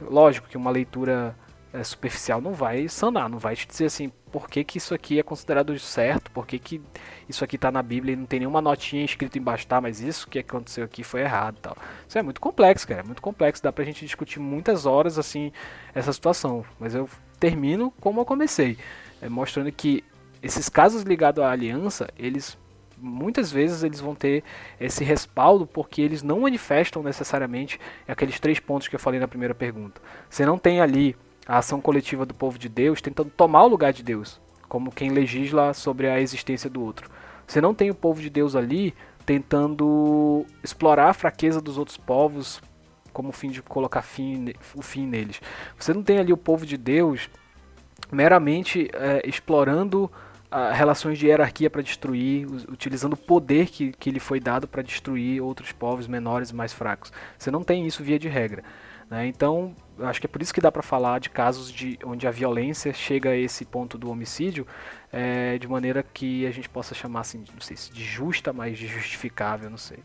lógico, 0.00 0.48
que 0.48 0.56
uma 0.56 0.70
leitura 0.70 1.36
é, 1.74 1.84
superficial 1.84 2.40
não 2.40 2.54
vai 2.54 2.88
sanar, 2.88 3.28
não 3.28 3.38
vai 3.38 3.54
te 3.54 3.68
dizer 3.68 3.84
assim, 3.84 4.10
por 4.32 4.48
que, 4.48 4.64
que 4.64 4.78
isso 4.78 4.94
aqui 4.94 5.18
é 5.18 5.22
considerado 5.22 5.78
certo, 5.78 6.30
por 6.30 6.46
que, 6.46 6.58
que 6.58 6.80
isso 7.28 7.44
aqui 7.44 7.56
está 7.56 7.70
na 7.70 7.82
Bíblia 7.82 8.14
e 8.14 8.16
não 8.16 8.24
tem 8.24 8.40
nenhuma 8.40 8.62
notinha 8.62 9.04
escrita 9.04 9.36
embaixo, 9.36 9.66
tá, 9.66 9.78
mas 9.78 10.00
isso 10.00 10.26
que 10.26 10.38
aconteceu 10.38 10.86
aqui 10.86 11.04
foi 11.04 11.20
errado 11.20 11.58
tal. 11.60 11.76
Isso 12.08 12.16
é 12.16 12.22
muito 12.22 12.40
complexo, 12.40 12.88
cara, 12.88 13.00
é 13.00 13.04
muito 13.04 13.20
complexo, 13.20 13.62
dá 13.62 13.70
pra 13.70 13.84
gente 13.84 14.06
discutir 14.06 14.40
muitas 14.40 14.86
horas, 14.86 15.18
assim, 15.18 15.52
essa 15.94 16.14
situação, 16.14 16.64
mas 16.80 16.94
eu 16.94 17.06
termino 17.38 17.92
como 18.00 18.22
eu 18.22 18.24
comecei, 18.24 18.78
é, 19.20 19.28
mostrando 19.28 19.70
que 19.70 20.02
esses 20.42 20.70
casos 20.70 21.02
ligados 21.02 21.44
à 21.44 21.50
aliança, 21.50 22.08
eles 22.18 22.56
muitas 23.00 23.50
vezes 23.50 23.82
eles 23.82 24.00
vão 24.00 24.14
ter 24.14 24.42
esse 24.80 25.04
respaldo 25.04 25.66
porque 25.66 26.00
eles 26.02 26.22
não 26.22 26.40
manifestam 26.40 27.02
necessariamente 27.02 27.78
aqueles 28.06 28.40
três 28.40 28.58
pontos 28.60 28.88
que 28.88 28.94
eu 28.94 29.00
falei 29.00 29.20
na 29.20 29.28
primeira 29.28 29.54
pergunta. 29.54 30.00
Você 30.28 30.44
não 30.44 30.58
tem 30.58 30.80
ali 30.80 31.16
a 31.46 31.58
ação 31.58 31.80
coletiva 31.80 32.26
do 32.26 32.34
povo 32.34 32.58
de 32.58 32.68
Deus 32.68 33.00
tentando 33.00 33.30
tomar 33.30 33.64
o 33.64 33.68
lugar 33.68 33.92
de 33.92 34.02
Deus, 34.02 34.40
como 34.68 34.92
quem 34.92 35.10
legisla 35.10 35.72
sobre 35.72 36.08
a 36.08 36.20
existência 36.20 36.68
do 36.68 36.82
outro. 36.82 37.10
Você 37.46 37.60
não 37.60 37.74
tem 37.74 37.90
o 37.90 37.94
povo 37.94 38.20
de 38.20 38.28
Deus 38.28 38.54
ali 38.54 38.94
tentando 39.24 40.44
explorar 40.62 41.10
a 41.10 41.14
fraqueza 41.14 41.60
dos 41.60 41.78
outros 41.78 41.96
povos 41.96 42.60
como 43.12 43.32
fim 43.32 43.50
de 43.50 43.62
colocar 43.62 44.02
fim, 44.02 44.52
o 44.74 44.82
fim 44.82 45.06
neles. 45.06 45.40
Você 45.76 45.92
não 45.92 46.02
tem 46.02 46.18
ali 46.18 46.32
o 46.32 46.36
povo 46.36 46.64
de 46.64 46.76
Deus 46.76 47.28
meramente 48.12 48.88
é, 48.92 49.22
explorando 49.26 50.10
relações 50.74 51.18
de 51.18 51.26
hierarquia 51.26 51.68
para 51.68 51.82
destruir, 51.82 52.46
utilizando 52.68 53.12
o 53.12 53.16
poder 53.16 53.68
que, 53.68 53.92
que 53.92 54.10
lhe 54.10 54.20
foi 54.20 54.40
dado 54.40 54.66
para 54.66 54.82
destruir 54.82 55.42
outros 55.42 55.72
povos 55.72 56.06
menores 56.06 56.50
e 56.50 56.54
mais 56.54 56.72
fracos. 56.72 57.12
Você 57.38 57.50
não 57.50 57.62
tem 57.62 57.86
isso 57.86 58.02
via 58.02 58.18
de 58.18 58.28
regra. 58.28 58.64
Né? 59.10 59.26
Então, 59.26 59.74
acho 60.00 60.20
que 60.20 60.26
é 60.26 60.28
por 60.28 60.40
isso 60.40 60.52
que 60.52 60.60
dá 60.60 60.70
para 60.72 60.82
falar 60.82 61.18
de 61.18 61.30
casos 61.30 61.70
de, 61.70 61.98
onde 62.04 62.26
a 62.26 62.30
violência 62.30 62.92
chega 62.92 63.30
a 63.30 63.36
esse 63.36 63.64
ponto 63.64 63.98
do 63.98 64.10
homicídio 64.10 64.66
é, 65.12 65.58
de 65.58 65.66
maneira 65.66 66.02
que 66.02 66.46
a 66.46 66.50
gente 66.50 66.68
possa 66.68 66.94
chamar 66.94 67.20
assim, 67.20 67.44
não 67.52 67.60
sei 67.60 67.76
se 67.76 67.92
de 67.92 68.04
justa, 68.04 68.52
mas 68.52 68.78
de 68.78 68.86
justificável, 68.86 69.70
não 69.70 69.78
sei. 69.78 69.98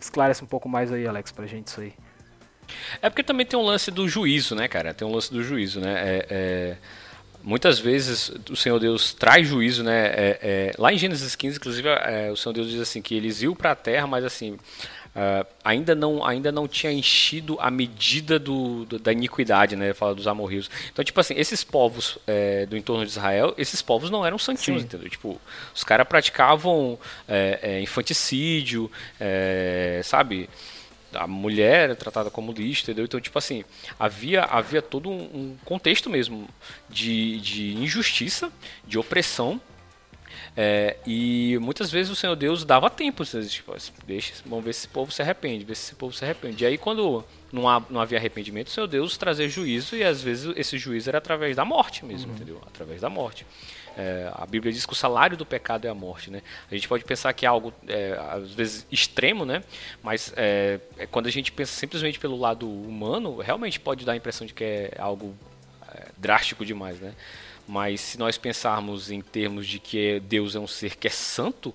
Esclarece 0.00 0.42
um 0.42 0.46
pouco 0.46 0.68
mais 0.68 0.92
aí, 0.92 1.06
Alex, 1.06 1.30
pra 1.30 1.46
gente 1.46 1.68
isso 1.68 1.80
aí. 1.80 1.94
É 3.00 3.10
porque 3.10 3.22
também 3.22 3.44
tem 3.44 3.58
um 3.58 3.62
lance 3.62 3.90
do 3.90 4.08
juízo, 4.08 4.54
né, 4.54 4.66
cara? 4.66 4.94
Tem 4.94 5.06
um 5.06 5.12
lance 5.12 5.32
do 5.32 5.42
juízo, 5.42 5.80
né? 5.80 5.94
É, 5.94 6.26
é 6.30 6.76
muitas 7.42 7.78
vezes 7.78 8.32
o 8.50 8.56
Senhor 8.56 8.78
Deus 8.78 9.12
traz 9.12 9.46
juízo, 9.46 9.82
né? 9.82 10.06
É, 10.06 10.38
é, 10.42 10.72
lá 10.78 10.92
em 10.92 10.98
Gênesis 10.98 11.34
15, 11.34 11.56
inclusive, 11.56 11.88
é, 11.88 12.30
o 12.30 12.36
Senhor 12.36 12.52
Deus 12.52 12.70
diz 12.70 12.80
assim 12.80 13.02
que 13.02 13.14
eles 13.14 13.42
iam 13.42 13.54
para 13.54 13.72
a 13.72 13.76
terra, 13.76 14.06
mas 14.06 14.24
assim 14.24 14.52
uh, 14.52 15.46
ainda 15.64 15.94
não 15.94 16.24
ainda 16.24 16.50
não 16.50 16.66
tinha 16.66 16.92
enchido 16.92 17.56
a 17.60 17.70
medida 17.70 18.38
do, 18.38 18.84
do 18.84 18.98
da 18.98 19.12
iniquidade, 19.12 19.76
né? 19.76 19.92
Fala 19.92 20.14
dos 20.14 20.26
amorrios. 20.26 20.70
Então, 20.92 21.04
tipo 21.04 21.20
assim, 21.20 21.34
esses 21.36 21.62
povos 21.64 22.18
é, 22.26 22.66
do 22.66 22.76
entorno 22.76 23.04
de 23.04 23.10
Israel, 23.10 23.54
esses 23.56 23.82
povos 23.82 24.10
não 24.10 24.24
eram 24.24 24.38
santinhos, 24.38 24.82
Sim. 24.82 24.86
entendeu? 24.86 25.08
Tipo, 25.08 25.40
os 25.74 25.84
caras 25.84 26.06
praticavam 26.06 26.98
é, 27.28 27.80
infanticídio, 27.80 28.90
sabe? 30.04 30.48
A 31.14 31.26
mulher 31.26 31.84
era 31.84 31.96
tratada 31.96 32.30
como 32.30 32.52
lixo, 32.52 32.82
entendeu? 32.82 33.04
Então, 33.04 33.20
tipo 33.20 33.38
assim, 33.38 33.64
havia, 33.98 34.42
havia 34.42 34.82
todo 34.82 35.10
um, 35.10 35.22
um 35.22 35.56
contexto 35.64 36.08
mesmo 36.08 36.48
de, 36.88 37.40
de 37.40 37.74
injustiça, 37.74 38.52
de 38.86 38.98
opressão, 38.98 39.60
é, 40.54 40.96
e 41.06 41.56
muitas 41.62 41.90
vezes 41.90 42.12
o 42.12 42.16
Senhor 42.16 42.36
Deus 42.36 42.64
dava 42.64 42.90
tempo, 42.90 43.24
tipo, 43.24 43.74
deixa, 44.06 44.34
vamos 44.44 44.64
ver 44.64 44.72
se 44.74 44.80
esse 44.80 44.88
povo 44.88 45.10
se 45.10 45.22
arrepende, 45.22 45.64
ver 45.64 45.74
se 45.74 45.86
esse 45.86 45.94
povo 45.94 46.14
se 46.14 46.24
arrepende. 46.24 46.64
E 46.64 46.66
aí 46.66 46.76
quando 46.76 47.24
não, 47.50 47.68
há, 47.68 47.82
não 47.88 48.00
havia 48.00 48.18
arrependimento, 48.18 48.68
o 48.68 48.70
Senhor 48.70 48.86
Deus 48.86 49.16
trazia 49.16 49.48
juízo 49.48 49.96
e 49.96 50.04
às 50.04 50.22
vezes 50.22 50.52
esse 50.56 50.76
juízo 50.76 51.08
era 51.08 51.18
através 51.18 51.56
da 51.56 51.64
morte 51.64 52.04
mesmo, 52.04 52.28
uhum. 52.28 52.36
entendeu? 52.36 52.60
Através 52.66 53.00
da 53.00 53.08
morte. 53.08 53.46
É, 53.96 54.30
a 54.32 54.46
Bíblia 54.46 54.72
diz 54.72 54.86
que 54.86 54.92
o 54.92 54.96
salário 54.96 55.36
do 55.36 55.44
pecado 55.44 55.86
é 55.86 55.90
a 55.90 55.94
morte, 55.94 56.30
né? 56.30 56.42
A 56.70 56.74
gente 56.74 56.88
pode 56.88 57.04
pensar 57.04 57.32
que 57.32 57.44
é 57.44 57.48
algo 57.48 57.72
é, 57.86 58.18
às 58.30 58.52
vezes 58.52 58.86
extremo, 58.90 59.44
né? 59.44 59.62
Mas 60.02 60.32
é, 60.36 60.80
é 60.96 61.06
quando 61.06 61.26
a 61.26 61.30
gente 61.30 61.52
pensa 61.52 61.72
simplesmente 61.72 62.18
pelo 62.18 62.36
lado 62.36 62.68
humano, 62.68 63.38
realmente 63.38 63.78
pode 63.78 64.04
dar 64.04 64.12
a 64.12 64.16
impressão 64.16 64.46
de 64.46 64.54
que 64.54 64.64
é 64.64 64.94
algo 64.98 65.34
é, 65.94 66.08
drástico 66.16 66.64
demais, 66.64 66.98
né? 67.00 67.14
Mas 67.66 68.00
se 68.00 68.18
nós 68.18 68.36
pensarmos 68.38 69.10
em 69.10 69.20
termos 69.20 69.66
de 69.66 69.78
que 69.78 70.20
Deus 70.20 70.56
é 70.56 70.58
um 70.58 70.66
ser 70.66 70.96
que 70.96 71.06
é 71.06 71.10
santo 71.10 71.74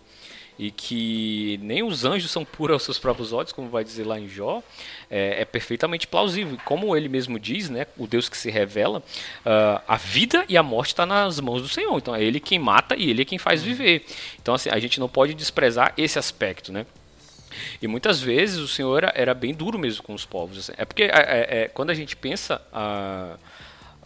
e 0.59 0.71
que 0.71 1.59
nem 1.61 1.83
os 1.83 2.03
anjos 2.03 2.31
são 2.31 2.43
puros 2.43 2.73
aos 2.73 2.83
seus 2.83 2.97
próprios 2.97 3.31
olhos, 3.31 3.51
como 3.51 3.69
vai 3.69 3.83
dizer 3.83 4.05
lá 4.05 4.19
em 4.19 4.27
Jó, 4.27 4.63
é, 5.09 5.41
é 5.41 5.45
perfeitamente 5.45 6.07
plausível. 6.07 6.57
Como 6.65 6.95
ele 6.95 7.07
mesmo 7.07 7.39
diz, 7.39 7.69
né, 7.69 7.85
o 7.95 8.07
Deus 8.07 8.27
que 8.27 8.37
se 8.37 8.49
revela, 8.49 8.99
uh, 8.99 9.81
a 9.87 9.97
vida 9.97 10.43
e 10.49 10.57
a 10.57 10.63
morte 10.63 10.89
está 10.89 11.05
nas 11.05 11.39
mãos 11.39 11.61
do 11.61 11.67
Senhor. 11.67 11.95
Então 11.97 12.15
é 12.15 12.23
Ele 12.23 12.39
quem 12.39 12.57
mata 12.57 12.95
e 12.95 13.09
Ele 13.09 13.21
é 13.21 13.25
quem 13.25 13.37
faz 13.37 13.61
viver. 13.61 14.05
Então 14.41 14.55
assim, 14.55 14.69
a 14.69 14.79
gente 14.79 14.99
não 14.99 15.07
pode 15.07 15.33
desprezar 15.33 15.93
esse 15.97 16.17
aspecto, 16.17 16.71
né? 16.71 16.85
E 17.81 17.87
muitas 17.87 18.19
vezes 18.19 18.57
o 18.57 18.67
Senhor 18.67 19.03
era, 19.03 19.13
era 19.15 19.33
bem 19.33 19.53
duro 19.53 19.77
mesmo 19.77 20.03
com 20.03 20.13
os 20.13 20.25
povos. 20.25 20.57
Assim. 20.59 20.73
É 20.77 20.85
porque 20.85 21.03
é, 21.03 21.09
é, 21.09 21.47
é 21.63 21.67
quando 21.67 21.91
a 21.91 21.93
gente 21.93 22.15
pensa. 22.15 22.61
Uh, 22.71 23.56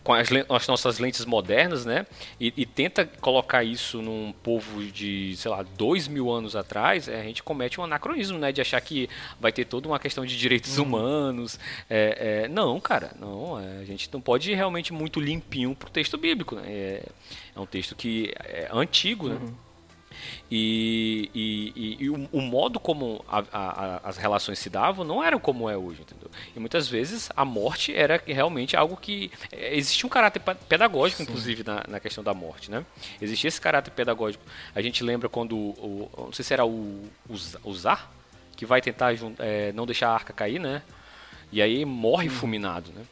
com 0.04 0.14
as, 0.14 0.30
as, 0.50 0.68
nossas 0.68 1.00
lentes 1.00 1.26
modernas, 1.26 1.86
né? 1.86 2.06
E, 2.40 2.54
e, 2.58 2.66
tenta 2.66 3.06
colocar 3.06 3.64
isso 3.64 4.02
num 4.02 4.34
povo 4.44 4.84
de, 4.84 5.36
sei 5.38 5.52
lá, 5.52 5.64
dois 5.78 6.08
mil 6.08 6.32
anos 6.32 6.56
atrás, 6.56 7.08
é, 7.08 7.20
a 7.20 7.24
gente 7.24 7.44
comete 7.44 7.80
um 7.80 7.84
anacronismo, 7.84 8.38
né? 8.38 8.52
De 8.52 8.62
achar 8.62 8.82
que 8.82 9.10
vai 9.40 9.52
ter 9.52 9.66
toda 9.66 9.88
uma 9.88 10.00
questão 10.00 10.26
de 10.26 10.38
direitos 10.38 10.78
uhum. 10.78 10.86
humanos. 10.86 11.60
É, 11.90 12.44
é, 12.46 12.48
não, 12.48 12.80
cara, 12.80 13.12
não. 13.20 13.60
É, 13.60 13.82
a 13.82 13.86
gente 13.86 14.10
não 14.12 14.22
pode 14.22 14.52
ir 14.52 14.56
realmente 14.56 14.92
muito 14.92 15.20
limpinho 15.20 15.76
pro 15.76 15.90
texto 15.90 16.18
bíblico, 16.18 16.56
né? 16.56 16.64
É, 16.66 17.06
é 17.56 17.60
um 17.60 17.66
texto 17.66 17.96
que 17.96 18.34
é 18.40 18.70
antigo, 18.72 19.30
né? 19.30 19.40
E, 20.50 21.30
e, 21.34 21.74
e, 21.76 22.04
e 22.04 22.10
o, 22.10 22.30
o, 22.32 22.42
modo 22.42 22.80
como 22.80 23.24
a, 23.28 23.44
a, 23.52 24.02
as 24.04 24.18
relações 24.18 24.60
se 24.60 24.70
davam 24.70 25.06
não 25.06 25.24
era 25.24 25.40
como 25.40 25.70
é 25.70 25.78
hoje, 25.78 26.02
entendeu? 26.02 26.30
E 26.56 26.60
muitas 26.60 26.88
vezes 26.88 27.30
a 27.36 27.46
morte 27.46 27.96
era 27.96 28.22
realmente 28.26 28.76
algo 28.76 28.98
que. 28.98 29.32
É, 29.52 29.76
existia 29.76 30.06
um 30.06 30.10
caráter 30.10 30.42
pedagógico, 30.68 31.18
Sim. 31.18 31.24
inclusive, 31.24 31.64
na, 31.64 31.84
na, 31.88 32.00
questão 32.00 32.24
da 32.24 32.34
morte, 32.34 32.70
né? 32.70 32.86
Existia 33.22 33.48
esse 33.48 33.62
caráter 33.62 33.92
pedagógico. 33.92 34.44
A 34.76 34.82
gente 34.82 35.04
lembra 35.04 35.30
quando. 35.30 35.56
O, 35.56 36.10
não 36.18 36.34
sei 36.34 36.44
se 36.44 36.54
era 36.54 36.66
o, 36.66 37.04
o 37.64 37.74
Zar, 37.74 38.10
que 38.56 38.66
vai 38.66 38.82
tentar 38.82 39.14
é, 39.40 39.72
não 39.72 39.86
deixar 39.86 40.10
a 40.10 40.14
arca 40.14 40.34
cair, 40.34 40.60
né? 40.60 40.82
E 41.52 41.62
aí 41.62 41.84
morre 41.86 42.28
hum. 42.28 42.32
fulminado, 42.32 42.92
né? 42.92 43.04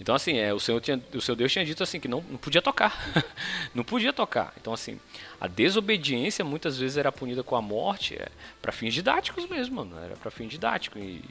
Então, 0.00 0.14
assim, 0.14 0.36
é, 0.36 0.54
o, 0.54 0.60
Senhor 0.60 0.80
tinha, 0.80 1.02
o 1.12 1.20
seu 1.20 1.34
Deus 1.34 1.52
tinha 1.52 1.64
dito 1.64 1.82
assim 1.82 1.98
que 1.98 2.06
não, 2.06 2.24
não 2.30 2.38
podia 2.38 2.62
tocar. 2.62 2.96
não 3.74 3.82
podia 3.82 4.12
tocar. 4.12 4.52
Então, 4.60 4.72
assim, 4.72 5.00
a 5.40 5.48
desobediência 5.48 6.44
muitas 6.44 6.78
vezes 6.78 6.96
era 6.96 7.10
punida 7.10 7.42
com 7.42 7.56
a 7.56 7.62
morte 7.62 8.14
é, 8.14 8.28
para 8.62 8.70
fins 8.70 8.94
didáticos 8.94 9.48
mesmo, 9.48 9.76
mano. 9.76 9.98
Era 9.98 10.16
para 10.16 10.30
fins 10.30 10.50
didáticos. 10.50 11.02
E, 11.02 11.22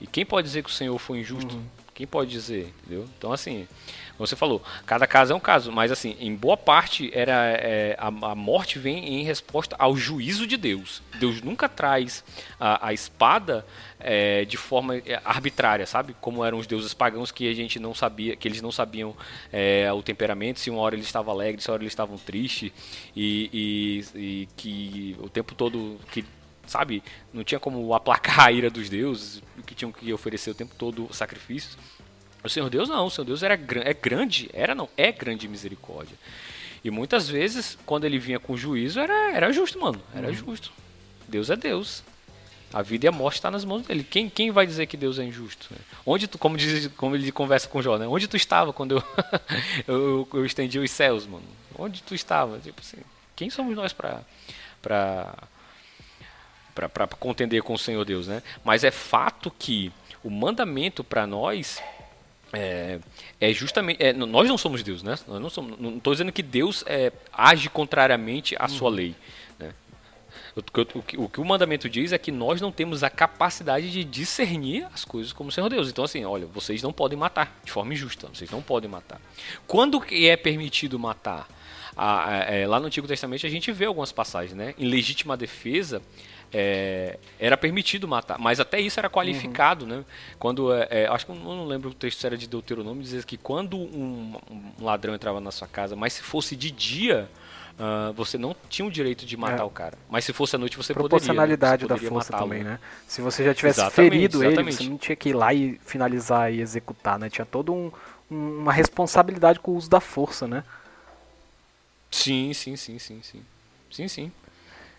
e 0.00 0.06
quem 0.06 0.26
pode 0.26 0.46
dizer 0.46 0.64
que 0.64 0.70
o 0.70 0.72
Senhor 0.72 0.98
foi 0.98 1.20
injusto? 1.20 1.56
Uhum. 1.56 1.66
Quem 1.98 2.06
pode 2.06 2.30
dizer, 2.30 2.72
entendeu? 2.84 3.08
Então, 3.18 3.32
assim, 3.32 3.66
você 4.16 4.36
falou, 4.36 4.62
cada 4.86 5.04
caso 5.04 5.32
é 5.32 5.34
um 5.34 5.40
caso, 5.40 5.72
mas, 5.72 5.90
assim, 5.90 6.16
em 6.20 6.32
boa 6.32 6.56
parte, 6.56 7.10
era 7.12 7.32
é, 7.32 7.96
a, 7.98 8.06
a, 8.06 8.34
morte 8.36 8.78
vem 8.78 9.20
em 9.20 9.24
resposta 9.24 9.74
ao 9.76 9.96
juízo 9.96 10.46
de 10.46 10.56
Deus. 10.56 11.02
Deus 11.18 11.42
nunca 11.42 11.68
traz 11.68 12.22
a, 12.60 12.86
a 12.86 12.92
espada 12.92 13.66
é, 13.98 14.44
de 14.44 14.56
forma 14.56 14.98
é, 14.98 15.20
arbitrária, 15.24 15.86
sabe? 15.86 16.14
Como 16.20 16.44
eram 16.44 16.58
os 16.58 16.68
deuses 16.68 16.94
pagãos 16.94 17.32
que 17.32 17.50
a 17.50 17.52
gente 17.52 17.80
não 17.80 17.92
sabia, 17.92 18.36
que 18.36 18.46
eles 18.46 18.62
não 18.62 18.70
sabiam 18.70 19.12
é, 19.52 19.92
o 19.92 20.00
temperamento, 20.00 20.60
se 20.60 20.70
uma 20.70 20.78
hora 20.78 20.94
eles 20.94 21.06
estavam 21.06 21.34
alegres, 21.34 21.64
se 21.64 21.70
uma 21.70 21.74
hora 21.74 21.82
eles 21.82 21.94
estavam 21.94 22.16
tristes, 22.16 22.70
e, 23.16 24.04
e, 24.14 24.20
e 24.20 24.48
que 24.56 25.16
o 25.18 25.28
tempo 25.28 25.52
todo 25.52 25.98
que 26.12 26.24
sabe? 26.68 27.02
Não 27.32 27.42
tinha 27.42 27.58
como 27.58 27.92
aplacar 27.94 28.46
a 28.46 28.52
ira 28.52 28.70
dos 28.70 28.88
deuses, 28.88 29.42
que 29.66 29.74
tinham 29.74 29.90
que 29.90 30.12
oferecer 30.12 30.50
o 30.50 30.54
tempo 30.54 30.74
todo 30.76 31.08
sacrifícios. 31.12 31.76
O 32.44 32.48
Senhor 32.48 32.70
Deus 32.70 32.88
não, 32.88 33.06
o 33.06 33.10
Senhor 33.10 33.24
Deus 33.24 33.42
era 33.42 33.54
é 33.54 33.94
grande, 33.94 34.48
era 34.52 34.74
não, 34.74 34.88
é 34.96 35.10
grande 35.10 35.48
misericórdia. 35.48 36.16
E 36.84 36.90
muitas 36.90 37.28
vezes, 37.28 37.76
quando 37.84 38.04
ele 38.04 38.18
vinha 38.18 38.38
com 38.38 38.56
juízo, 38.56 39.00
era, 39.00 39.32
era 39.32 39.52
justo, 39.52 39.80
mano, 39.80 40.00
era 40.14 40.28
uhum. 40.28 40.34
justo. 40.34 40.72
Deus 41.26 41.50
é 41.50 41.56
Deus. 41.56 42.04
A 42.72 42.82
vida 42.82 43.06
e 43.06 43.08
a 43.08 43.12
morte 43.12 43.36
está 43.36 43.50
nas 43.50 43.64
mãos 43.64 43.82
dele. 43.82 44.04
Quem, 44.04 44.28
quem 44.28 44.50
vai 44.50 44.66
dizer 44.66 44.86
que 44.86 44.96
Deus 44.96 45.18
é 45.18 45.24
injusto? 45.24 45.70
Onde 46.04 46.28
tu, 46.28 46.38
como, 46.38 46.56
diz, 46.56 46.86
como 46.88 47.16
ele 47.16 47.32
conversa 47.32 47.66
com 47.66 47.80
Jó, 47.80 47.96
né? 47.96 48.06
Onde 48.06 48.28
tu 48.28 48.36
estava 48.36 48.72
quando 48.72 48.96
eu, 48.96 49.02
eu, 49.88 50.28
eu, 50.34 50.44
estendi 50.44 50.78
os 50.78 50.90
céus, 50.90 51.26
mano? 51.26 51.44
Onde 51.78 52.02
tu 52.02 52.14
estava? 52.14 52.58
Tipo 52.58 52.80
assim, 52.80 52.98
quem 53.34 53.48
somos 53.48 53.74
nós 53.74 53.92
para 53.92 54.22
para 56.86 57.06
contender 57.06 57.62
com 57.62 57.72
o 57.72 57.78
Senhor 57.78 58.04
Deus, 58.04 58.28
né? 58.28 58.42
Mas 58.62 58.84
é 58.84 58.90
fato 58.90 59.50
que 59.50 59.90
o 60.22 60.28
mandamento 60.28 61.02
para 61.02 61.26
nós 61.26 61.82
é, 62.52 62.98
é 63.40 63.52
justamente 63.52 64.02
é, 64.02 64.12
nós 64.12 64.48
não 64.48 64.58
somos 64.58 64.82
Deus, 64.82 65.02
né? 65.02 65.16
Nós 65.26 65.56
não. 65.56 65.64
Não 65.64 65.96
estou 65.96 66.12
dizendo 66.12 66.32
que 66.32 66.42
Deus 66.42 66.84
é, 66.86 67.12
age 67.32 67.68
contrariamente 67.68 68.56
à 68.58 68.68
sua 68.68 68.90
lei. 68.90 69.14
Né? 69.58 69.72
O, 70.56 70.60
o, 70.60 71.24
o, 71.24 71.28
que 71.28 71.40
o 71.40 71.44
mandamento 71.44 71.88
diz 71.88 72.12
é 72.12 72.18
que 72.18 72.32
nós 72.32 72.60
não 72.60 72.72
temos 72.72 73.02
a 73.02 73.10
capacidade 73.10 73.90
de 73.90 74.02
discernir 74.02 74.86
as 74.92 75.04
coisas 75.04 75.32
como 75.32 75.50
o 75.50 75.52
Senhor 75.52 75.68
Deus. 75.68 75.88
Então, 75.88 76.04
assim, 76.04 76.24
olha, 76.24 76.46
vocês 76.46 76.82
não 76.82 76.92
podem 76.92 77.18
matar 77.18 77.60
de 77.64 77.70
forma 77.70 77.92
injusta. 77.92 78.28
Vocês 78.32 78.50
não 78.50 78.62
podem 78.62 78.88
matar. 78.90 79.20
Quando 79.66 80.02
é 80.10 80.36
permitido 80.36 80.98
matar? 80.98 81.48
é, 82.46 82.66
lá 82.66 82.78
no 82.78 82.86
Antigo 82.86 83.08
Testamento 83.08 83.44
a 83.44 83.50
gente 83.50 83.72
vê 83.72 83.84
algumas 83.84 84.12
passagens, 84.12 84.54
né? 84.54 84.74
Em 84.78 84.86
legítima 84.86 85.36
defesa, 85.36 86.00
é, 86.52 87.18
era 87.38 87.56
permitido 87.56 88.08
matar, 88.08 88.38
mas 88.38 88.58
até 88.58 88.80
isso 88.80 88.98
era 88.98 89.10
qualificado, 89.10 89.84
uhum. 89.84 89.98
né? 89.98 90.04
Quando, 90.38 90.72
é, 90.72 90.88
é 90.90 91.06
acho 91.06 91.26
que 91.26 91.32
eu 91.32 91.36
não 91.36 91.66
lembro 91.66 91.90
o 91.90 91.94
texto 91.94 92.24
era 92.24 92.36
de 92.36 92.46
Deuteronômio, 92.46 93.02
dizia 93.02 93.22
que 93.22 93.36
quando 93.36 93.76
um, 93.76 94.34
um, 94.50 94.84
ladrão 94.84 95.14
entrava 95.14 95.40
na 95.40 95.50
sua 95.50 95.68
casa, 95.68 95.94
mas 95.94 96.14
se 96.14 96.22
fosse 96.22 96.56
de 96.56 96.70
dia, 96.70 97.28
uh, 97.78 98.12
você 98.14 98.38
não 98.38 98.56
tinha 98.68 98.86
o 98.86 98.90
direito 98.90 99.26
de 99.26 99.36
matar 99.36 99.60
é. 99.60 99.64
o 99.64 99.70
cara. 99.70 99.98
Mas 100.08 100.24
se 100.24 100.32
fosse 100.32 100.56
à 100.56 100.58
noite, 100.58 100.76
você 100.76 100.94
poderia. 100.94 101.08
Proporcionalidade 101.10 101.86
da 101.86 101.98
força 101.98 102.32
também, 102.32 102.64
né? 102.64 102.78
Se 103.06 103.20
você 103.20 103.44
já 103.44 103.54
tivesse 103.54 103.80
exatamente, 103.80 104.10
ferido 104.10 104.42
exatamente. 104.42 104.76
ele, 104.76 104.84
você 104.84 104.90
não 104.90 104.98
tinha 104.98 105.16
que 105.16 105.28
ir 105.28 105.34
lá 105.34 105.52
e 105.52 105.78
finalizar 105.84 106.52
e 106.52 106.60
executar, 106.60 107.18
né? 107.18 107.28
Tinha 107.28 107.44
toda 107.44 107.72
um, 107.72 107.92
um, 108.30 108.60
uma 108.60 108.72
responsabilidade 108.72 109.60
com 109.60 109.72
o 109.72 109.76
uso 109.76 109.90
da 109.90 110.00
força, 110.00 110.48
né? 110.48 110.64
Sim, 112.10 112.54
sim, 112.54 112.74
sim, 112.74 112.98
sim, 112.98 113.20
sim. 113.22 113.42
Sim, 113.90 114.08
sim. 114.08 114.32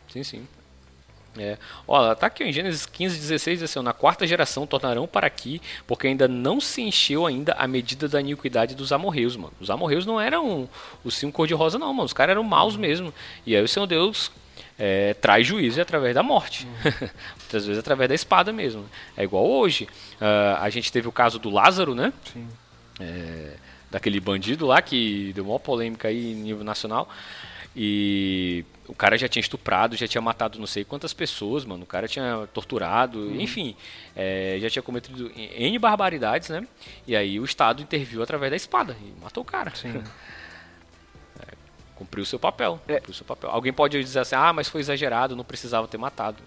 Sim, 0.08 0.24
sim. 0.24 0.48
É. 1.38 1.58
Olha, 1.88 2.16
tá 2.16 2.28
aqui 2.28 2.44
em 2.44 2.52
Gênesis 2.52 2.86
15, 2.86 3.18
16, 3.20 3.64
assim, 3.64 3.82
na 3.82 3.94
quarta 3.94 4.26
geração 4.26 4.66
tornarão 4.66 5.08
para 5.08 5.28
aqui, 5.28 5.62
porque 5.86 6.08
ainda 6.08 6.28
não 6.28 6.60
se 6.60 6.82
encheu 6.82 7.26
ainda 7.26 7.54
a 7.54 7.68
medida 7.68 8.08
da 8.08 8.20
iniquidade 8.20 8.76
dos 8.76 8.92
amorreus, 8.92 9.36
mano. 9.36 9.54
Os 9.60 9.70
amorreus 9.70 10.06
não 10.06 10.20
eram 10.20 10.68
os 11.04 11.16
cinco 11.16 11.34
cor-de-rosa, 11.34 11.78
não, 11.78 11.94
mano. 11.94 12.06
Os 12.06 12.14
caras 12.14 12.32
eram 12.32 12.44
maus 12.44 12.76
mesmo. 12.76 13.14
E 13.46 13.56
aí 13.56 13.64
o 13.64 13.68
Senhor 13.68 13.86
Deus 13.86 14.32
é, 14.78 15.14
traz 15.16 15.46
juízo 15.46 15.82
através 15.82 16.16
da 16.16 16.24
morte. 16.24 16.66
Uhum. 16.66 17.10
Muitas 17.40 17.66
vezes 17.66 17.78
através 17.80 18.10
da 18.10 18.16
espada 18.16 18.52
mesmo. 18.52 18.86
É 19.16 19.24
igual 19.24 19.46
hoje. 19.46 19.88
Uh, 20.20 20.58
a 20.60 20.70
gente 20.70 20.92
teve 20.92 21.08
o 21.08 21.12
caso 21.12 21.38
do 21.38 21.50
Lázaro, 21.50 21.94
né? 21.94 22.12
Sim. 22.34 22.48
É, 23.00 23.54
daquele 23.92 24.20
bandido 24.20 24.66
lá 24.66 24.82
que 24.82 25.32
deu 25.34 25.46
uma 25.46 25.60
polêmica 25.60 26.08
aí 26.08 26.32
em 26.32 26.36
nível 26.36 26.64
nacional. 26.64 27.10
E 27.76 28.66
o 28.90 28.96
cara 28.96 29.16
já 29.18 29.28
tinha 29.28 29.40
estuprado, 29.40 29.96
já 29.96 30.08
tinha 30.08 30.22
matado 30.22 30.58
não 30.60 30.66
sei 30.66 30.84
quantas 30.84 31.14
pessoas, 31.14 31.64
mano. 31.64 31.84
O 31.84 31.86
cara 31.86 32.08
tinha 32.08 32.48
torturado, 32.52 33.20
uhum. 33.20 33.40
enfim, 33.40 33.76
é, 34.16 34.58
já 34.60 34.70
tinha 34.70 34.82
cometido 34.82 35.32
N 35.36 35.78
barbaridades, 35.78 36.50
né? 36.50 36.68
E 37.06 37.16
aí 37.16 37.40
o 37.40 37.46
Estado 37.46 37.84
interviu 37.84 38.24
através 38.24 38.50
da 38.50 38.58
espada 38.58 38.98
e 39.00 39.22
matou 39.22 39.44
o 39.44 39.46
cara. 39.46 39.74
Sim. 39.76 40.04
É, 41.42 41.54
cumpriu 41.96 42.24
o 42.24 42.26
seu 42.26 42.38
papel. 42.38 42.82
É. 42.86 42.96
Cumpriu 42.96 43.14
seu 43.14 43.26
papel. 43.26 43.50
Alguém 43.50 43.72
pode 43.72 43.98
dizer 44.04 44.20
assim, 44.20 44.36
ah, 44.36 44.52
mas 44.52 44.68
foi 44.68 44.82
exagerado, 44.82 45.38
não 45.38 45.44
precisava 45.46 45.88
ter 45.88 45.98
matado. 45.98 46.44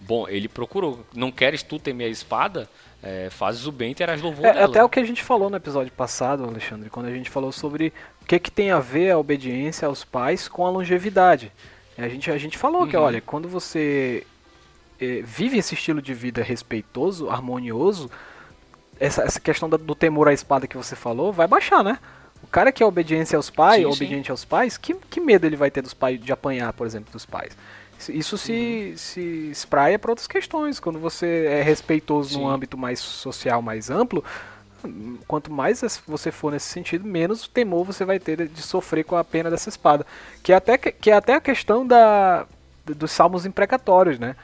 Bom, 0.00 0.26
ele 0.26 0.48
procurou. 0.48 1.06
Não 1.14 1.30
queres 1.30 1.62
tu 1.62 1.78
temer 1.78 2.08
a 2.08 2.10
espada? 2.10 2.68
É, 3.02 3.30
fazes 3.30 3.66
o 3.66 3.72
bem 3.72 3.92
e 3.92 3.94
terás 3.94 4.20
louvor 4.20 4.44
é, 4.44 4.52
dela. 4.52 4.66
Até 4.66 4.84
o 4.84 4.88
que 4.88 5.00
a 5.00 5.04
gente 5.04 5.22
falou 5.22 5.48
no 5.48 5.56
episódio 5.56 5.90
passado, 5.92 6.44
Alexandre, 6.44 6.90
quando 6.90 7.06
a 7.06 7.12
gente 7.12 7.30
falou 7.30 7.50
sobre 7.50 7.94
que, 8.30 8.38
que 8.38 8.50
tem 8.50 8.70
a 8.70 8.78
ver 8.78 9.10
a 9.10 9.18
obediência 9.18 9.88
aos 9.88 10.04
pais 10.04 10.46
com 10.46 10.64
a 10.64 10.70
longevidade? 10.70 11.50
A 11.98 12.08
gente, 12.08 12.30
a 12.30 12.38
gente 12.38 12.56
falou 12.56 12.82
uhum. 12.82 12.88
que, 12.88 12.96
olha, 12.96 13.20
quando 13.20 13.48
você 13.48 14.24
é, 15.00 15.20
vive 15.22 15.58
esse 15.58 15.74
estilo 15.74 16.00
de 16.00 16.14
vida 16.14 16.40
respeitoso, 16.40 17.28
harmonioso, 17.28 18.08
essa, 19.00 19.22
essa 19.22 19.40
questão 19.40 19.68
do 19.68 19.94
temor 19.96 20.28
à 20.28 20.32
espada 20.32 20.68
que 20.68 20.76
você 20.76 20.94
falou 20.94 21.32
vai 21.32 21.48
baixar, 21.48 21.82
né? 21.82 21.98
O 22.42 22.46
cara 22.46 22.72
que 22.72 22.82
é 22.82 22.86
obediência 22.86 23.36
aos 23.36 23.50
pais, 23.50 23.82
sim, 23.82 23.86
obediente 23.86 24.26
sim. 24.26 24.32
aos 24.32 24.44
pais, 24.44 24.76
que, 24.76 24.94
que 24.94 25.20
medo 25.20 25.46
ele 25.46 25.56
vai 25.56 25.70
ter 25.70 25.82
dos 25.82 25.94
pais 25.94 26.20
de 26.20 26.32
apanhar, 26.32 26.72
por 26.72 26.86
exemplo, 26.86 27.12
dos 27.12 27.26
pais? 27.26 27.56
Isso 28.08 28.38
se, 28.38 28.90
uhum. 28.90 28.96
se 28.96 29.20
espraia 29.50 29.98
para 29.98 30.10
outras 30.10 30.26
questões. 30.26 30.80
Quando 30.80 30.98
você 30.98 31.46
é 31.46 31.62
respeitoso 31.62 32.30
sim. 32.30 32.38
num 32.38 32.48
âmbito 32.48 32.78
mais 32.78 32.98
social, 32.98 33.60
mais 33.60 33.90
amplo, 33.90 34.24
quanto 35.26 35.52
mais 35.52 35.82
você 36.06 36.30
for 36.30 36.50
nesse 36.50 36.68
sentido, 36.68 37.06
menos 37.06 37.46
temor 37.46 37.84
você 37.84 38.04
vai 38.04 38.18
ter 38.18 38.48
de 38.48 38.62
sofrer 38.62 39.04
com 39.04 39.16
a 39.16 39.24
pena 39.24 39.50
dessa 39.50 39.68
espada. 39.68 40.06
Que 40.42 40.52
é 40.52 40.56
até, 40.56 40.78
que 40.78 41.10
é 41.10 41.14
até 41.14 41.34
a 41.34 41.40
questão 41.40 41.86
da, 41.86 42.46
dos 42.86 43.10
salmos 43.10 43.44
imprecatórios, 43.44 44.18
né? 44.18 44.34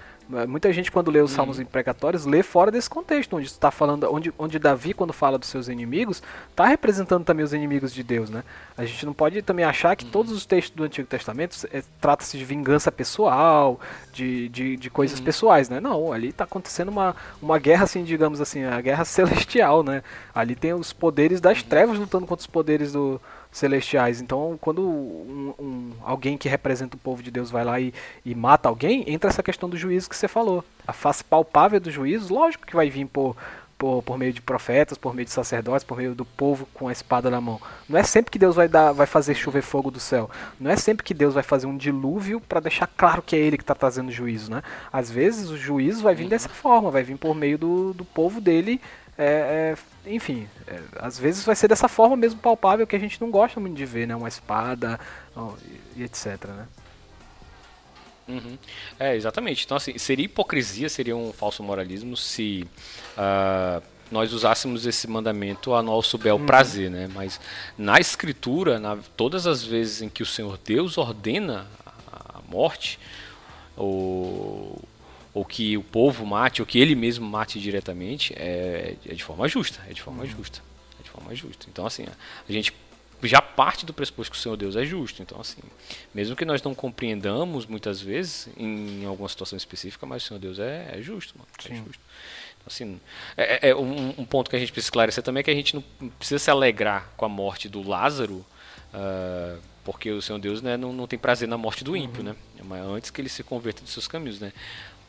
Muita 0.48 0.72
gente, 0.72 0.90
quando 0.90 1.10
lê 1.10 1.20
os 1.20 1.30
uhum. 1.30 1.36
salmos 1.36 1.60
imprecatórios, 1.60 2.26
lê 2.26 2.42
fora 2.42 2.70
desse 2.70 2.90
contexto, 2.90 3.36
onde 3.36 3.46
está 3.46 3.70
falando, 3.70 4.12
onde, 4.12 4.32
onde 4.36 4.58
Davi, 4.58 4.92
quando 4.92 5.12
fala 5.12 5.38
dos 5.38 5.48
seus 5.48 5.68
inimigos, 5.68 6.22
está 6.50 6.66
representando 6.66 7.24
também 7.24 7.44
os 7.44 7.52
inimigos 7.52 7.94
de 7.94 8.02
Deus, 8.02 8.28
né? 8.28 8.42
A 8.76 8.84
gente 8.84 9.06
não 9.06 9.12
pode 9.12 9.40
também 9.42 9.64
achar 9.64 9.94
que 9.94 10.04
uhum. 10.04 10.10
todos 10.10 10.32
os 10.32 10.44
textos 10.44 10.76
do 10.76 10.82
Antigo 10.82 11.06
Testamento 11.06 11.56
é, 11.72 11.82
trata-se 12.00 12.36
de 12.36 12.44
vingança 12.44 12.90
pessoal, 12.90 13.78
de, 14.12 14.48
de, 14.48 14.76
de 14.76 14.90
coisas 14.90 15.18
uhum. 15.18 15.24
pessoais, 15.24 15.68
né? 15.68 15.78
Não, 15.78 16.12
ali 16.12 16.30
está 16.30 16.44
acontecendo 16.44 16.88
uma, 16.88 17.14
uma 17.40 17.58
guerra, 17.58 17.84
assim, 17.84 18.02
digamos 18.02 18.40
assim, 18.40 18.64
a 18.64 18.80
guerra 18.80 19.04
celestial, 19.06 19.84
né? 19.84 20.02
Ali 20.34 20.56
tem 20.56 20.74
os 20.74 20.92
poderes 20.92 21.40
das 21.40 21.60
uhum. 21.60 21.68
trevas 21.68 21.98
lutando 21.98 22.26
contra 22.26 22.40
os 22.40 22.48
poderes 22.48 22.92
do, 22.92 23.20
celestiais. 23.56 24.20
Então, 24.20 24.58
quando 24.60 24.82
um, 24.82 25.54
um, 25.58 25.92
alguém 26.02 26.36
que 26.36 26.48
representa 26.48 26.96
o 26.96 26.98
povo 26.98 27.22
de 27.22 27.30
Deus 27.30 27.50
vai 27.50 27.64
lá 27.64 27.80
e, 27.80 27.92
e, 28.24 28.34
mata 28.34 28.68
alguém, 28.68 29.04
entra 29.06 29.30
essa 29.30 29.42
questão 29.42 29.68
do 29.68 29.76
juízo 29.76 30.08
que 30.08 30.16
você 30.16 30.28
falou. 30.28 30.64
A 30.86 30.92
face 30.92 31.24
palpável 31.24 31.80
do 31.80 31.90
juízo, 31.90 32.34
lógico 32.34 32.66
que 32.66 32.76
vai 32.76 32.90
vir 32.90 33.06
por, 33.06 33.34
por, 33.78 34.02
por 34.02 34.18
meio 34.18 34.32
de 34.32 34.42
profetas, 34.42 34.98
por 34.98 35.14
meio 35.14 35.24
de 35.24 35.32
sacerdotes, 35.32 35.84
por 35.84 35.96
meio 35.96 36.14
do 36.14 36.24
povo 36.24 36.68
com 36.74 36.88
a 36.88 36.92
espada 36.92 37.30
na 37.30 37.40
mão. 37.40 37.60
Não 37.88 37.98
é 37.98 38.02
sempre 38.02 38.30
que 38.30 38.38
Deus 38.38 38.54
vai, 38.54 38.68
dar, 38.68 38.92
vai 38.92 39.06
fazer 39.06 39.34
chover 39.34 39.62
fogo 39.62 39.90
do 39.90 40.00
céu. 40.00 40.30
Não 40.60 40.70
é 40.70 40.76
sempre 40.76 41.02
que 41.02 41.14
Deus 41.14 41.34
vai 41.34 41.42
fazer 41.42 41.66
um 41.66 41.76
dilúvio 41.76 42.40
para 42.40 42.60
deixar 42.60 42.86
claro 42.86 43.22
que 43.22 43.34
é 43.34 43.38
Ele 43.38 43.56
que 43.56 43.62
está 43.62 43.74
trazendo 43.74 44.12
juízo. 44.12 44.50
Né? 44.50 44.62
Às 44.92 45.10
vezes 45.10 45.48
o 45.48 45.56
juízo 45.56 46.02
vai 46.02 46.14
vir 46.14 46.28
dessa 46.28 46.48
forma, 46.48 46.90
vai 46.90 47.02
vir 47.02 47.16
por 47.16 47.34
meio 47.34 47.56
do, 47.56 47.94
do 47.94 48.04
povo 48.04 48.40
dele 48.40 48.80
é, 49.18 49.74
é, 50.04 50.10
enfim, 50.12 50.46
é, 50.66 50.78
às 50.98 51.18
vezes 51.18 51.44
vai 51.44 51.56
ser 51.56 51.68
dessa 51.68 51.88
forma 51.88 52.16
mesmo 52.16 52.38
palpável 52.38 52.86
que 52.86 52.94
a 52.94 52.98
gente 52.98 53.20
não 53.20 53.30
gosta 53.30 53.58
muito 53.58 53.76
de 53.76 53.86
ver, 53.86 54.06
né? 54.06 54.14
Uma 54.14 54.28
espada 54.28 55.00
ó, 55.34 55.54
e, 55.96 56.00
e, 56.00 56.04
etc, 56.04 56.44
né? 56.48 56.66
Uhum. 58.28 58.58
É, 58.98 59.14
exatamente. 59.14 59.64
Então, 59.64 59.76
assim, 59.76 59.96
seria 59.98 60.24
hipocrisia, 60.24 60.88
seria 60.88 61.16
um 61.16 61.32
falso 61.32 61.62
moralismo 61.62 62.16
se 62.16 62.68
uh, 63.16 63.82
nós 64.10 64.32
usássemos 64.32 64.84
esse 64.84 65.08
mandamento 65.08 65.74
a 65.74 65.82
nosso 65.82 66.18
bel 66.18 66.36
uhum. 66.36 66.46
prazer, 66.46 66.90
né? 66.90 67.08
Mas 67.14 67.40
na 67.78 67.98
escritura, 67.98 68.78
na, 68.78 68.98
todas 69.16 69.46
as 69.46 69.64
vezes 69.64 70.02
em 70.02 70.08
que 70.08 70.22
o 70.22 70.26
Senhor 70.26 70.58
Deus 70.58 70.98
ordena 70.98 71.66
a 72.12 72.40
morte, 72.48 72.98
ou 73.76 74.78
ou 75.36 75.44
que 75.44 75.76
o 75.76 75.82
povo 75.82 76.24
mate, 76.24 76.62
ou 76.62 76.66
que 76.66 76.78
ele 76.78 76.94
mesmo 76.94 77.28
mate 77.28 77.60
diretamente, 77.60 78.32
é, 78.38 78.94
é 79.04 79.12
de 79.12 79.22
forma 79.22 79.46
justa, 79.46 79.82
é 79.86 79.92
de 79.92 80.00
forma 80.00 80.22
uhum. 80.22 80.30
justa, 80.30 80.62
é 80.98 81.02
de 81.02 81.10
forma 81.10 81.34
justa. 81.34 81.66
Então 81.70 81.84
assim, 81.84 82.06
a 82.48 82.50
gente 82.50 82.72
já 83.22 83.42
parte 83.42 83.84
do 83.84 83.92
pressuposto 83.92 84.32
que 84.32 84.38
o 84.38 84.40
Senhor 84.40 84.56
Deus 84.56 84.76
é 84.76 84.86
justo. 84.86 85.20
Então 85.20 85.38
assim, 85.38 85.60
mesmo 86.14 86.34
que 86.34 86.46
nós 86.46 86.62
não 86.62 86.74
compreendamos 86.74 87.66
muitas 87.66 88.00
vezes 88.00 88.48
em 88.56 89.04
alguma 89.04 89.28
situação 89.28 89.58
específica, 89.58 90.06
mas 90.06 90.24
o 90.24 90.26
Senhor 90.28 90.40
Deus 90.40 90.58
é, 90.58 90.92
é 90.94 91.02
justo, 91.02 91.34
mano, 91.36 91.50
é 91.68 91.84
justo. 91.84 92.00
Então, 92.56 92.68
assim, 92.68 92.98
é, 93.36 93.68
é 93.68 93.76
um, 93.76 94.14
um, 94.16 94.24
ponto 94.24 94.48
que 94.48 94.56
a 94.56 94.58
gente 94.58 94.72
precisa 94.72 94.86
esclarecer 94.86 95.22
também 95.22 95.42
é 95.42 95.44
que 95.44 95.50
a 95.50 95.54
gente 95.54 95.74
não 95.74 95.84
precisa 96.18 96.38
se 96.38 96.50
alegrar 96.50 97.10
com 97.14 97.26
a 97.26 97.28
morte 97.28 97.68
do 97.68 97.86
Lázaro. 97.86 98.36
Uh, 98.94 99.60
porque 99.84 100.10
o 100.10 100.20
Senhor 100.20 100.38
Deus 100.40 100.62
né, 100.62 100.76
não, 100.76 100.92
não 100.92 101.06
tem 101.06 101.16
prazer 101.16 101.46
na 101.46 101.56
morte 101.56 101.84
do 101.84 101.96
ímpio, 101.96 102.20
uhum. 102.20 102.30
né? 102.30 102.36
Mas 102.64 102.82
antes 102.86 103.10
que 103.10 103.20
ele 103.20 103.28
se 103.28 103.44
converta 103.44 103.82
dos 103.82 103.92
seus 103.92 104.08
caminhos, 104.08 104.40
né? 104.40 104.52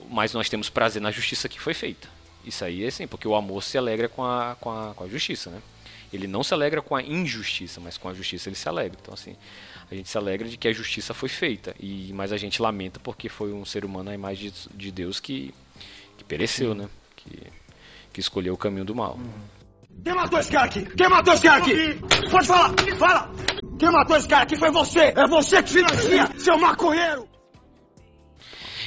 Mas 0.09 0.33
nós 0.33 0.49
temos 0.49 0.69
prazer 0.69 1.01
na 1.01 1.11
justiça 1.11 1.49
que 1.49 1.59
foi 1.59 1.73
feita. 1.73 2.07
Isso 2.45 2.63
aí 2.63 2.85
é 2.85 2.87
assim, 2.87 3.07
porque 3.07 3.27
o 3.27 3.35
amor 3.35 3.61
se 3.63 3.77
alegra 3.77 4.07
com 4.07 4.23
a, 4.23 4.55
com 4.59 4.69
a, 4.69 4.93
com 4.93 5.03
a 5.03 5.07
justiça, 5.07 5.49
né? 5.49 5.61
Ele 6.11 6.27
não 6.27 6.43
se 6.43 6.53
alegra 6.53 6.81
com 6.81 6.95
a 6.95 7.03
injustiça, 7.03 7.81
mas 7.81 7.97
com 7.97 8.07
a 8.07 8.13
justiça 8.13 8.47
ele 8.47 8.55
se 8.55 8.67
alegra. 8.69 8.97
Então, 9.01 9.13
assim, 9.13 9.35
a 9.91 9.95
gente 9.95 10.07
se 10.07 10.17
alegra 10.17 10.47
de 10.47 10.55
que 10.55 10.67
a 10.67 10.71
justiça 10.71 11.13
foi 11.13 11.27
feita, 11.27 11.75
e 11.79 12.11
mas 12.13 12.31
a 12.31 12.37
gente 12.37 12.61
lamenta 12.61 12.99
porque 12.99 13.27
foi 13.27 13.51
um 13.51 13.65
ser 13.65 13.83
humano 13.83 14.09
à 14.09 14.13
imagem 14.13 14.51
de, 14.51 14.69
de 14.73 14.91
Deus 14.91 15.19
que, 15.19 15.53
que 16.17 16.23
pereceu, 16.23 16.71
Sim. 16.71 16.79
né? 16.79 16.89
Que, 17.17 17.43
que 18.13 18.19
escolheu 18.21 18.53
o 18.53 18.57
caminho 18.57 18.85
do 18.85 18.95
mal. 18.95 19.15
Uhum. 19.15 19.57
Quem 20.03 20.13
matou 20.13 20.39
esse 20.39 20.51
cara 20.51 20.65
aqui? 20.65 20.85
Quem 20.85 21.09
matou 21.09 21.33
esse 21.33 21.43
cara 21.43 21.57
aqui? 21.57 21.99
Pode 22.31 22.47
falar! 22.47 22.73
Fala! 22.97 23.31
Quem 23.77 23.91
matou 23.91 24.15
esse 24.15 24.27
cara 24.27 24.43
aqui 24.43 24.55
foi 24.55 24.71
você! 24.71 25.13
É 25.15 25.27
você 25.27 25.61
que 25.61 25.69
financia, 25.69 26.31
seu 26.37 26.57
maconheiro! 26.57 27.36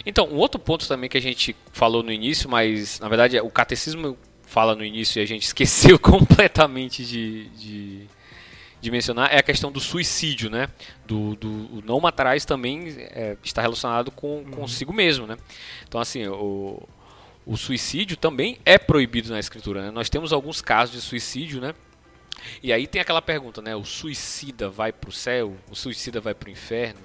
Então, 0.04 0.26
um 0.26 0.36
outro 0.36 0.60
ponto 0.60 0.86
também 0.86 1.08
que 1.08 1.18
a 1.18 1.22
gente 1.22 1.54
falou 1.72 2.02
no 2.02 2.12
início, 2.12 2.48
mas 2.48 2.98
na 3.00 3.08
verdade 3.08 3.38
o 3.40 3.50
catecismo 3.50 4.16
fala 4.42 4.74
no 4.74 4.84
início 4.84 5.20
e 5.20 5.22
a 5.22 5.26
gente 5.26 5.44
esqueceu 5.46 5.98
completamente 5.98 7.04
de, 7.04 7.48
de, 7.50 8.06
de 8.80 8.90
mencionar, 8.90 9.32
é 9.32 9.38
a 9.38 9.42
questão 9.42 9.70
do 9.70 9.80
suicídio, 9.80 10.50
né? 10.50 10.68
Do, 11.06 11.36
do 11.36 11.82
não 11.84 12.00
matarás 12.00 12.44
também 12.44 12.94
é, 12.98 13.36
está 13.42 13.62
relacionado 13.62 14.10
com 14.10 14.38
uhum. 14.38 14.50
consigo 14.50 14.92
mesmo, 14.92 15.26
né? 15.26 15.36
Então, 15.86 16.00
assim, 16.00 16.26
o, 16.26 16.82
o 17.46 17.56
suicídio 17.56 18.16
também 18.16 18.58
é 18.64 18.78
proibido 18.78 19.30
na 19.30 19.38
escritura, 19.38 19.82
né? 19.82 19.90
Nós 19.90 20.08
temos 20.08 20.32
alguns 20.32 20.60
casos 20.60 20.94
de 20.94 21.00
suicídio, 21.00 21.60
né? 21.60 21.74
E 22.62 22.72
aí 22.72 22.86
tem 22.86 23.00
aquela 23.00 23.22
pergunta, 23.22 23.60
né? 23.60 23.76
O 23.76 23.84
suicida 23.84 24.68
vai 24.68 24.92
para 24.92 25.10
o 25.10 25.12
céu? 25.12 25.56
O 25.70 25.74
suicida 25.74 26.20
vai 26.20 26.34
para 26.34 26.48
o 26.48 26.52
inferno? 26.52 27.00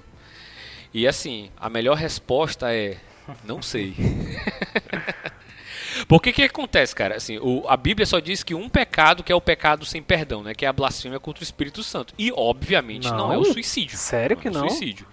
E 0.96 1.06
assim, 1.06 1.50
a 1.58 1.68
melhor 1.68 1.94
resposta 1.94 2.72
é 2.72 2.96
não 3.44 3.60
sei. 3.60 3.94
Porque 6.08 6.32
que 6.32 6.42
acontece, 6.42 6.94
cara? 6.94 7.16
Assim, 7.16 7.36
o, 7.36 7.68
a 7.68 7.76
Bíblia 7.76 8.06
só 8.06 8.18
diz 8.18 8.42
que 8.42 8.54
um 8.54 8.66
pecado 8.66 9.22
que 9.22 9.30
é 9.30 9.34
o 9.34 9.40
pecado 9.40 9.84
sem 9.84 10.02
perdão, 10.02 10.42
né? 10.42 10.54
Que 10.54 10.64
é 10.64 10.68
a 10.68 10.72
blasfêmia 10.72 11.20
contra 11.20 11.42
o 11.42 11.44
Espírito 11.44 11.82
Santo. 11.82 12.14
E 12.16 12.32
obviamente 12.32 13.10
não, 13.10 13.18
não 13.18 13.32
é 13.32 13.36
o 13.36 13.44
suicídio. 13.44 13.98
Sério 13.98 14.36
não 14.36 14.40
que 14.40 14.48
é 14.48 14.50
não? 14.50 14.68
Suicídio. 14.70 15.06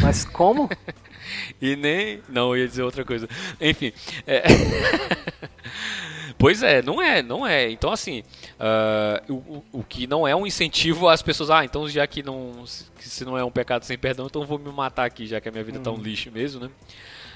Mas 0.00 0.24
como? 0.24 0.70
e 1.60 1.74
nem. 1.74 2.22
Não, 2.28 2.54
eu 2.54 2.62
ia 2.62 2.68
dizer 2.68 2.84
outra 2.84 3.04
coisa. 3.04 3.28
Enfim. 3.60 3.92
É... 4.24 4.44
Pois 6.38 6.62
é, 6.62 6.82
não 6.82 7.00
é, 7.00 7.22
não 7.22 7.46
é. 7.46 7.70
Então, 7.70 7.90
assim, 7.90 8.22
uh, 8.60 9.32
o, 9.32 9.64
o 9.80 9.82
que 9.82 10.06
não 10.06 10.28
é 10.28 10.36
um 10.36 10.46
incentivo 10.46 11.08
às 11.08 11.22
pessoas, 11.22 11.50
ah, 11.50 11.64
então 11.64 11.88
já 11.88 12.06
que 12.06 12.22
não 12.22 12.64
que 12.98 13.08
se 13.08 13.24
não 13.24 13.38
é 13.38 13.44
um 13.44 13.50
pecado 13.50 13.84
sem 13.84 13.96
perdão, 13.96 14.26
então 14.26 14.44
vou 14.44 14.58
me 14.58 14.70
matar 14.70 15.06
aqui, 15.06 15.26
já 15.26 15.40
que 15.40 15.48
a 15.48 15.52
minha 15.52 15.64
vida 15.64 15.78
está 15.78 15.90
um 15.90 15.94
uhum. 15.94 16.02
lixo 16.02 16.30
mesmo, 16.30 16.60
né? 16.60 16.70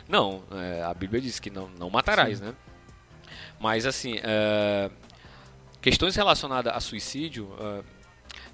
Não, 0.07 0.43
é, 0.51 0.83
a 0.83 0.93
Bíblia 0.93 1.21
diz 1.21 1.39
que 1.39 1.51
não, 1.51 1.71
não 1.79 1.89
matarás, 1.89 2.39
Sim. 2.39 2.47
né? 2.47 2.55
Mas, 3.61 3.87
assim, 3.87 4.17
uh, 4.17 4.91
questões 5.81 6.17
relacionadas 6.17 6.75
a 6.75 6.81
suicídio, 6.81 7.45
uh, 7.45 7.85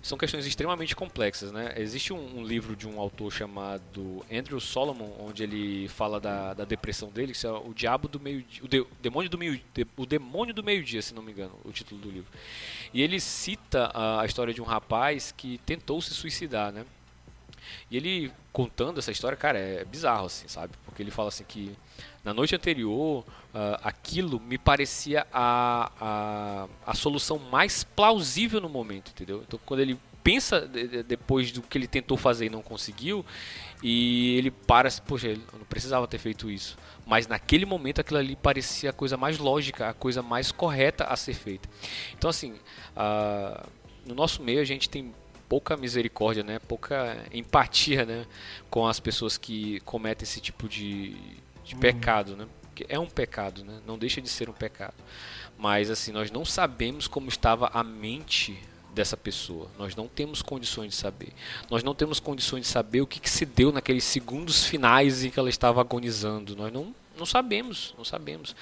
são 0.07 0.17
questões 0.17 0.47
extremamente 0.47 0.95
complexas, 0.95 1.51
né? 1.51 1.75
Existe 1.77 2.13
um, 2.13 2.39
um, 2.39 2.45
livro 2.45 2.77
de 2.77 2.87
um 2.87 3.01
autor 3.01 3.33
chamado 3.33 4.25
Andrew 4.33 4.61
Solomon, 4.61 5.11
onde 5.19 5.43
ele 5.43 5.89
fala 5.89 6.21
da, 6.21 6.55
da 6.55 6.65
depressão 6.65 7.09
dele, 7.09 7.33
que 7.33 7.45
é 7.45 7.51
o 7.51 7.75
diabo 7.75 8.07
do 8.07 8.21
meio 8.21 8.45
o, 8.63 8.69
de, 8.69 8.81
o 8.81 8.89
demônio 9.03 9.29
do 9.29 9.37
meio 9.37 9.61
de, 9.75 9.87
o 9.97 10.07
demônio 10.07 10.55
do 10.55 10.63
meio 10.63 10.85
dia, 10.85 11.03
se 11.03 11.13
não 11.13 11.23
me 11.23 11.33
engano, 11.33 11.59
o 11.65 11.73
título 11.73 12.01
do 12.01 12.09
livro. 12.09 12.31
E 12.95 13.03
ele 13.03 13.19
cita 13.19 13.91
a, 13.93 14.21
a 14.21 14.27
história 14.27 14.55
de 14.55 14.63
um 14.63 14.65
rapaz 14.65 15.35
que 15.37 15.59
tentou 15.67 16.01
se 16.01 16.15
suicidar, 16.15 16.73
né? 16.73 16.87
E 17.91 17.97
ele 17.97 18.33
contando 18.53 18.99
essa 18.99 19.13
história, 19.13 19.37
cara, 19.37 19.59
é 19.59 19.85
bizarro 19.85 20.27
assim, 20.27 20.49
sabe? 20.49 20.73
Porque 20.85 21.03
ele 21.03 21.11
fala 21.11 21.29
assim 21.29 21.45
que 21.45 21.77
na 22.25 22.35
noite 22.35 22.57
anterior, 22.57 23.21
uh, 23.21 23.79
aquilo 23.85 24.41
me 24.41 24.59
parecia 24.59 25.25
a, 25.33 25.93
a, 26.01 26.69
a 26.85 26.95
solução 26.95 27.39
mais 27.39 27.85
plausível 27.85 28.61
no 28.61 28.69
momento, 28.69 29.13
entendeu? 29.13 29.45
Então, 29.47 29.61
quando 29.65 29.79
ele 29.79 29.97
pensa 30.25 30.69
depois 31.07 31.53
do 31.53 31.63
que 31.63 31.79
ele 31.79 31.87
tentou 31.87 32.17
fazer 32.17 32.47
e 32.47 32.51
não 32.51 32.61
conseguiu, 32.61 33.25
e 33.81 34.37
ele 34.39 34.51
para, 34.51 34.91
poxa, 35.07 35.29
eu 35.29 35.39
não 35.53 35.65
precisava 35.69 36.09
ter 36.09 36.19
feito 36.19 36.51
isso. 36.51 36.77
Mas 37.07 37.29
naquele 37.29 37.65
momento 37.65 38.01
aquilo 38.01 38.19
ali 38.19 38.35
parecia 38.35 38.91
a 38.91 38.93
coisa 38.93 39.17
mais 39.17 39.39
lógica, 39.39 39.91
a 39.91 39.95
coisa 39.95 40.23
mais 40.23 40.51
correta 40.51 41.05
a 41.05 41.15
ser 41.15 41.35
feita. 41.35 41.69
Então, 42.19 42.29
assim, 42.29 42.55
uh, 42.97 43.71
no 44.05 44.17
nosso 44.17 44.43
meio 44.43 44.61
a 44.61 44.65
gente 44.65 44.91
tem 44.91 45.15
pouca 45.49 45.77
misericórdia, 45.77 46.43
né? 46.43 46.59
pouca 46.59 47.25
empatia 47.33 48.05
né? 48.05 48.27
com 48.71 48.87
as 48.87 49.01
pessoas 49.01 49.37
que 49.39 49.81
cometem 49.81 50.25
esse 50.25 50.41
tipo 50.41 50.69
de, 50.69 51.17
de 51.65 51.75
uhum. 51.75 51.81
pecado, 51.81 52.37
né? 52.37 52.47
Que 52.75 52.85
é 52.89 52.99
um 52.99 53.07
pecado, 53.07 53.65
né? 53.65 53.81
Não 53.87 53.97
deixa 53.97 54.21
de 54.21 54.29
ser 54.29 54.51
um 54.51 54.53
pecado. 54.53 54.95
Mas 55.57 55.91
assim, 55.91 56.13
nós 56.13 56.31
não 56.31 56.45
sabemos 56.45 57.09
como 57.09 57.29
estava 57.29 57.71
a 57.73 57.83
mente 57.83 58.59
dessa 58.97 59.17
pessoa. 59.17 59.71
Nós 59.79 59.95
não 59.95 60.09
temos 60.09 60.41
condições 60.41 60.91
de 60.91 60.97
saber. 60.97 61.29
Nós 61.71 61.83
não 61.83 61.95
temos 61.95 62.19
condições 62.19 62.63
de 62.63 62.67
saber 62.67 63.03
o 63.03 63.07
que, 63.07 63.21
que 63.21 63.29
se 63.29 63.45
deu 63.45 63.71
naqueles 63.71 64.05
segundos 64.05 64.65
finais 64.65 65.23
em 65.23 65.31
que 65.31 65.39
ela 65.39 65.51
estava 65.51 65.81
agonizando. 65.81 66.57
Nós 66.57 66.73
não, 66.73 66.95
Não 67.17 67.27
sabemos, 67.27 67.95
não 67.97 68.05
sabemos. 68.05 68.55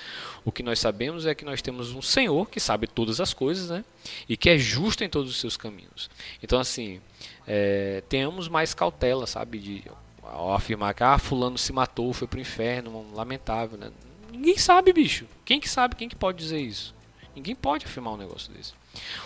O 0.45 0.53
que 0.53 0.62
nós 0.62 0.79
sabemos 0.79 1.27
é 1.27 1.35
que 1.35 1.45
nós 1.45 1.61
temos 1.61 1.93
um 1.93 2.03
Senhor 2.03 2.49
que 2.49 2.61
sabe 2.61 2.87
todas 2.87 3.21
as 3.21 3.35
coisas, 3.35 3.71
né? 3.71 3.85
E 4.29 4.37
que 4.37 4.49
é 4.49 4.59
justo 4.59 5.03
em 5.03 5.09
todos 5.09 5.31
os 5.31 5.38
seus 5.38 5.57
caminhos. 5.57 6.11
Então, 6.43 6.61
assim, 6.61 7.01
é, 7.47 8.03
tenhamos 8.09 8.49
mais 8.49 8.73
cautela, 8.75 9.27
sabe? 9.27 9.59
De 9.59 9.85
ao 10.23 10.55
afirmar 10.55 10.95
que 10.95 11.03
ah, 11.03 11.19
fulano 11.19 11.59
se 11.59 11.73
matou, 11.73 12.12
foi 12.12 12.27
pro 12.27 12.40
inferno, 12.40 13.07
lamentável, 13.14 13.77
né? 13.77 13.90
Ninguém 14.33 14.57
sabe, 14.57 14.93
bicho. 14.93 15.27
Quem 15.45 15.61
que 15.61 15.69
sabe? 15.69 15.95
Quem 15.95 16.09
que 16.09 16.17
pode 16.17 16.38
dizer 16.38 16.61
isso? 16.61 16.95
Ninguém 17.37 17.55
pode 17.55 17.85
afirmar 17.85 18.14
um 18.14 18.17
negócio 18.17 18.53
desse. 18.53 18.73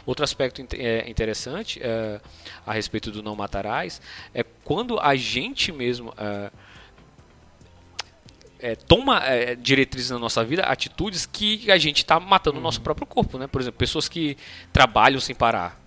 Outro 0.07 0.25
aspecto 0.25 0.64
é, 0.75 1.09
interessante 1.09 1.79
é, 1.83 2.21
a 2.67 2.73
respeito 2.73 3.11
do 3.11 3.23
não 3.23 3.37
matarás 3.37 4.01
é 4.33 4.43
quando 4.64 4.99
a 4.99 5.14
gente 5.14 5.71
mesmo 5.71 6.12
é, 6.17 6.51
é, 8.59 8.75
toma 8.75 9.25
é, 9.25 9.55
diretrizes 9.55 10.11
na 10.11 10.18
nossa 10.18 10.44
vida, 10.44 10.62
atitudes 10.62 11.27
que 11.27 11.71
a 11.71 11.79
gente 11.79 11.99
está 11.99 12.18
matando 12.18 12.57
uhum. 12.57 12.62
o 12.62 12.64
nosso 12.64 12.81
próprio 12.81 13.07
corpo, 13.07 13.38
né? 13.38 13.47
Por 13.47 13.61
exemplo, 13.61 13.79
pessoas 13.79 14.09
que 14.09 14.37
trabalham 14.73 15.21
sem 15.21 15.35
parar. 15.35 15.79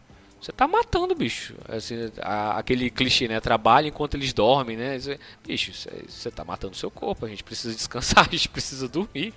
Você 0.41 0.49
está 0.49 0.67
matando, 0.67 1.13
bicho. 1.13 1.53
Assim, 1.69 2.11
a, 2.19 2.57
aquele 2.57 2.89
clichê, 2.89 3.27
né? 3.27 3.39
Trabalha 3.39 3.87
enquanto 3.87 4.15
eles 4.15 4.33
dormem, 4.33 4.75
né? 4.75 4.97
Bicho, 5.45 5.71
você 5.71 6.29
está 6.29 6.43
matando 6.43 6.73
o 6.73 6.75
seu 6.75 6.89
corpo. 6.89 7.27
A 7.27 7.29
gente 7.29 7.43
precisa 7.43 7.75
descansar, 7.75 8.25
a 8.27 8.31
gente 8.31 8.49
precisa 8.49 8.87
dormir. 8.87 9.35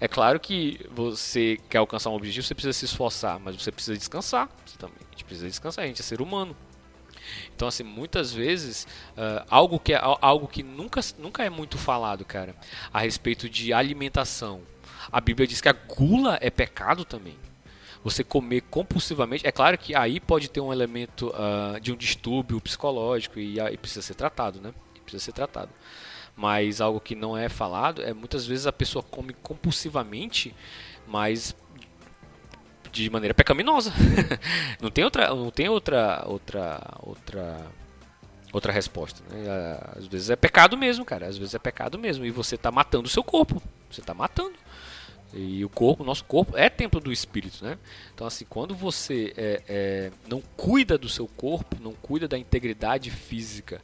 É 0.00 0.06
claro 0.06 0.38
que 0.38 0.78
você 0.92 1.58
quer 1.68 1.78
alcançar 1.78 2.10
um 2.10 2.14
objetivo, 2.14 2.46
você 2.46 2.54
precisa 2.54 2.72
se 2.72 2.84
esforçar, 2.84 3.40
mas 3.40 3.60
você 3.60 3.72
precisa 3.72 3.98
descansar. 3.98 4.48
Você 4.64 4.78
também. 4.78 4.98
A 5.00 5.10
gente 5.10 5.24
precisa 5.24 5.48
descansar, 5.48 5.84
a 5.84 5.88
gente 5.88 6.00
é 6.00 6.04
ser 6.04 6.22
humano. 6.22 6.56
Então, 7.54 7.68
assim, 7.68 7.82
muitas 7.82 8.32
vezes, 8.32 8.86
uh, 9.12 9.44
algo, 9.48 9.78
que 9.78 9.92
é, 9.92 10.00
algo 10.02 10.46
que 10.48 10.62
nunca, 10.62 11.00
nunca 11.18 11.44
é 11.44 11.50
muito 11.50 11.78
falado, 11.78 12.24
cara, 12.24 12.54
a 12.92 13.00
respeito 13.00 13.48
de 13.48 13.72
alimentação. 13.72 14.60
A 15.10 15.20
Bíblia 15.20 15.46
diz 15.46 15.60
que 15.60 15.68
a 15.68 15.72
gula 15.72 16.38
é 16.40 16.50
pecado 16.50 17.04
também. 17.04 17.36
Você 18.02 18.22
comer 18.22 18.60
compulsivamente, 18.62 19.46
é 19.46 19.52
claro 19.52 19.78
que 19.78 19.94
aí 19.94 20.20
pode 20.20 20.50
ter 20.50 20.60
um 20.60 20.72
elemento 20.72 21.28
uh, 21.28 21.80
de 21.80 21.92
um 21.92 21.96
distúrbio 21.96 22.60
psicológico 22.60 23.38
e 23.38 23.58
aí 23.58 23.78
precisa 23.78 24.02
ser 24.02 24.14
tratado, 24.14 24.60
né? 24.60 24.74
Precisa 25.02 25.24
ser 25.24 25.32
tratado. 25.32 25.70
Mas 26.36 26.80
algo 26.80 27.00
que 27.00 27.14
não 27.14 27.36
é 27.36 27.48
falado 27.48 28.02
é 28.02 28.12
muitas 28.12 28.46
vezes 28.46 28.66
a 28.66 28.72
pessoa 28.72 29.02
come 29.02 29.32
compulsivamente, 29.32 30.54
mas 31.06 31.54
de 32.94 33.10
maneira 33.10 33.34
pecaminosa. 33.34 33.92
não 34.80 34.90
tem 34.90 35.04
outra, 35.04 35.34
não 35.34 35.50
tem 35.50 35.68
outra, 35.68 36.22
outra, 36.26 36.80
outra, 37.00 37.66
outra 38.52 38.72
resposta. 38.72 39.20
Né? 39.28 39.78
Às 39.96 40.06
vezes 40.06 40.30
é 40.30 40.36
pecado 40.36 40.76
mesmo, 40.76 41.04
cara. 41.04 41.26
Às 41.26 41.36
vezes 41.36 41.54
é 41.54 41.58
pecado 41.58 41.98
mesmo 41.98 42.24
e 42.24 42.30
você 42.30 42.54
está 42.54 42.70
matando 42.70 43.06
o 43.06 43.10
seu 43.10 43.24
corpo. 43.24 43.60
Você 43.90 44.00
está 44.00 44.14
matando. 44.14 44.54
E 45.36 45.64
o 45.64 45.68
corpo, 45.68 46.04
nosso 46.04 46.24
corpo 46.24 46.56
é 46.56 46.68
templo 46.68 47.00
do 47.00 47.10
espírito, 47.10 47.64
né? 47.64 47.76
Então 48.14 48.24
assim, 48.24 48.46
quando 48.48 48.72
você 48.72 49.34
é, 49.36 49.62
é, 49.68 50.12
não 50.28 50.40
cuida 50.56 50.96
do 50.96 51.08
seu 51.08 51.26
corpo, 51.26 51.76
não 51.80 51.92
cuida 51.92 52.28
da 52.28 52.38
integridade 52.38 53.10
física, 53.10 53.82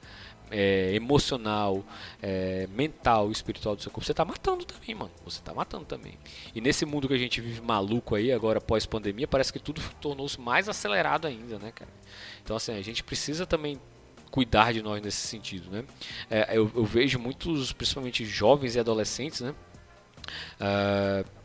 é, 0.50 0.94
emocional, 0.94 1.84
é, 2.22 2.66
mental, 2.72 3.30
espiritual 3.30 3.76
do 3.76 3.82
seu 3.82 3.90
corpo, 3.90 4.04
você 4.04 4.12
está 4.12 4.24
matando 4.24 4.64
também, 4.64 4.94
mano. 4.94 5.10
Você 5.24 5.38
está 5.38 5.54
matando 5.54 5.84
também. 5.84 6.18
E 6.54 6.60
nesse 6.60 6.84
mundo 6.84 7.08
que 7.08 7.14
a 7.14 7.18
gente 7.18 7.40
vive 7.40 7.60
maluco 7.60 8.14
aí, 8.14 8.32
agora 8.32 8.60
pós-pandemia, 8.60 9.28
parece 9.28 9.52
que 9.52 9.58
tudo 9.58 9.80
tornou-se 10.00 10.40
mais 10.40 10.68
acelerado 10.68 11.26
ainda, 11.26 11.58
né, 11.58 11.72
cara? 11.72 11.90
Então, 12.42 12.56
assim, 12.56 12.72
a 12.76 12.82
gente 12.82 13.04
precisa 13.04 13.46
também 13.46 13.80
cuidar 14.30 14.72
de 14.72 14.82
nós 14.82 15.02
nesse 15.02 15.26
sentido, 15.26 15.70
né? 15.70 15.84
É, 16.30 16.56
eu, 16.56 16.70
eu, 16.74 16.84
vejo 16.84 17.18
muitos, 17.18 17.72
principalmente 17.72 18.24
jovens 18.24 18.76
e 18.76 18.80
adolescentes, 18.80 19.40
né? 19.40 19.54
Uh, 20.60 21.39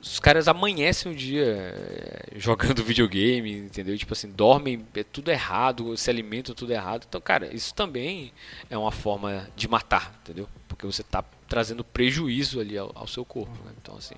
os 0.00 0.20
caras 0.20 0.46
amanhecem 0.46 1.10
o 1.10 1.14
dia 1.14 1.44
é, 1.44 2.38
jogando 2.38 2.82
videogame, 2.84 3.52
entendeu? 3.52 3.96
Tipo 3.96 4.12
assim, 4.12 4.30
dormem 4.30 4.86
é 4.94 5.02
tudo 5.02 5.30
errado, 5.30 5.96
se 5.96 6.10
alimentam 6.10 6.54
tudo 6.54 6.72
errado. 6.72 7.06
Então, 7.08 7.20
cara, 7.20 7.54
isso 7.54 7.74
também 7.74 8.32
é 8.68 8.76
uma 8.76 8.92
forma 8.92 9.48
de 9.56 9.66
matar, 9.66 10.14
entendeu? 10.22 10.48
Porque 10.68 10.86
você 10.86 11.02
está 11.02 11.24
trazendo 11.48 11.82
prejuízo 11.82 12.60
ali 12.60 12.76
ao, 12.76 12.92
ao 12.94 13.06
seu 13.06 13.24
corpo. 13.24 13.52
Né? 13.64 13.72
Então, 13.80 13.96
assim, 13.96 14.14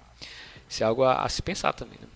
isso 0.68 0.82
é 0.82 0.86
algo 0.86 1.04
a, 1.04 1.22
a 1.22 1.28
se 1.28 1.42
pensar 1.42 1.72
também. 1.72 1.98
Né? 2.00 2.08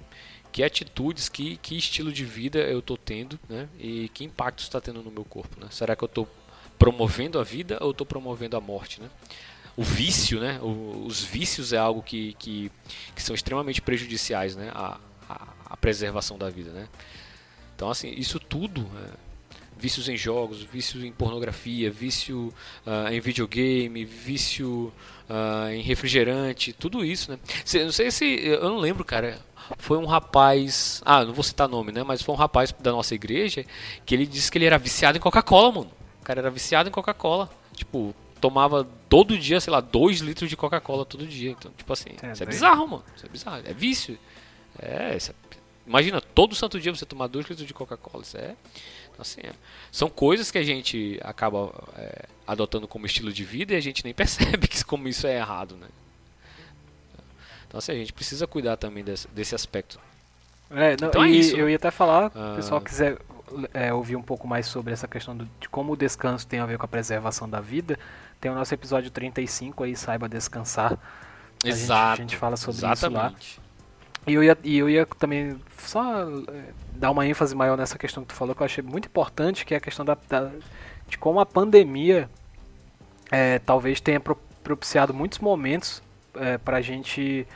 Que 0.51 0.63
atitudes, 0.63 1.29
que, 1.29 1.57
que 1.57 1.77
estilo 1.79 2.13
de 2.13 2.25
vida 2.25 2.59
eu 2.59 2.81
estou 2.81 2.97
tendo, 2.97 3.41
né? 3.49 3.69
E 3.79 4.11
que 4.11 4.23
impacto 4.23 4.59
está 4.59 4.83
tendo 4.83 5.03
no 5.03 5.11
meu 5.11 5.25
corpo, 5.25 5.59
né? 5.59 5.67
Será 5.71 5.97
que 5.97 6.05
eu 6.05 6.07
estou 6.07 6.29
promovendo 6.79 7.39
a 7.39 7.43
vida 7.43 7.79
ou 7.81 7.93
estou 7.93 8.07
promovendo 8.07 8.55
a 8.55 8.61
morte, 8.61 9.01
né? 9.01 9.09
O 9.77 9.83
vício, 9.83 10.41
né? 10.41 10.59
O, 10.61 11.05
os 11.07 11.23
vícios 11.23 11.73
é 11.73 11.79
algo 11.79 12.03
que, 12.03 12.35
que, 12.39 12.71
que, 13.15 13.23
são 13.23 13.35
extremamente 13.35 13.81
prejudiciais, 13.81 14.55
né? 14.55 14.71
A, 14.75 14.99
a, 15.29 15.49
a, 15.71 15.77
preservação 15.77 16.37
da 16.37 16.51
vida, 16.51 16.71
né? 16.71 16.89
Então, 17.75 17.91
assim, 17.91 18.13
isso 18.17 18.39
tudo, 18.39 18.87
é, 19.03 19.11
vícios 19.77 20.09
em 20.09 20.17
jogos, 20.17 20.63
vícios 20.63 21.03
em 21.03 21.11
pornografia, 21.11 21.91
vício 21.91 22.53
uh, 22.87 23.13
em 23.13 23.21
videogame, 23.21 24.05
vício 24.05 24.93
uh, 25.29 25.69
em 25.71 25.83
refrigerante, 25.83 26.73
tudo 26.73 27.05
isso, 27.05 27.33
né? 27.33 27.39
Cê, 27.65 27.85
não 27.85 27.93
sei 27.93 28.11
se, 28.11 28.25
eu 28.25 28.69
não 28.69 28.79
lembro, 28.79 29.05
cara. 29.05 29.41
Foi 29.79 29.97
um 29.97 30.07
rapaz, 30.07 31.01
ah, 31.05 31.25
não 31.25 31.33
vou 31.33 31.43
citar 31.43 31.69
nome, 31.69 31.93
né? 31.93 32.03
Mas 32.03 32.21
foi 32.21 32.35
um 32.35 32.39
rapaz 32.39 32.75
da 32.81 32.93
nossa 32.93 33.15
igreja 33.15 33.65
que 34.05 34.15
ele 34.15 34.27
disse 34.27 34.51
que 34.51 34.59
ele 34.59 34.67
era 34.67 34.77
viciado 34.77 35.17
em 35.17 35.21
Coca-Cola, 35.21 35.73
mano. 35.73 35.91
O 36.21 36.25
cara 36.25 36.41
era 36.41 36.51
viciado 36.51 36.89
em 36.89 36.93
Coca-Cola. 36.93 37.49
Tipo, 37.75 38.15
tomava 38.43 38.85
todo 39.09 39.39
dia, 39.39 39.61
sei 39.61 39.73
lá, 39.73 39.81
2 39.81 40.19
litros 40.19 40.51
de 40.51 40.57
Coca-Cola 40.57 41.07
todo 41.07 41.25
dia. 41.25 41.53
Então, 41.53 41.71
tipo 41.79 41.93
assim, 41.93 42.11
é, 42.21 42.33
isso 42.33 42.43
é 42.43 42.47
bizarro, 42.47 42.89
mano. 42.89 43.05
Isso 43.17 43.25
é 43.25 43.29
bizarro. 43.29 43.63
É 43.65 43.73
vício. 43.73 44.19
É, 44.81 45.17
é, 45.17 45.19
imagina, 45.87 46.21
todo 46.21 46.53
santo 46.53 46.81
dia 46.81 46.93
você 46.93 47.07
tomar 47.07 47.29
2 47.29 47.47
litros 47.47 47.67
de 47.67 47.73
Coca-Cola. 47.73 48.25
Isso 48.25 48.37
é. 48.37 48.57
Então, 49.13 49.21
assim, 49.21 49.43
é, 49.43 49.53
são 49.93 50.11
coisas 50.11 50.51
que 50.51 50.59
a 50.59 50.63
gente 50.65 51.21
acaba 51.23 51.73
é, 51.97 52.25
adotando 52.45 52.89
como 52.89 53.07
estilo 53.07 53.33
de 53.33 53.45
vida 53.45 53.75
e 53.75 53.77
a 53.77 53.81
gente 53.81 54.03
nem 54.03 54.13
percebe 54.13 54.67
que 54.67 54.85
como 54.85 55.07
isso 55.07 55.25
é 55.25 55.37
errado, 55.37 55.77
né? 55.77 55.87
Então, 57.69 57.79
assim, 57.79 57.93
a 57.93 57.95
gente 57.97 58.13
precisa 58.13 58.45
cuidar 58.45 58.77
também 58.77 59.05
desse, 59.05 59.29
desse 59.29 59.55
aspecto. 59.55 60.01
É, 60.69 60.97
não, 61.01 61.09
então 61.09 61.23
é 61.23 61.31
isso. 61.31 61.57
eu 61.57 61.71
ia 61.71 61.77
até 61.77 61.93
falar, 61.93 62.33
se 62.33 62.39
o 62.39 62.57
pessoal 62.57 62.81
ah. 62.81 62.85
quiser 62.85 63.19
é, 63.73 63.93
ouvir 63.93 64.17
um 64.17 64.23
pouco 64.23 64.49
mais 64.49 64.67
sobre 64.67 64.93
essa 64.93 65.07
questão 65.07 65.37
do, 65.37 65.49
de 65.61 65.69
como 65.69 65.93
o 65.93 65.97
descanso 65.97 66.47
tem 66.47 66.59
a 66.59 66.67
ver 66.67 66.77
com 66.77 66.85
a 66.85 66.89
preservação 66.89 67.49
da 67.49 67.61
vida, 67.61 67.99
tem 68.43 68.51
o 68.51 68.55
nosso 68.57 68.75
episódio 68.75 69.09
35 69.09 69.85
aí, 69.85 69.95
Saiba 69.95 70.29
Descansar. 70.29 70.99
A 71.65 71.69
Exato. 71.69 72.17
Gente, 72.17 72.19
a 72.19 72.23
gente 72.23 72.37
fala 72.37 72.57
sobre 72.57 72.79
exatamente. 72.79 73.53
isso 73.53 73.61
lá. 73.61 73.67
E 74.27 74.35
eu, 74.35 74.43
ia, 74.43 74.59
e 74.65 74.79
eu 74.79 74.91
ia 74.91 75.07
também 75.07 75.57
só 75.79 76.23
é, 76.23 76.73
dar 76.93 77.13
uma 77.13 77.25
ênfase 77.25 77.55
maior 77.55 77.79
nessa 77.79 77.97
questão 77.97 78.25
que 78.25 78.31
tu 78.31 78.35
falou, 78.35 78.53
que 78.53 78.61
eu 78.61 78.65
achei 78.65 78.83
muito 78.83 79.07
importante, 79.07 79.65
que 79.65 79.75
é 79.75 79.77
a 79.77 79.81
questão 79.81 80.05
da, 80.05 80.19
da 80.29 80.51
de 81.07 81.17
como 81.19 81.39
a 81.39 81.47
pandemia 81.47 82.29
é, 83.31 83.61
talvez 83.61 84.01
tenha 84.01 84.21
propiciado 84.21 85.15
muitos 85.15 85.39
momentos 85.39 86.03
é, 86.35 86.59
para 86.59 86.79
a 86.79 86.81
gente 86.81 87.47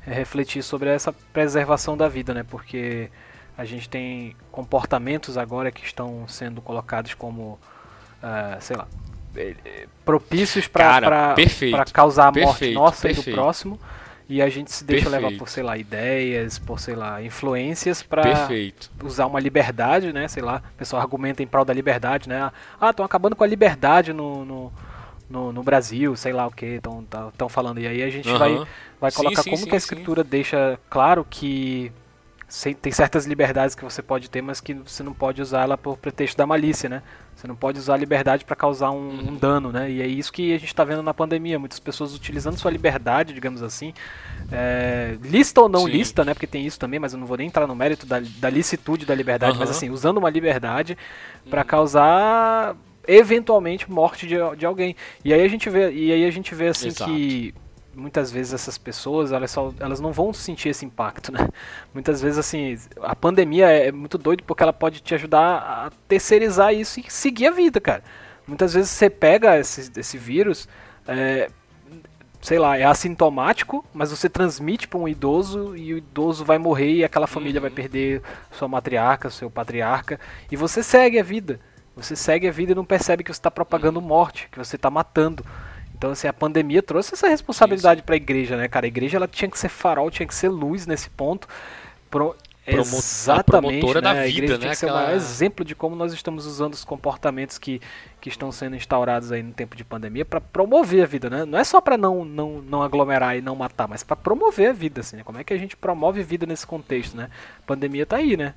refletir 0.00 0.62
sobre 0.62 0.88
essa 0.88 1.12
preservação 1.12 1.98
da 1.98 2.08
vida, 2.08 2.32
né? 2.32 2.44
Porque 2.48 3.10
a 3.58 3.66
gente 3.66 3.90
tem 3.90 4.34
comportamentos 4.50 5.36
agora 5.36 5.70
que 5.70 5.84
estão 5.84 6.26
sendo 6.26 6.62
colocados 6.62 7.12
como, 7.12 7.58
uh, 8.22 8.60
sei 8.60 8.76
lá, 8.76 8.88
propícios 10.04 10.66
para 10.66 11.34
causar 11.92 12.28
a 12.28 12.32
morte 12.32 12.58
perfeito, 12.58 12.74
nossa 12.74 13.02
perfeito. 13.02 13.28
e 13.28 13.32
do 13.32 13.34
próximo. 13.34 13.80
E 14.28 14.40
a 14.40 14.48
gente 14.48 14.70
se 14.70 14.84
deixa 14.84 15.10
perfeito. 15.10 15.26
levar 15.26 15.38
por, 15.38 15.48
sei 15.48 15.62
lá, 15.64 15.76
ideias, 15.76 16.56
por, 16.56 16.78
sei 16.78 16.94
lá, 16.94 17.20
influências 17.20 18.00
para 18.00 18.48
usar 19.02 19.26
uma 19.26 19.40
liberdade, 19.40 20.12
né? 20.12 20.28
Sei 20.28 20.40
lá, 20.40 20.62
o 20.72 20.78
pessoal 20.78 21.02
argumenta 21.02 21.42
em 21.42 21.48
prol 21.48 21.64
da 21.64 21.74
liberdade, 21.74 22.28
né? 22.28 22.52
Ah, 22.80 22.90
estão 22.90 23.04
acabando 23.04 23.34
com 23.34 23.42
a 23.42 23.46
liberdade 23.46 24.12
no, 24.12 24.44
no, 24.44 24.72
no, 25.28 25.52
no, 25.52 25.62
Brasil, 25.64 26.14
sei 26.14 26.32
lá 26.32 26.46
o 26.46 26.50
que, 26.52 26.64
estão 26.64 27.02
tá, 27.04 27.48
falando. 27.48 27.80
E 27.80 27.88
aí 27.88 28.04
a 28.04 28.08
gente 28.08 28.28
uhum. 28.28 28.38
vai, 28.38 28.66
vai 29.00 29.10
colocar 29.10 29.42
sim, 29.42 29.50
como 29.50 29.64
sim, 29.64 29.68
que 29.68 29.74
a 29.74 29.78
escritura 29.78 30.22
sim. 30.22 30.28
deixa 30.28 30.78
claro 30.88 31.26
que 31.28 31.90
tem 32.80 32.90
certas 32.90 33.26
liberdades 33.26 33.76
que 33.76 33.84
você 33.84 34.02
pode 34.02 34.28
ter, 34.28 34.42
mas 34.42 34.60
que 34.60 34.74
você 34.74 35.04
não 35.04 35.14
pode 35.14 35.40
usar 35.40 35.62
ela 35.62 35.78
por 35.78 35.96
pretexto 35.96 36.36
da 36.36 36.44
malícia, 36.44 36.88
né? 36.88 37.02
Você 37.36 37.46
não 37.46 37.54
pode 37.54 37.78
usar 37.78 37.94
a 37.94 37.96
liberdade 37.96 38.44
para 38.44 38.56
causar 38.56 38.90
um, 38.90 39.30
um, 39.30 39.36
dano, 39.36 39.70
né? 39.70 39.88
E 39.90 40.02
é 40.02 40.06
isso 40.06 40.32
que 40.32 40.52
a 40.52 40.58
gente 40.58 40.66
está 40.68 40.82
vendo 40.82 41.02
na 41.02 41.14
pandemia. 41.14 41.58
Muitas 41.60 41.78
pessoas 41.78 42.14
utilizando 42.14 42.58
sua 42.58 42.70
liberdade, 42.70 43.32
digamos 43.32 43.62
assim, 43.62 43.94
é, 44.50 45.16
lista 45.22 45.60
ou 45.60 45.68
não 45.68 45.86
Sim. 45.86 45.92
lista, 45.92 46.24
né? 46.24 46.34
Porque 46.34 46.46
tem 46.46 46.66
isso 46.66 46.78
também, 46.78 46.98
mas 46.98 47.12
eu 47.12 47.20
não 47.20 47.26
vou 47.26 47.36
nem 47.36 47.46
entrar 47.46 47.66
no 47.68 47.74
mérito 47.74 48.04
da, 48.04 48.20
da 48.20 48.50
licitude 48.50 49.06
da 49.06 49.14
liberdade, 49.14 49.52
uhum. 49.52 49.60
mas 49.60 49.70
assim, 49.70 49.88
usando 49.88 50.18
uma 50.18 50.28
liberdade 50.28 50.98
para 51.48 51.60
uhum. 51.60 51.66
causar 51.66 52.76
eventualmente 53.06 53.90
morte 53.90 54.26
de, 54.26 54.36
de 54.56 54.66
alguém. 54.66 54.96
E 55.24 55.32
aí 55.32 55.42
a 55.42 55.48
gente 55.48 55.70
vê, 55.70 55.92
e 55.92 56.12
aí 56.12 56.24
a 56.24 56.30
gente 56.30 56.54
vê 56.54 56.68
assim 56.68 56.88
Exato. 56.88 57.10
que 57.10 57.54
muitas 58.00 58.30
vezes 58.32 58.54
essas 58.54 58.78
pessoas 58.78 59.30
elas, 59.30 59.50
só, 59.50 59.72
elas 59.78 60.00
não 60.00 60.12
vão 60.12 60.32
sentir 60.32 60.70
esse 60.70 60.84
impacto, 60.84 61.30
né? 61.30 61.48
Muitas 61.92 62.20
vezes 62.20 62.38
assim 62.38 62.78
a 63.02 63.14
pandemia 63.14 63.70
é, 63.70 63.88
é 63.88 63.92
muito 63.92 64.16
doido 64.16 64.42
porque 64.44 64.62
ela 64.62 64.72
pode 64.72 65.00
te 65.00 65.14
ajudar 65.14 65.58
a 65.58 65.90
terceirizar 66.08 66.74
isso 66.74 66.98
e 67.00 67.04
seguir 67.08 67.48
a 67.48 67.50
vida, 67.50 67.80
cara. 67.80 68.02
Muitas 68.46 68.74
vezes 68.74 68.90
você 68.90 69.08
pega 69.08 69.58
esse, 69.58 69.92
esse 69.96 70.18
vírus, 70.18 70.68
é, 71.06 71.48
sei 72.40 72.58
lá, 72.58 72.76
é 72.76 72.84
assintomático, 72.84 73.84
mas 73.92 74.10
você 74.10 74.28
transmite 74.28 74.88
para 74.88 74.98
um 74.98 75.06
idoso 75.06 75.76
e 75.76 75.94
o 75.94 75.98
idoso 75.98 76.44
vai 76.44 76.58
morrer 76.58 76.92
e 76.94 77.04
aquela 77.04 77.26
família 77.26 77.60
uhum. 77.60 77.68
vai 77.68 77.70
perder 77.70 78.22
sua 78.50 78.66
matriarca, 78.66 79.30
seu 79.30 79.50
patriarca, 79.50 80.18
e 80.50 80.56
você 80.56 80.82
segue 80.82 81.18
a 81.18 81.22
vida. 81.22 81.60
Você 81.94 82.16
segue 82.16 82.48
a 82.48 82.52
vida 82.52 82.72
e 82.72 82.74
não 82.74 82.84
percebe 82.84 83.22
que 83.22 83.32
você 83.32 83.38
está 83.38 83.50
propagando 83.50 84.00
morte, 84.00 84.48
que 84.50 84.58
você 84.58 84.76
está 84.76 84.90
matando. 84.90 85.44
Então, 86.00 86.12
assim, 86.12 86.26
a 86.26 86.32
pandemia 86.32 86.82
trouxe 86.82 87.12
essa 87.12 87.28
responsabilidade 87.28 88.02
para 88.02 88.14
a 88.14 88.16
igreja, 88.16 88.56
né, 88.56 88.66
cara? 88.68 88.86
A 88.86 88.88
igreja 88.88 89.18
ela 89.18 89.28
tinha 89.28 89.50
que 89.50 89.58
ser 89.58 89.68
farol, 89.68 90.10
tinha 90.10 90.26
que 90.26 90.34
ser 90.34 90.48
luz 90.48 90.86
nesse 90.86 91.10
ponto. 91.10 91.46
Pro... 92.10 92.34
Exatamente, 92.66 93.84
a 93.84 93.94
né? 93.94 94.00
da 94.00 94.12
vida, 94.12 94.22
a 94.22 94.28
igreja 94.28 94.52
né? 94.54 94.58
Tinha 94.60 94.70
que 94.70 94.78
ser 94.78 94.86
Aquela... 94.86 95.10
um 95.10 95.14
exemplo 95.14 95.62
de 95.62 95.74
como 95.74 95.94
nós 95.94 96.14
estamos 96.14 96.46
usando 96.46 96.72
os 96.72 96.84
comportamentos 96.84 97.58
que, 97.58 97.82
que 98.18 98.30
estão 98.30 98.50
sendo 98.50 98.76
instaurados 98.76 99.30
aí 99.30 99.42
no 99.42 99.52
tempo 99.52 99.76
de 99.76 99.84
pandemia 99.84 100.24
para 100.24 100.40
promover 100.40 101.02
a 101.02 101.06
vida, 101.06 101.28
né? 101.28 101.44
Não 101.44 101.58
é 101.58 101.64
só 101.64 101.82
para 101.82 101.98
não, 101.98 102.24
não, 102.24 102.62
não 102.62 102.82
aglomerar 102.82 103.36
e 103.36 103.42
não 103.42 103.54
matar, 103.54 103.86
mas 103.86 104.02
para 104.02 104.16
promover 104.16 104.70
a 104.70 104.72
vida, 104.72 105.02
assim. 105.02 105.16
Né? 105.16 105.22
Como 105.22 105.36
é 105.36 105.44
que 105.44 105.52
a 105.52 105.58
gente 105.58 105.76
promove 105.76 106.22
vida 106.22 106.46
nesse 106.46 106.66
contexto, 106.66 107.14
né? 107.14 107.28
A 107.58 107.66
pandemia 107.66 108.06
tá 108.06 108.16
aí, 108.16 108.38
né? 108.38 108.54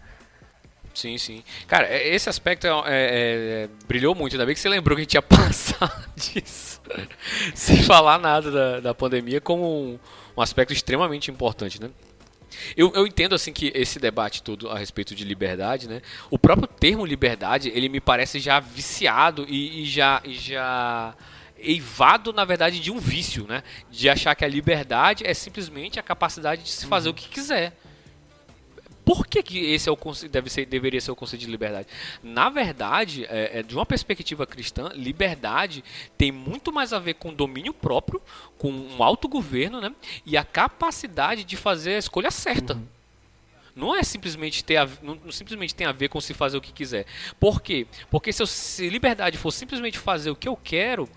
Sim, 0.94 1.18
sim. 1.18 1.44
Cara, 1.68 1.88
é, 1.88 2.14
esse 2.14 2.30
aspecto 2.30 2.68
é, 2.68 2.70
é, 2.70 2.84
é, 2.88 3.70
brilhou 3.88 4.14
muito. 4.14 4.34
Ainda 4.34 4.46
bem 4.46 4.54
que 4.54 4.62
você 4.62 4.70
lembrou 4.70 4.96
que 4.96 5.02
a 5.02 5.04
gente 5.04 5.16
ia 5.16 5.22
passar 5.24 6.08
disso. 6.16 6.82
Sem 7.56 7.82
falar 7.84 8.20
nada 8.20 8.52
da, 8.52 8.80
da 8.80 8.94
pandemia 8.94 9.42
como 9.42 9.64
um, 9.64 10.00
um 10.38 10.42
aspecto 10.42 10.72
extremamente 10.72 11.32
importante, 11.32 11.82
né? 11.82 11.90
Eu, 12.78 12.92
eu, 12.94 13.08
entendo 13.08 13.34
assim 13.34 13.52
que 13.52 13.72
esse 13.74 14.00
debate 14.00 14.44
todo 14.44 14.70
a 14.70 14.78
respeito 14.78 15.16
de 15.16 15.24
liberdade, 15.24 15.90
né? 15.90 16.02
O 16.30 16.38
próprio 16.38 16.68
termo 16.68 17.04
liberdade, 17.06 17.72
ele 17.74 17.90
me 17.90 18.00
parece 18.00 18.40
já 18.40 18.60
viciado 18.60 19.46
e, 19.50 19.82
e 19.82 19.86
já, 19.86 20.22
e 20.24 20.34
já 20.34 21.16
eivado, 21.58 22.32
na 22.32 22.46
verdade, 22.46 22.80
de 22.80 22.92
um 22.92 23.00
vício, 23.00 23.46
né? 23.48 23.64
De 23.90 24.10
achar 24.10 24.36
que 24.36 24.46
a 24.46 24.48
liberdade 24.48 25.26
é 25.26 25.34
simplesmente 25.34 26.00
a 26.00 26.04
capacidade 26.04 26.64
de 26.64 26.70
se 26.70 26.86
fazer 26.86 27.10
uhum. 27.10 27.14
o 27.14 27.18
que 27.18 27.30
quiser. 27.30 27.74
Por 29.06 29.28
que, 29.28 29.44
que 29.44 29.60
esse 29.74 29.90
é 29.90 29.92
o 29.92 29.98
deve 30.30 30.50
ser, 30.50 30.66
deveria 30.66 31.02
ser 31.02 31.12
o 31.12 31.16
conceito 31.16 31.42
de 31.42 31.52
liberdade? 31.52 31.88
Na 32.22 32.50
verdade, 32.50 33.26
é, 33.26 33.60
é, 33.60 33.64
de 33.64 33.76
uma 33.76 33.86
perspectiva 33.86 34.46
cristã, 34.46 34.90
liberdade 34.94 35.84
tem 36.18 36.32
muito 36.32 36.72
mais 36.72 36.94
a 36.94 37.00
ver 37.00 37.16
com 37.16 37.34
domínio 37.34 37.74
próprio, 37.74 38.22
com 38.58 38.72
um 38.72 39.04
autogoverno 39.04 39.82
né, 39.82 39.94
e 40.26 40.38
a 40.38 40.44
capacidade 40.44 41.44
de 41.44 41.58
fazer 41.58 41.96
a 41.96 42.00
escolha 42.00 42.32
certa. 42.32 42.76
Uhum. 42.76 42.88
Não 43.76 43.96
é 43.96 44.04
simplesmente 44.04 44.64
ter 44.64 44.78
a, 44.78 44.88
não, 45.02 45.16
não, 45.16 45.32
simplesmente 45.32 45.74
tem 45.74 45.88
a 45.88 45.92
ver 45.92 46.08
com 46.08 46.22
se 46.22 46.34
fazer 46.34 46.58
o 46.58 46.62
que 46.62 46.72
quiser. 46.72 47.06
Por 47.40 47.60
quê? 47.60 47.88
Porque 48.10 48.32
se, 48.32 48.42
eu, 48.42 48.48
se 48.48 48.88
liberdade 48.88 49.38
for 49.38 49.52
simplesmente 49.52 49.98
fazer 49.98 50.30
o 50.30 50.36
que 50.36 50.48
eu 50.48 50.56
quero 50.56 51.10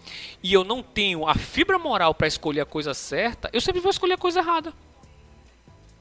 e 0.43 0.53
eu 0.55 0.65
não 0.65 0.83
tenho 0.83 1.29
a 1.29 1.35
fibra 1.35 1.79
moral 1.79 2.15
para 2.15 2.27
escolher 2.27 2.63
a 2.63 2.67
coisa 2.67 2.95
certa, 2.95 3.51
eu 3.53 3.61
sempre 3.61 3.81
vou 3.81 3.91
escolher 3.91 4.15
a 4.15 4.19
coisa 4.19 4.41
errada. 4.41 4.73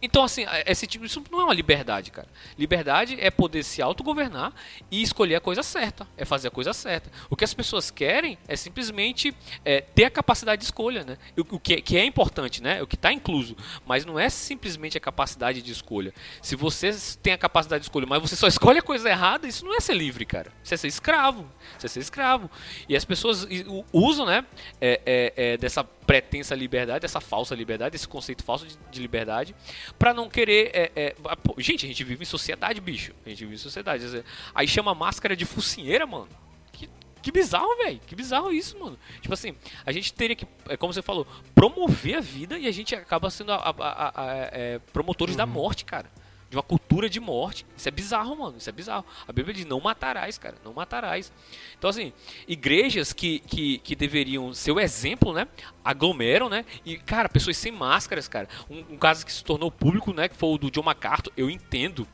Então, 0.06 0.24
assim, 0.24 0.46
é, 0.46 0.72
esse 0.72 0.86
tipo, 0.86 1.04
isso 1.04 1.24
não 1.32 1.42
é 1.42 1.44
uma 1.46 1.54
liberdade, 1.54 2.12
cara. 2.12 2.28
Liberdade 2.60 3.18
é 3.20 3.32
poder 3.32 3.64
se 3.64 3.82
autogovernar 3.82 4.54
e 4.92 5.02
escolher 5.02 5.36
a 5.36 5.42
coisa 5.42 5.64
certa, 5.64 6.08
é 6.16 6.24
fazer 6.24 6.50
a 6.50 6.52
coisa 6.52 6.74
certa. 6.74 7.10
O 7.28 7.36
que 7.36 7.44
as 7.44 7.56
pessoas 7.56 7.90
querem 7.90 8.38
é 8.48 8.56
simplesmente 8.56 9.36
é, 9.64 9.82
ter 9.82 10.06
a 10.06 10.12
capacidade 10.12 10.60
de 10.60 10.66
escolha, 10.66 11.04
né? 11.04 11.18
O, 11.36 11.56
o 11.56 11.60
que, 11.60 11.74
é, 11.74 11.82
que, 11.82 11.98
é 11.98 12.06
importante, 12.06 12.62
né? 12.62 12.84
O 12.84 12.88
que 12.88 12.96
está 12.96 13.12
incluso. 13.12 13.58
Mas 13.84 14.06
não 14.06 14.20
é 14.20 14.30
simplesmente 14.30 14.96
a 14.96 15.02
capacidade 15.02 15.60
de 15.64 15.72
escolha. 15.72 16.14
Se 16.40 16.56
você 16.56 16.96
tem 17.24 17.34
a 17.34 17.38
capacidade 17.38 17.82
de 17.82 17.86
escolha, 17.86 18.06
mas 18.08 18.22
você 18.22 18.36
só 18.36 18.48
escolhe 18.48 18.78
a 18.78 18.84
coisa 18.84 19.10
errada, 19.10 19.48
isso 19.48 19.66
não 19.66 19.76
é 19.76 19.80
ser 19.80 19.96
livre, 19.96 20.24
cara. 20.24 20.52
Isso 20.64 20.74
é 20.76 20.78
ser 20.78 20.88
escravo. 20.88 21.50
Isso 21.78 21.88
é 21.88 21.90
ser 21.90 22.00
escravo. 22.00 22.50
E 22.88 22.96
as 22.96 23.04
pessoas 23.04 23.48
usam, 23.92 24.28
né? 24.28 24.46
É, 24.80 25.02
é, 25.04 25.34
é 25.36 25.58
dessa 25.58 25.84
pretensa 26.06 26.56
liberdade, 26.56 27.06
essa 27.06 27.20
falsa 27.20 27.56
liberdade, 27.56 27.96
esse 27.96 28.08
conceito 28.08 28.44
falso 28.44 28.66
de, 28.66 28.78
de 28.92 29.02
liberdade, 29.02 29.56
para 29.98 30.14
não 30.14 30.30
querer. 30.30 30.72
É, 30.74 30.92
é, 30.96 31.16
pô, 31.44 31.56
gente, 31.58 31.86
a 31.86 31.90
gente 31.90 32.04
vive 32.04 32.24
em 32.24 32.26
sociedade, 32.26 32.80
bicho. 32.80 33.14
A 33.26 33.30
gente 33.30 33.40
vive 33.40 33.56
em 33.56 33.58
sociedade. 33.58 34.24
Aí 34.54 34.68
chama 34.68 34.94
máscara 34.94 35.36
de 35.36 35.46
focinheira, 35.46 36.06
mano. 36.06 36.30
Que, 36.72 36.90
que 37.22 37.32
bizarro, 37.32 37.76
velho. 37.78 38.00
Que 38.06 38.16
bizarro 38.16 38.52
isso, 38.52 38.78
mano. 38.80 38.98
Tipo 39.22 39.34
assim, 39.34 39.56
a 39.86 39.92
gente 39.92 40.14
teria 40.14 40.36
que, 40.36 40.48
é 40.70 40.78
como 40.78 40.94
você 40.94 41.02
falou, 41.02 41.28
promover 41.54 42.16
a 42.16 42.22
vida 42.22 42.58
e 42.58 42.68
a 42.68 42.72
gente 42.72 42.96
acaba 42.96 43.30
sendo 43.30 43.52
a, 43.52 43.58
a, 43.58 44.22
a, 44.24 44.36
é, 44.52 44.80
promotores 44.94 45.34
uhum. 45.34 45.38
da 45.38 45.46
morte, 45.46 45.86
cara 45.86 46.10
de 46.56 46.58
uma 46.58 46.64
cultura 46.64 47.10
de 47.10 47.20
morte. 47.20 47.66
Isso 47.76 47.88
é 47.88 47.92
bizarro, 47.92 48.36
mano. 48.38 48.58
Isso 48.58 48.70
é 48.70 48.72
bizarro. 48.72 49.06
A 49.28 49.34
Bíblia 49.34 49.54
diz: 49.54 49.66
não 49.66 49.80
matarás, 49.82 50.38
cara. 50.38 50.56
Não 50.64 50.74
matarás. 50.74 51.32
Então, 51.78 51.90
assim, 51.90 52.14
igrejas 52.48 53.12
que, 53.12 53.40
que, 53.40 53.78
que 53.80 53.96
deveriam 53.96 54.54
ser 54.54 54.72
o 54.72 54.80
exemplo, 54.80 55.34
né? 55.34 55.48
Aglomeram, 55.84 56.50
né? 56.50 56.66
E, 56.86 56.98
cara, 56.98 57.28
pessoas 57.28 57.58
sem 57.58 57.72
máscaras, 57.72 58.28
cara. 58.28 58.48
Um, 58.70 58.94
um 58.94 58.98
caso 58.98 59.26
que 59.26 59.34
se 59.34 59.44
tornou 59.44 59.70
público, 59.70 60.14
né? 60.14 60.30
Que 60.30 60.36
foi 60.36 60.50
o 60.50 60.58
do 60.58 60.72
John 60.72 60.84
MacArthur. 60.84 61.34
Eu 61.36 61.50
entendo 61.50 62.08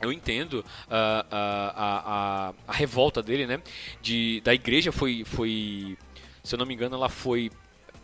eu 0.00 0.10
entendo 0.10 0.54
uh, 0.54 0.62
uh, 0.62 1.26
a, 1.30 2.02
a, 2.06 2.54
a, 2.68 2.72
revolta 2.72 3.22
dele, 3.22 3.46
né? 3.46 3.60
De, 4.00 4.40
da 4.40 4.54
igreja 4.54 4.90
foi, 4.90 5.24
foi, 5.26 5.98
se 6.42 6.54
eu 6.54 6.58
não 6.58 6.64
me 6.64 6.72
engano, 6.72 6.96
ela 6.96 7.10
foi 7.10 7.50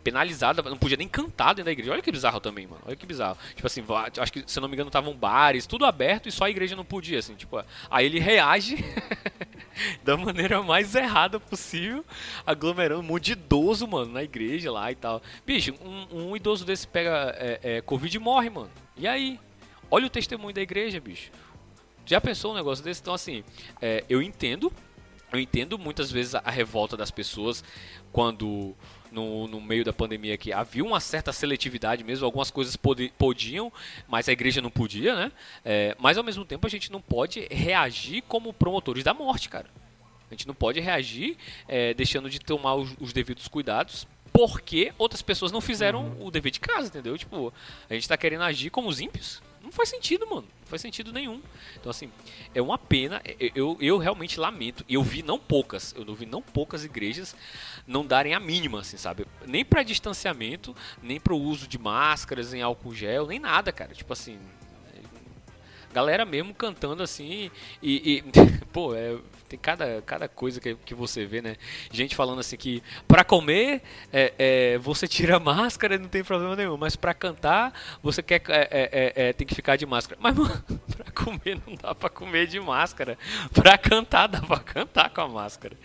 penalizada, 0.06 0.62
não 0.62 0.76
podia 0.76 0.96
nem 0.96 1.08
cantar 1.08 1.48
dentro 1.48 1.64
da 1.64 1.72
igreja. 1.72 1.90
Olha 1.90 2.00
que 2.00 2.12
bizarro 2.12 2.38
também, 2.38 2.64
mano. 2.64 2.80
Olha 2.86 2.94
que 2.94 3.04
bizarro. 3.04 3.36
Tipo 3.56 3.66
assim, 3.66 3.82
acho 4.20 4.32
que, 4.32 4.44
se 4.46 4.56
eu 4.56 4.60
não 4.60 4.68
me 4.68 4.76
engano, 4.76 4.88
estavam 4.88 5.12
bares, 5.12 5.66
tudo 5.66 5.84
aberto 5.84 6.28
e 6.28 6.32
só 6.32 6.44
a 6.44 6.50
igreja 6.50 6.76
não 6.76 6.84
podia, 6.84 7.18
assim, 7.18 7.34
tipo, 7.34 7.60
aí 7.90 8.06
ele 8.06 8.20
reage 8.20 8.76
da 10.04 10.16
maneira 10.16 10.62
mais 10.62 10.94
errada 10.94 11.40
possível, 11.40 12.04
aglomerando 12.46 13.00
um 13.00 13.04
monte 13.04 13.24
de 13.24 13.32
idoso, 13.32 13.84
mano, 13.88 14.12
na 14.12 14.22
igreja 14.22 14.70
lá 14.70 14.92
e 14.92 14.94
tal. 14.94 15.20
Bicho, 15.44 15.74
um, 15.84 16.28
um 16.28 16.36
idoso 16.36 16.64
desse 16.64 16.86
pega 16.86 17.34
é, 17.36 17.58
é, 17.62 17.80
Covid 17.80 18.16
e 18.16 18.20
morre, 18.20 18.48
mano. 18.48 18.70
E 18.96 19.08
aí? 19.08 19.40
Olha 19.90 20.06
o 20.06 20.10
testemunho 20.10 20.54
da 20.54 20.62
igreja, 20.62 21.00
bicho. 21.00 21.32
Já 22.04 22.20
pensou 22.20 22.52
um 22.52 22.54
negócio 22.54 22.84
desse? 22.84 23.00
Então, 23.00 23.14
assim, 23.14 23.42
é, 23.82 24.04
eu 24.08 24.22
entendo 24.22 24.72
eu 25.32 25.40
entendo 25.40 25.78
muitas 25.78 26.10
vezes 26.10 26.34
a 26.34 26.50
revolta 26.50 26.96
das 26.96 27.10
pessoas 27.10 27.64
quando 28.12 28.74
no, 29.10 29.46
no 29.46 29.60
meio 29.60 29.84
da 29.84 29.92
pandemia 29.92 30.36
que 30.36 30.52
havia 30.52 30.84
uma 30.84 31.00
certa 31.00 31.32
seletividade 31.32 32.04
mesmo, 32.04 32.24
algumas 32.24 32.50
coisas 32.50 32.76
pod 32.76 33.12
podiam, 33.18 33.72
mas 34.08 34.28
a 34.28 34.32
igreja 34.32 34.60
não 34.60 34.70
podia, 34.70 35.14
né? 35.14 35.32
É, 35.64 35.96
mas 35.98 36.18
ao 36.18 36.24
mesmo 36.24 36.44
tempo 36.44 36.66
a 36.66 36.70
gente 36.70 36.90
não 36.90 37.00
pode 37.00 37.46
reagir 37.50 38.22
como 38.22 38.52
promotores 38.52 39.04
da 39.04 39.14
morte, 39.14 39.48
cara. 39.48 39.66
A 40.30 40.34
gente 40.34 40.46
não 40.46 40.54
pode 40.54 40.80
reagir 40.80 41.36
é, 41.68 41.94
deixando 41.94 42.28
de 42.28 42.40
tomar 42.40 42.74
os, 42.74 42.94
os, 43.00 43.12
devidos 43.12 43.46
cuidados 43.46 44.06
porque 44.32 44.92
outras 44.98 45.22
pessoas 45.22 45.52
não 45.52 45.60
fizeram 45.60 46.06
uhum. 46.06 46.26
o 46.26 46.30
dever 46.30 46.50
de 46.50 46.60
casa, 46.60 46.88
entendeu? 46.88 47.16
Tipo, 47.16 47.52
a 47.88 47.94
gente 47.94 48.08
tá 48.08 48.16
querendo 48.16 48.42
agir 48.42 48.70
como 48.70 48.88
os 48.88 49.00
ímpios. 49.00 49.40
Não 49.62 49.72
faz 49.72 49.88
sentido, 49.88 50.26
mano. 50.26 50.46
Não 50.66 50.70
faz 50.70 50.82
sentido 50.82 51.12
nenhum. 51.12 51.40
Então, 51.76 51.88
assim, 51.88 52.10
é 52.52 52.60
uma 52.60 52.76
pena. 52.76 53.22
Eu, 53.54 53.78
eu 53.80 53.98
realmente 53.98 54.40
lamento. 54.40 54.84
Eu 54.88 55.00
vi 55.00 55.22
não 55.22 55.38
poucas, 55.38 55.94
eu 55.96 56.12
vi 56.12 56.26
não 56.26 56.42
poucas 56.42 56.84
igrejas 56.84 57.36
não 57.86 58.04
darem 58.04 58.34
a 58.34 58.40
mínima, 58.40 58.80
assim, 58.80 58.96
sabe? 58.96 59.28
Nem 59.46 59.64
para 59.64 59.84
distanciamento, 59.84 60.74
nem 61.00 61.20
para 61.20 61.32
o 61.32 61.40
uso 61.40 61.68
de 61.68 61.78
máscaras 61.78 62.52
em 62.52 62.62
álcool 62.62 62.92
gel, 62.92 63.28
nem 63.28 63.38
nada, 63.38 63.70
cara. 63.70 63.94
Tipo 63.94 64.12
assim, 64.12 64.40
galera 65.96 66.26
mesmo 66.26 66.52
cantando 66.52 67.02
assim 67.02 67.50
e, 67.82 68.22
e 68.22 68.24
pô, 68.70 68.94
é, 68.94 69.16
tem 69.48 69.58
cada, 69.58 70.02
cada 70.02 70.28
coisa 70.28 70.60
que, 70.60 70.74
que 70.74 70.94
você 70.94 71.24
vê, 71.24 71.40
né? 71.40 71.56
Gente 71.90 72.14
falando 72.14 72.40
assim 72.40 72.56
que 72.56 72.82
para 73.06 73.24
comer 73.24 73.80
é, 74.12 74.32
é, 74.38 74.78
você 74.78 75.08
tira 75.08 75.36
a 75.36 75.40
máscara 75.40 75.94
e 75.94 75.98
não 75.98 76.08
tem 76.08 76.22
problema 76.22 76.54
nenhum, 76.54 76.76
mas 76.76 76.96
para 76.96 77.14
cantar 77.14 77.72
você 78.02 78.22
quer 78.22 78.42
é, 78.48 78.68
é, 78.70 78.70
é, 78.70 79.28
é, 79.28 79.32
tem 79.32 79.46
que 79.46 79.54
ficar 79.54 79.76
de 79.76 79.86
máscara. 79.86 80.20
Mas 80.20 80.34
mano, 80.36 80.62
para 80.96 81.12
comer 81.12 81.58
não 81.66 81.74
dá 81.74 81.94
para 81.94 82.10
comer 82.10 82.46
de 82.46 82.60
máscara. 82.60 83.16
Para 83.54 83.78
cantar 83.78 84.26
dá 84.26 84.40
para 84.40 84.60
cantar 84.60 85.10
com 85.10 85.20
a 85.22 85.28
máscara. 85.28 85.76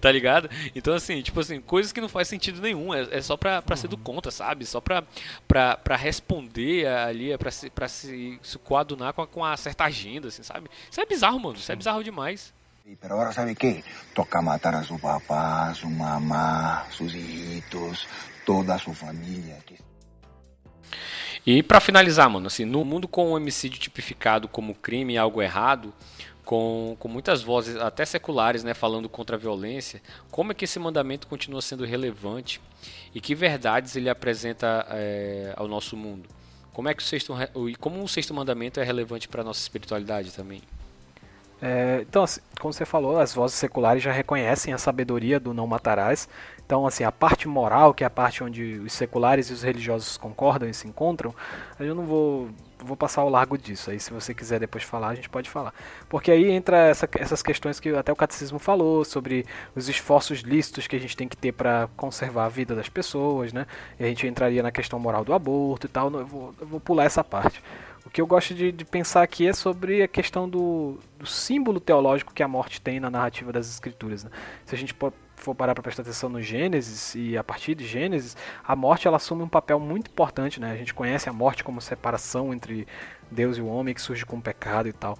Tá 0.00 0.10
ligado? 0.10 0.50
Então 0.74 0.92
assim, 0.92 1.22
tipo 1.22 1.40
assim, 1.40 1.60
coisas 1.60 1.92
que 1.92 2.00
não 2.00 2.08
faz 2.08 2.28
sentido 2.28 2.60
nenhum, 2.60 2.92
é, 2.92 3.22
só 3.22 3.36
pra, 3.36 3.62
pra 3.62 3.76
ser 3.76 3.88
do 3.88 3.96
contra, 3.96 4.30
sabe? 4.30 4.66
Só 4.66 4.80
pra, 4.80 5.04
pra, 5.46 5.76
pra 5.76 5.96
responder 5.96 6.86
ali, 6.86 7.32
é 7.32 7.38
pra 7.38 7.50
se, 7.50 7.70
pra 7.70 7.88
se, 7.88 8.38
se 8.42 8.58
coadunar 8.58 9.14
com, 9.14 9.22
a, 9.22 9.26
com 9.26 9.44
a 9.44 9.53
certa 9.56 9.84
agenda, 9.84 10.28
assim, 10.28 10.42
sabe? 10.42 10.68
Isso 10.90 11.00
é 11.00 11.06
bizarro, 11.06 11.40
mano. 11.40 11.56
Isso 11.56 11.70
é 11.70 11.76
bizarro 11.76 12.02
demais. 12.02 12.52
Pero 13.00 13.14
ahora 13.14 13.32
sabe 13.32 13.54
qué, 13.54 13.82
toca 14.14 14.42
matar 14.42 14.74
a 14.74 14.84
su 14.84 14.98
papá, 14.98 15.70
a 15.70 15.74
su 15.74 15.88
mamá, 15.88 16.84
sus 16.90 17.14
hijitos, 17.14 18.06
toda 18.44 18.74
a 18.74 18.78
sua 18.78 18.94
família. 18.94 19.56
E 21.46 21.62
para 21.62 21.80
finalizar, 21.80 22.28
mano, 22.28 22.46
assim, 22.46 22.66
no 22.66 22.84
mundo 22.84 23.08
com 23.08 23.32
o 23.32 23.36
homicídio 23.36 23.78
tipificado 23.78 24.48
como 24.48 24.74
crime 24.74 25.14
e 25.14 25.18
algo 25.18 25.40
errado, 25.40 25.94
com, 26.44 26.94
com 26.98 27.08
muitas 27.08 27.42
vozes, 27.42 27.76
até 27.76 28.04
seculares, 28.04 28.62
né, 28.62 28.74
falando 28.74 29.08
contra 29.08 29.36
a 29.36 29.38
violência, 29.38 30.02
como 30.30 30.52
é 30.52 30.54
que 30.54 30.66
esse 30.66 30.78
mandamento 30.78 31.26
continua 31.26 31.62
sendo 31.62 31.84
relevante 31.84 32.60
e 33.14 33.20
que 33.20 33.34
verdades 33.34 33.96
ele 33.96 34.10
apresenta 34.10 34.86
é, 34.90 35.54
ao 35.56 35.66
nosso 35.66 35.96
mundo? 35.96 36.28
Como 36.74 36.88
é 36.88 36.94
que 36.94 37.02
o 37.02 37.06
sexto, 37.06 37.32
como 37.80 38.02
o 38.02 38.08
sexto 38.08 38.34
mandamento 38.34 38.80
é 38.80 38.84
relevante 38.84 39.28
para 39.28 39.40
a 39.40 39.44
nossa 39.44 39.60
espiritualidade 39.60 40.32
também? 40.32 40.60
É, 41.62 42.04
então, 42.06 42.24
assim, 42.24 42.40
como 42.60 42.74
você 42.74 42.84
falou, 42.84 43.18
as 43.18 43.32
vozes 43.32 43.56
seculares 43.56 44.02
já 44.02 44.12
reconhecem 44.12 44.74
a 44.74 44.76
sabedoria 44.76 45.40
do 45.40 45.54
não 45.54 45.66
matarás. 45.66 46.28
Então, 46.66 46.86
assim, 46.86 47.04
a 47.04 47.12
parte 47.12 47.48
moral, 47.48 47.94
que 47.94 48.04
é 48.04 48.06
a 48.06 48.10
parte 48.10 48.42
onde 48.42 48.80
os 48.80 48.92
seculares 48.92 49.48
e 49.48 49.52
os 49.52 49.62
religiosos 49.62 50.16
concordam 50.16 50.68
e 50.68 50.74
se 50.74 50.88
encontram, 50.88 51.34
eu 51.78 51.94
não 51.94 52.04
vou, 52.04 52.50
vou 52.84 52.96
passar 52.96 53.22
ao 53.22 53.28
largo 53.28 53.56
disso. 53.56 53.90
Aí, 53.90 53.98
se 53.98 54.12
você 54.12 54.34
quiser 54.34 54.60
depois 54.60 54.84
falar, 54.84 55.08
a 55.08 55.14
gente 55.14 55.28
pode 55.28 55.50
falar. 55.50 55.74
Porque 56.08 56.30
aí 56.30 56.50
entra 56.50 56.76
essa, 56.88 57.08
essas 57.18 57.42
questões 57.42 57.80
que 57.80 57.88
até 57.90 58.12
o 58.12 58.16
catecismo 58.16 58.58
falou 58.58 59.04
sobre 59.04 59.44
os 59.74 59.88
esforços 59.88 60.40
lícitos 60.40 60.86
que 60.86 60.96
a 60.96 61.00
gente 61.00 61.16
tem 61.16 61.26
que 61.28 61.36
ter 61.36 61.52
para 61.52 61.88
conservar 61.96 62.46
a 62.46 62.48
vida 62.48 62.74
das 62.74 62.88
pessoas, 62.88 63.52
né? 63.52 63.66
E 63.98 64.04
a 64.04 64.06
gente 64.06 64.26
entraria 64.26 64.62
na 64.62 64.70
questão 64.70 64.98
moral 64.98 65.24
do 65.24 65.32
aborto 65.32 65.86
e 65.86 65.90
tal. 65.90 66.12
Eu 66.12 66.26
vou, 66.26 66.54
eu 66.60 66.66
vou 66.66 66.80
pular 66.80 67.04
essa 67.04 67.24
parte. 67.24 67.62
O 68.04 68.10
que 68.10 68.20
eu 68.20 68.26
gosto 68.26 68.54
de, 68.54 68.70
de 68.70 68.84
pensar 68.84 69.22
aqui 69.22 69.46
é 69.46 69.52
sobre 69.52 70.02
a 70.02 70.08
questão 70.08 70.48
do, 70.48 70.98
do, 71.18 71.26
símbolo 71.26 71.80
teológico 71.80 72.34
que 72.34 72.42
a 72.42 72.48
morte 72.48 72.80
tem 72.80 73.00
na 73.00 73.08
narrativa 73.08 73.50
das 73.50 73.68
escrituras. 73.68 74.24
Né? 74.24 74.30
Se 74.66 74.74
a 74.74 74.78
gente 74.78 74.94
for 75.36 75.54
parar 75.54 75.74
para 75.74 75.82
prestar 75.82 76.02
atenção 76.02 76.28
no 76.28 76.40
Gênesis 76.40 77.14
e 77.14 77.36
a 77.36 77.44
partir 77.44 77.74
de 77.74 77.86
Gênesis, 77.86 78.36
a 78.62 78.74
morte 78.74 79.06
ela 79.06 79.16
assume 79.16 79.42
um 79.42 79.48
papel 79.48 79.78
muito 79.78 80.10
importante, 80.10 80.60
né? 80.60 80.72
A 80.72 80.76
gente 80.76 80.94
conhece 80.94 81.28
a 81.28 81.32
morte 81.32 81.62
como 81.62 81.80
separação 81.80 82.52
entre 82.52 82.86
Deus 83.30 83.58
e 83.58 83.60
o 83.60 83.66
homem 83.66 83.94
que 83.94 84.00
surge 84.00 84.24
com 84.24 84.36
o 84.36 84.42
pecado 84.42 84.88
e 84.88 84.92
tal. 84.92 85.18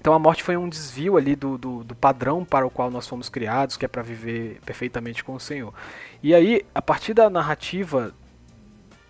Então 0.00 0.12
a 0.12 0.18
morte 0.18 0.42
foi 0.42 0.54
um 0.54 0.68
desvio 0.68 1.16
ali 1.16 1.34
do, 1.34 1.56
do, 1.56 1.82
do 1.82 1.94
padrão 1.94 2.44
para 2.44 2.66
o 2.66 2.70
qual 2.70 2.90
nós 2.90 3.08
fomos 3.08 3.30
criados, 3.30 3.76
que 3.76 3.86
é 3.86 3.88
para 3.88 4.02
viver 4.02 4.60
perfeitamente 4.64 5.24
com 5.24 5.34
o 5.34 5.40
Senhor. 5.40 5.72
E 6.22 6.34
aí, 6.34 6.62
a 6.74 6.82
partir 6.82 7.14
da 7.14 7.30
narrativa 7.30 8.12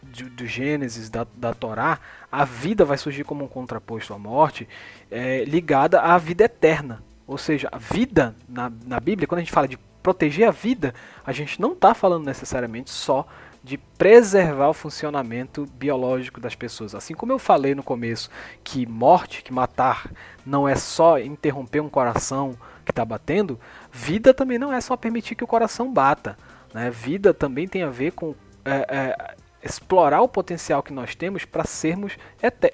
do, 0.01 0.31
do 0.31 0.47
Gênesis, 0.47 1.11
da, 1.11 1.27
da 1.37 1.53
Torá, 1.53 1.99
a 2.31 2.45
vida 2.45 2.85
vai 2.85 2.97
surgir 2.97 3.25
como 3.25 3.45
um 3.45 3.49
contraposto 3.49 4.15
à 4.15 4.19
morte, 4.19 4.69
é, 5.11 5.45
ligada 5.45 6.01
à 6.01 6.17
vida 6.17 6.45
eterna. 6.45 7.03
Ou 7.27 7.39
seja, 7.39 7.69
a 7.73 7.79
vida 7.79 8.37
na, 8.49 8.71
na 8.87 9.01
Bíblia, 9.01 9.27
quando 9.27 9.39
a 9.39 9.43
gente 9.43 9.53
fala 9.53 9.67
de 9.67 9.79
proteger 10.05 10.47
a 10.47 10.51
vida, 10.51 10.95
a 11.27 11.33
gente 11.33 11.59
não 11.59 11.73
está 11.73 11.95
falando 11.95 12.27
necessariamente 12.27 12.91
só 12.91 13.27
de 13.63 13.79
preservar 13.79 14.69
o 14.69 14.75
funcionamento 14.75 15.67
biológico 15.79 16.39
das 16.39 16.55
pessoas. 16.55 16.95
Assim 16.95 17.15
como 17.15 17.33
eu 17.33 17.39
falei 17.39 17.75
no 17.75 17.83
começo 17.83 18.29
que 18.63 18.85
morte, 18.85 19.43
que 19.43 19.51
matar, 19.51 20.11
não 20.45 20.69
é 20.69 20.77
só 20.77 21.19
interromper 21.19 21.81
um 21.81 21.89
coração 21.89 22.55
que 22.85 22.93
está 22.93 23.03
batendo, 23.03 23.59
vida 23.91 24.35
também 24.35 24.59
não 24.59 24.71
é 24.71 24.79
só 24.83 24.95
permitir 24.95 25.35
que 25.35 25.43
o 25.43 25.47
coração 25.47 25.91
bata. 25.91 26.37
Né? 26.75 26.91
Vida 26.91 27.33
também 27.33 27.67
tem 27.67 27.83
a 27.83 27.89
ver 27.89 28.13
com 28.13 28.35
é, 28.67 28.87
é, 28.89 29.35
explorar 29.65 30.21
o 30.21 30.29
potencial 30.29 30.83
que 30.83 30.93
nós 30.93 31.15
temos 31.15 31.45
para 31.45 31.65
sermos 31.65 32.19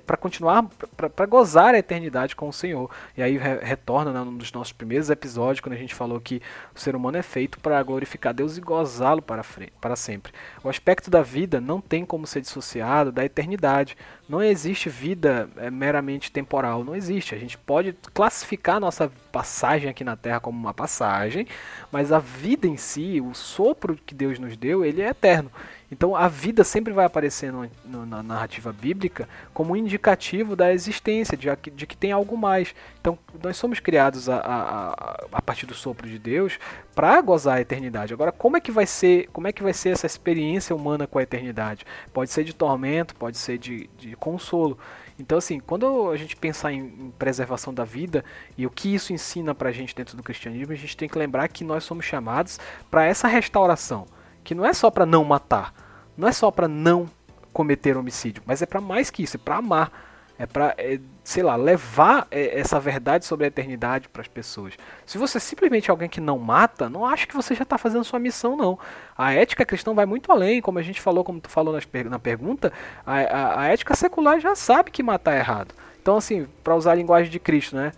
para 0.04 0.16
continuar 0.16 0.68
para 0.96 1.26
gozar 1.26 1.74
a 1.74 1.78
eternidade 1.78 2.34
com 2.34 2.48
o 2.48 2.52
Senhor. 2.52 2.90
E 3.16 3.22
aí 3.22 3.38
re 3.38 3.58
retorna 3.60 4.12
né, 4.12 4.20
num 4.24 4.36
dos 4.36 4.52
nossos 4.52 4.72
primeiros 4.72 5.08
episódios 5.08 5.60
quando 5.60 5.74
a 5.74 5.78
gente 5.78 5.94
falou 5.94 6.20
que 6.20 6.42
o 6.74 6.80
ser 6.80 6.96
humano 6.96 7.16
é 7.16 7.22
feito 7.22 7.60
para 7.60 7.80
glorificar 7.82 8.34
Deus 8.34 8.56
e 8.56 8.60
gozá-lo 8.60 9.22
para 9.22 9.44
para 9.80 9.94
sempre. 9.94 10.32
O 10.64 10.68
aspecto 10.68 11.10
da 11.10 11.22
vida 11.22 11.60
não 11.60 11.80
tem 11.80 12.04
como 12.04 12.26
ser 12.26 12.40
dissociado 12.40 13.12
da 13.12 13.24
eternidade. 13.24 13.96
Não 14.28 14.42
existe 14.42 14.88
vida 14.88 15.48
é, 15.56 15.70
meramente 15.70 16.30
temporal, 16.30 16.84
não 16.84 16.94
existe. 16.94 17.34
A 17.34 17.38
gente 17.38 17.58
pode 17.58 17.96
classificar 18.14 18.76
a 18.76 18.80
nossa 18.80 19.10
passagem 19.32 19.88
aqui 19.90 20.04
na 20.04 20.16
Terra 20.16 20.40
como 20.40 20.58
uma 20.58 20.74
passagem, 20.74 21.46
mas 21.90 22.12
a 22.12 22.18
vida 22.18 22.66
em 22.66 22.76
si, 22.76 23.20
o 23.20 23.34
sopro 23.34 23.98
que 24.06 24.14
Deus 24.14 24.38
nos 24.38 24.56
deu, 24.56 24.84
ele 24.84 25.02
é 25.02 25.08
eterno. 25.08 25.50
Então 25.90 26.14
a 26.14 26.28
vida 26.28 26.62
sempre 26.62 26.92
vai 26.92 27.04
aparecer 27.04 27.52
no, 27.52 27.68
no, 27.84 28.06
na 28.06 28.22
narrativa 28.22 28.72
bíblica 28.72 29.28
como 29.52 29.72
um 29.72 29.76
indicativo 29.76 30.54
da 30.54 30.72
existência, 30.72 31.36
de, 31.36 31.48
de, 31.72 31.86
que 31.86 31.96
tem 31.96 32.12
algo 32.12 32.36
mais. 32.36 32.74
Então 33.00 33.18
nós 33.42 33.56
somos 33.56 33.80
criados 33.80 34.28
a, 34.28 34.36
a, 34.36 35.26
a 35.32 35.42
partir 35.42 35.66
do 35.66 35.74
sopro 35.74 36.08
de 36.08 36.18
Deus 36.18 36.58
para 36.94 37.20
gozar 37.20 37.56
a 37.56 37.60
eternidade. 37.60 38.14
Agora, 38.14 38.30
como 38.30 38.56
é 38.56 38.60
que 38.60 38.70
vai 38.70 38.86
ser, 38.86 39.28
como 39.32 39.48
é 39.48 39.52
que 39.52 39.62
vai 39.62 39.72
ser 39.72 39.90
essa 39.90 40.06
experiência 40.06 40.76
humana 40.76 41.06
com 41.06 41.18
a 41.18 41.22
eternidade? 41.22 41.84
Pode 42.12 42.30
ser 42.30 42.44
de 42.44 42.54
tormento, 42.54 43.16
pode 43.16 43.36
ser 43.36 43.58
de, 43.58 43.90
de 43.98 44.14
consolo. 44.14 44.78
Então, 45.18 45.36
assim, 45.36 45.60
quando 45.60 46.10
a 46.10 46.16
gente 46.16 46.34
pensar 46.36 46.72
em, 46.72 47.12
preservação 47.18 47.74
da 47.74 47.84
vida 47.84 48.24
e 48.56 48.64
o 48.64 48.70
que 48.70 48.94
isso 48.94 49.12
ensina 49.12 49.54
para 49.54 49.68
a 49.68 49.72
gente 49.72 49.94
dentro 49.94 50.16
do 50.16 50.22
cristianismo, 50.22 50.72
a 50.72 50.76
gente 50.76 50.96
tem 50.96 51.08
que 51.08 51.18
lembrar 51.18 51.48
que 51.48 51.62
nós 51.62 51.84
somos 51.84 52.06
chamados 52.06 52.58
para 52.90 53.04
essa 53.04 53.28
restauração 53.28 54.06
que 54.50 54.54
não 54.56 54.66
é 54.66 54.72
só 54.72 54.90
para 54.90 55.06
não 55.06 55.22
matar, 55.22 55.72
não 56.16 56.26
é 56.26 56.32
só 56.32 56.50
para 56.50 56.66
não 56.66 57.08
cometer 57.52 57.96
homicídio, 57.96 58.42
mas 58.44 58.60
é 58.60 58.66
para 58.66 58.80
mais 58.80 59.08
que 59.08 59.22
isso, 59.22 59.36
é 59.36 59.38
para 59.38 59.58
amar, 59.58 59.92
é 60.36 60.44
para, 60.44 60.74
é, 60.76 60.98
sei 61.22 61.44
lá, 61.44 61.54
levar 61.54 62.26
é, 62.32 62.58
essa 62.58 62.80
verdade 62.80 63.24
sobre 63.24 63.44
a 63.44 63.46
eternidade 63.46 64.08
para 64.08 64.22
as 64.22 64.26
pessoas. 64.26 64.74
Se 65.06 65.18
você 65.18 65.38
é 65.38 65.40
simplesmente 65.40 65.88
alguém 65.88 66.08
que 66.08 66.20
não 66.20 66.36
mata, 66.36 66.90
não 66.90 67.06
acho 67.06 67.28
que 67.28 67.36
você 67.36 67.54
já 67.54 67.62
está 67.62 67.78
fazendo 67.78 68.02
sua 68.02 68.18
missão, 68.18 68.56
não. 68.56 68.76
A 69.16 69.32
ética 69.32 69.64
cristã 69.64 69.94
vai 69.94 70.04
muito 70.04 70.32
além, 70.32 70.60
como 70.60 70.80
a 70.80 70.82
gente 70.82 71.00
falou, 71.00 71.22
como 71.22 71.40
tu 71.40 71.48
falou 71.48 71.78
na 72.06 72.18
pergunta, 72.18 72.72
a, 73.06 73.20
a, 73.20 73.60
a 73.60 73.64
ética 73.68 73.94
secular 73.94 74.40
já 74.40 74.56
sabe 74.56 74.90
que 74.90 75.00
matar 75.00 75.36
é 75.36 75.38
errado. 75.38 75.72
Então, 76.02 76.16
assim, 76.16 76.48
para 76.64 76.74
usar 76.74 76.90
a 76.90 76.96
linguagem 76.96 77.30
de 77.30 77.38
Cristo, 77.38 77.76
né? 77.76 77.92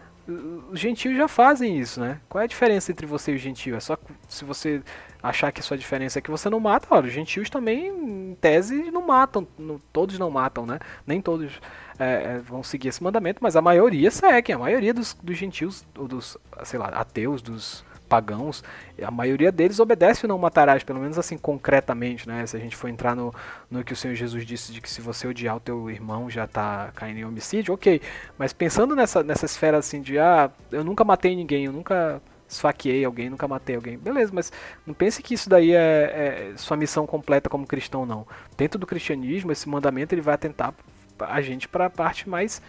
Os 0.71 0.79
gentios 0.79 1.17
já 1.17 1.27
fazem 1.27 1.79
isso, 1.79 2.01
né? 2.01 2.21
Qual 2.29 2.41
é 2.41 2.45
a 2.45 2.49
diferença 2.49 2.93
entre 2.93 3.07
você 3.07 3.33
e 3.33 3.35
o 3.35 3.39
gentio? 3.39 3.75
É 3.75 3.81
só 3.81 3.97
se 4.29 4.45
você 4.45 4.81
achar 5.23 5.51
que 5.53 5.61
a 5.61 5.63
sua 5.63 5.77
diferença 5.77 6.19
é 6.19 6.23
que 6.23 6.31
você 6.31 6.49
não 6.49 6.61
mata, 6.61 6.87
olha, 6.91 7.07
os 7.07 7.13
gentios 7.13 7.49
também, 7.49 7.89
em 7.89 8.35
tese, 8.41 8.91
não 8.91 9.07
matam, 9.07 9.47
não, 9.59 9.79
todos 9.93 10.19
não 10.19 10.31
matam, 10.31 10.67
né? 10.67 10.79
Nem 11.07 11.21
todos 11.21 11.61
é, 11.99 12.35
é, 12.35 12.39
vão 12.39 12.63
seguir 12.63 12.89
esse 12.89 13.03
mandamento, 13.03 13.39
mas 13.43 13.57
a 13.57 13.63
maioria 13.63 14.11
segue, 14.11 14.53
a 14.53 14.59
maioria 14.59 14.93
dos, 14.95 15.17
dos 15.23 15.37
gentios, 15.37 15.87
ou 15.97 16.09
dos, 16.09 16.37
sei 16.65 16.79
lá, 16.79 16.87
ateus, 16.89 17.43
dos 17.43 17.85
pagãos, 18.13 18.63
a 19.03 19.11
maioria 19.11 19.51
deles 19.51 19.81
obedece 19.81 20.27
o 20.27 20.29
não 20.29 20.37
matarás, 20.37 20.85
pelo 20.85 21.01
menos 21.01 21.19
assim 21.19 21.39
concretamente, 21.39 22.29
né? 22.29 22.45
Se 22.45 22.55
a 22.55 22.61
gente 22.61 22.77
for 22.77 22.89
entrar 22.89 23.17
no, 23.17 23.35
no 23.71 23.83
que 23.83 23.95
o 23.95 23.97
Senhor 23.97 24.15
Jesus 24.15 24.45
disse 24.45 24.71
de 24.71 24.83
que 24.83 24.91
se 24.91 25.01
você 25.01 25.27
odiar 25.27 25.57
o 25.57 25.61
teu 25.61 25.89
irmão 25.89 26.29
já 26.29 26.45
está 26.45 26.91
caindo 26.95 27.21
em 27.21 27.25
homicídio, 27.25 27.73
ok. 27.73 28.03
Mas 28.37 28.53
pensando 28.53 28.95
nessa, 28.95 29.23
nessa 29.23 29.47
esfera 29.47 29.79
assim 29.79 30.03
de 30.03 30.19
ah, 30.19 30.51
eu 30.71 30.85
nunca 30.85 31.05
matei 31.05 31.35
ninguém, 31.35 31.65
eu 31.65 31.73
nunca 31.73 32.21
esfaqueei 32.47 33.03
alguém, 33.03 33.31
nunca 33.31 33.49
matei 33.49 33.77
alguém. 33.77 33.97
Beleza, 33.97 34.31
mas 34.35 34.53
não 34.87 34.93
pense 34.93 35.23
que 35.23 35.33
isso 35.33 35.49
daí 35.49 35.73
é, 35.73 36.53
é 36.53 36.53
sua 36.57 36.77
missão 36.77 37.07
completa 37.07 37.49
como 37.49 37.67
cristão, 37.67 38.05
não. 38.05 38.27
Dentro 38.59 38.79
do 38.79 38.87
cristianismo, 38.87 39.53
esse 39.53 39.67
mandamento 39.67 40.15
ele 40.15 40.21
vai 40.21 40.35
atentar 40.35 40.75
a 41.19 41.41
gente 41.41 41.67
para 41.67 41.87
a 41.87 41.91
parte 41.91 42.29
mais 42.29 42.61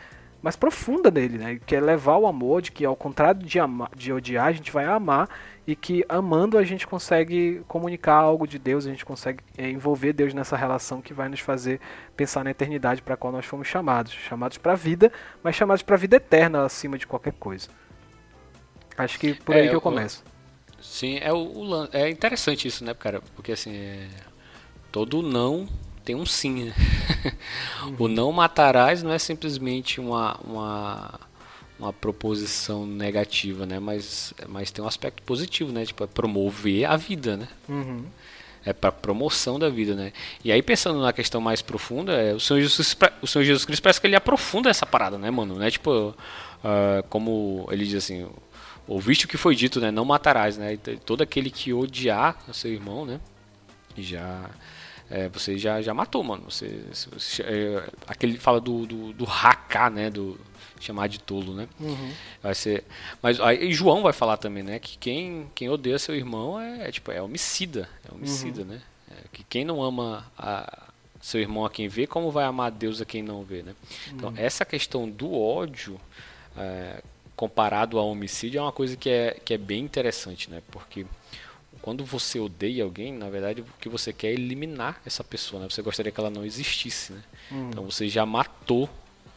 mais 0.43 0.57
profunda 0.57 1.09
dele, 1.09 1.37
né? 1.37 1.57
Que 1.65 1.73
é 1.73 1.79
levar 1.79 2.17
o 2.17 2.27
amor, 2.27 2.61
de 2.61 2.69
que 2.69 2.83
ao 2.83 2.97
contrário 2.97 3.41
de, 3.41 3.57
amar, 3.61 3.89
de 3.95 4.11
odiar, 4.11 4.47
a 4.47 4.51
gente 4.51 4.73
vai 4.73 4.83
amar 4.83 5.29
e 5.65 5.73
que 5.73 6.03
amando 6.09 6.57
a 6.57 6.63
gente 6.65 6.85
consegue 6.85 7.63
comunicar 7.65 8.15
algo 8.15 8.45
de 8.45 8.59
Deus, 8.59 8.85
a 8.85 8.89
gente 8.89 9.05
consegue 9.05 9.41
é, 9.57 9.69
envolver 9.69 10.11
Deus 10.11 10.33
nessa 10.33 10.57
relação 10.57 11.01
que 11.01 11.13
vai 11.13 11.29
nos 11.29 11.39
fazer 11.39 11.79
pensar 12.17 12.43
na 12.43 12.51
eternidade 12.51 13.01
para 13.01 13.13
a 13.13 13.17
qual 13.17 13.31
nós 13.31 13.45
fomos 13.45 13.69
chamados, 13.69 14.11
chamados 14.11 14.57
para 14.57 14.73
a 14.73 14.75
vida, 14.75 15.09
mas 15.41 15.55
chamados 15.55 15.81
para 15.81 15.95
a 15.95 15.97
vida 15.97 16.17
eterna 16.17 16.65
acima 16.65 16.97
de 16.97 17.07
qualquer 17.07 17.33
coisa. 17.39 17.69
Acho 18.97 19.17
que 19.17 19.33
por 19.33 19.55
aí 19.55 19.67
é, 19.67 19.69
que 19.69 19.75
eu 19.75 19.81
começo. 19.81 20.25
O, 20.77 20.83
sim, 20.83 21.19
é, 21.21 21.31
o, 21.31 21.87
é 21.93 22.09
interessante 22.09 22.67
isso, 22.67 22.83
né, 22.83 22.93
cara? 22.93 23.21
Porque 23.33 23.53
assim, 23.53 23.73
é, 23.73 24.09
todo 24.91 25.21
não 25.21 25.69
tem 26.03 26.15
um 26.15 26.25
sim, 26.25 26.65
né? 26.65 26.73
Uhum. 27.83 27.95
o 27.99 28.07
não 28.07 28.31
matarás 28.31 29.03
não 29.03 29.11
é 29.11 29.19
simplesmente 29.19 29.99
uma, 29.99 30.37
uma, 30.43 31.19
uma 31.77 31.91
proposição 31.91 32.85
negativa, 32.85 33.65
né? 33.65 33.79
Mas, 33.79 34.33
mas 34.47 34.71
tem 34.71 34.83
um 34.83 34.87
aspecto 34.87 35.21
positivo, 35.23 35.71
né? 35.71 35.85
Tipo, 35.85 36.03
é 36.03 36.07
promover 36.07 36.85
a 36.85 36.95
vida, 36.95 37.35
né? 37.37 37.47
Uhum. 37.67 38.05
É 38.65 38.71
para 38.71 38.91
promoção 38.91 39.59
da 39.59 39.69
vida, 39.69 39.93
né? 39.93 40.13
E 40.43 40.51
aí 40.51 40.61
pensando 40.61 41.01
na 41.01 41.11
questão 41.11 41.41
mais 41.41 41.61
profunda, 41.61 42.13
é, 42.13 42.33
o 42.33 42.39
Senhor 42.39 42.61
Jesus, 42.61 42.95
o 43.21 43.27
Senhor 43.27 43.43
Jesus 43.43 43.65
Cristo 43.65 43.83
parece 43.83 43.99
que 43.99 44.07
ele 44.07 44.15
aprofunda 44.15 44.69
essa 44.69 44.85
parada, 44.85 45.17
né, 45.17 45.29
mano? 45.29 45.55
Né? 45.55 45.69
Tipo, 45.69 46.15
uh, 46.63 47.03
como 47.09 47.67
ele 47.69 47.85
diz 47.85 47.95
assim, 47.95 48.25
ouviste 48.87 49.25
o 49.25 49.27
que 49.27 49.37
foi 49.37 49.55
dito, 49.55 49.81
né? 49.81 49.91
Não 49.91 50.05
matarás, 50.05 50.57
né? 50.57 50.77
Todo 51.05 51.21
aquele 51.21 51.49
que 51.49 51.73
odiar 51.73 52.37
o 52.47 52.53
seu 52.53 52.71
irmão, 52.71 53.05
né? 53.05 53.19
Já 53.97 54.49
é, 55.13 55.29
você 55.29 55.59
já, 55.59 55.79
já 55.79 55.93
matou, 55.93 56.23
mano. 56.23 56.45
Você, 56.49 56.85
você 56.91 57.43
é, 57.43 57.87
aquele 58.07 58.39
fala 58.39 58.59
do 58.59 58.87
do, 58.87 59.13
do 59.13 59.25
haka, 59.25 59.87
né? 59.87 60.09
Do 60.09 60.39
chamar 60.79 61.07
de 61.07 61.19
tolo, 61.19 61.53
né? 61.53 61.69
Uhum. 61.79 62.11
Vai 62.41 62.55
ser, 62.55 62.83
mas 63.21 63.39
aí 63.39 63.71
João 63.71 64.01
vai 64.01 64.11
falar 64.11 64.37
também, 64.37 64.63
né? 64.63 64.79
Que 64.79 64.97
quem 64.97 65.47
quem 65.53 65.69
odeia 65.69 65.99
seu 65.99 66.15
irmão 66.15 66.59
é, 66.59 66.87
é 66.87 66.91
tipo 66.91 67.11
é 67.11 67.21
homicida, 67.21 67.87
é 68.09 68.13
homicida, 68.13 68.61
uhum. 68.61 68.67
né? 68.67 68.81
É, 69.11 69.15
que 69.31 69.43
quem 69.43 69.63
não 69.63 69.83
ama 69.83 70.25
a, 70.35 70.89
seu 71.21 71.39
irmão 71.39 71.63
a 71.63 71.69
quem 71.69 71.87
vê, 71.87 72.07
como 72.07 72.31
vai 72.31 72.45
amar 72.45 72.71
Deus 72.71 72.99
a 72.99 73.05
quem 73.05 73.21
não 73.21 73.43
vê, 73.43 73.61
né? 73.61 73.75
Então 74.11 74.29
uhum. 74.29 74.35
essa 74.35 74.65
questão 74.65 75.07
do 75.07 75.31
ódio 75.31 76.01
é, 76.57 77.03
comparado 77.35 77.99
ao 77.99 78.09
homicídio 78.09 78.57
é 78.57 78.61
uma 78.63 78.71
coisa 78.71 78.97
que 78.97 79.11
é, 79.11 79.39
que 79.45 79.53
é 79.53 79.59
bem 79.59 79.83
interessante, 79.83 80.49
né? 80.49 80.63
Porque 80.71 81.05
quando 81.83 82.05
você 82.05 82.39
odeia 82.39 82.85
alguém, 82.85 83.11
na 83.11 83.29
verdade 83.29 83.59
o 83.59 83.65
que 83.77 83.89
você 83.89 84.13
quer 84.13 84.27
é 84.27 84.31
eliminar 84.31 85.01
essa 85.05 85.21
pessoa, 85.21 85.61
né? 85.61 85.69
Você 85.69 85.81
gostaria 85.81 86.13
que 86.13 86.19
ela 86.19 86.29
não 86.29 86.45
existisse, 86.45 87.11
né? 87.11 87.21
Uhum. 87.51 87.69
Então 87.69 87.83
você 87.83 88.07
já 88.07 88.25
matou 88.25 88.89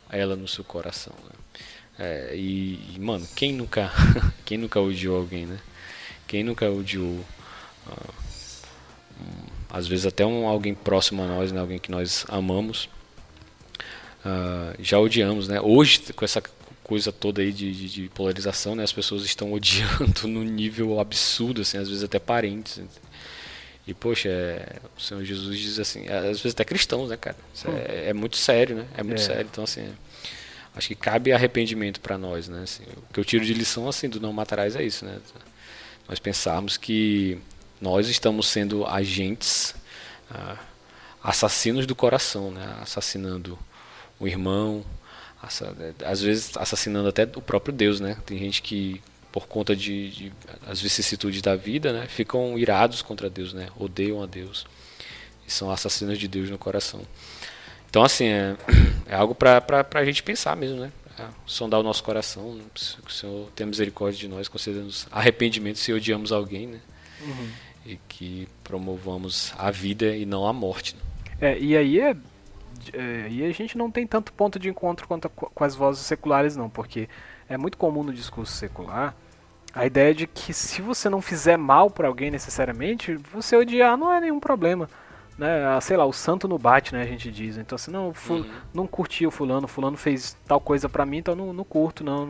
ela 0.08 0.36
no 0.36 0.46
seu 0.46 0.62
coração, 0.62 1.12
né? 1.24 1.64
É, 1.98 2.36
e, 2.36 2.94
e, 2.94 3.00
mano, 3.00 3.26
quem 3.34 3.52
nunca, 3.52 3.90
quem 4.46 4.58
nunca 4.58 4.80
odiou 4.80 5.16
alguém, 5.16 5.44
né? 5.44 5.58
Quem 6.28 6.44
nunca 6.44 6.70
odiou, 6.70 7.18
um, 7.88 9.42
às 9.68 9.88
vezes 9.88 10.06
até 10.06 10.24
um 10.24 10.46
alguém 10.46 10.72
próximo 10.72 11.24
a 11.24 11.26
nós, 11.26 11.50
né? 11.50 11.58
Alguém 11.58 11.80
que 11.80 11.90
nós 11.90 12.24
amamos, 12.28 12.88
uh, 14.24 14.76
já 14.78 15.00
odiamos, 15.00 15.48
né? 15.48 15.60
Hoje 15.60 16.12
com 16.12 16.24
essa 16.24 16.40
coisa 16.86 17.10
toda 17.10 17.42
aí 17.42 17.50
de, 17.50 17.72
de, 17.72 17.88
de, 17.88 18.08
polarização, 18.10 18.76
né? 18.76 18.84
As 18.84 18.92
pessoas 18.92 19.24
estão 19.24 19.50
odiando 19.52 20.28
no 20.28 20.44
nível 20.44 21.00
absurdo, 21.00 21.62
assim, 21.62 21.78
às 21.78 21.88
vezes 21.88 22.04
até 22.04 22.20
parentes. 22.20 22.80
E, 23.84 23.92
poxa, 23.92 24.28
é, 24.28 24.76
o 24.96 25.00
Senhor 25.00 25.24
Jesus 25.24 25.58
diz 25.58 25.78
assim, 25.80 26.08
às 26.08 26.40
vezes 26.40 26.52
até 26.52 26.64
cristãos, 26.64 27.10
né, 27.10 27.16
cara? 27.16 27.36
É, 27.88 28.10
é, 28.10 28.12
muito 28.14 28.36
sério, 28.36 28.76
né? 28.76 28.86
É 28.96 29.02
muito 29.02 29.20
é. 29.20 29.24
sério. 29.24 29.48
Então, 29.50 29.64
assim, 29.64 29.92
acho 30.76 30.86
que 30.86 30.94
cabe 30.94 31.32
arrependimento 31.32 32.00
para 32.00 32.16
nós, 32.16 32.48
né? 32.48 32.62
Assim, 32.62 32.84
o 32.84 33.12
que 33.12 33.18
eu 33.18 33.24
tiro 33.24 33.44
de 33.44 33.52
lição, 33.52 33.88
assim, 33.88 34.08
do 34.08 34.20
não 34.20 34.32
matarás 34.32 34.76
é 34.76 34.84
isso, 34.84 35.04
né? 35.04 35.18
Nós 36.08 36.20
pensarmos 36.20 36.76
que 36.76 37.36
nós 37.80 38.08
estamos 38.08 38.46
sendo 38.46 38.86
agentes, 38.86 39.74
ah, 40.30 40.56
assassinos 41.20 41.84
do 41.84 41.96
coração, 41.96 42.52
né? 42.52 42.76
Assassinando 42.80 43.58
o 44.20 44.28
irmão, 44.28 44.84
às 46.04 46.20
vezes 46.20 46.56
assassinando 46.56 47.08
até 47.08 47.24
o 47.36 47.42
próprio 47.42 47.72
Deus, 47.72 48.00
né? 48.00 48.16
Tem 48.26 48.38
gente 48.38 48.62
que 48.62 49.00
por 49.30 49.46
conta 49.46 49.76
de, 49.76 50.10
de 50.10 50.32
as 50.66 50.80
vicissitudes 50.80 51.42
da 51.42 51.54
vida, 51.54 51.92
né, 51.92 52.06
ficam 52.08 52.58
irados 52.58 53.02
contra 53.02 53.28
Deus, 53.28 53.52
né, 53.52 53.68
odeiam 53.78 54.22
a 54.22 54.26
Deus 54.26 54.64
e 55.46 55.52
são 55.52 55.70
assassinos 55.70 56.18
de 56.18 56.26
Deus 56.26 56.48
no 56.48 56.56
coração. 56.56 57.02
Então, 57.88 58.02
assim, 58.02 58.26
é, 58.26 58.56
é 59.06 59.14
algo 59.14 59.34
para 59.34 59.86
a 59.94 60.04
gente 60.04 60.22
pensar 60.22 60.56
mesmo, 60.56 60.80
né? 60.80 60.90
É, 61.18 61.24
sondar 61.46 61.80
o 61.80 61.82
nosso 61.82 62.02
coração, 62.02 62.58
que 62.74 63.10
o 63.10 63.12
Senhor 63.12 63.50
tenha 63.54 63.66
misericórdia 63.66 64.18
de 64.18 64.28
nós, 64.28 64.48
concedendo-nos 64.48 65.06
arrependimento 65.10 65.78
se 65.78 65.92
odiamos 65.92 66.32
alguém, 66.32 66.66
né? 66.66 66.80
Uhum. 67.20 67.48
E 67.86 67.98
que 68.08 68.48
promovamos 68.64 69.52
a 69.56 69.70
vida 69.70 70.14
e 70.16 70.26
não 70.26 70.46
a 70.46 70.52
morte. 70.52 70.94
Né? 70.94 71.52
É, 71.52 71.58
e 71.58 71.76
aí 71.76 72.00
é, 72.00 72.16
é, 72.94 73.28
e 73.28 73.44
a 73.44 73.52
gente 73.52 73.76
não 73.76 73.90
tem 73.90 74.06
tanto 74.06 74.32
ponto 74.32 74.58
de 74.58 74.68
encontro 74.68 75.06
quanto 75.08 75.26
a, 75.26 75.30
com 75.30 75.64
as 75.64 75.74
vozes 75.74 76.04
seculares, 76.04 76.56
não, 76.56 76.68
porque 76.68 77.08
é 77.48 77.56
muito 77.56 77.78
comum 77.78 78.02
no 78.02 78.12
discurso 78.12 78.52
secular 78.52 79.14
a 79.76 79.84
ideia 79.84 80.14
de 80.14 80.26
que 80.26 80.54
se 80.54 80.80
você 80.80 81.10
não 81.10 81.20
fizer 81.20 81.58
mal 81.58 81.90
para 81.90 82.08
alguém 82.08 82.30
necessariamente, 82.30 83.14
você 83.30 83.54
odiar 83.54 83.96
não 83.98 84.10
é 84.10 84.18
nenhum 84.18 84.40
problema. 84.40 84.88
Né? 85.36 85.66
Ah, 85.66 85.78
sei 85.82 85.98
lá, 85.98 86.06
o 86.06 86.14
santo 86.14 86.48
no 86.48 86.58
bate, 86.58 86.94
né? 86.94 87.02
A 87.02 87.06
gente 87.06 87.30
diz. 87.30 87.58
Então, 87.58 87.76
assim, 87.76 87.90
não, 87.90 88.14
ful 88.14 88.38
uhum. 88.38 88.50
não 88.72 88.86
curti 88.86 89.26
o 89.26 89.30
fulano, 89.30 89.68
fulano 89.68 89.98
fez 89.98 90.34
tal 90.46 90.58
coisa 90.58 90.88
para 90.88 91.04
mim, 91.04 91.18
então 91.18 91.36
não, 91.36 91.52
não 91.52 91.62
curto, 91.62 92.02
não, 92.02 92.24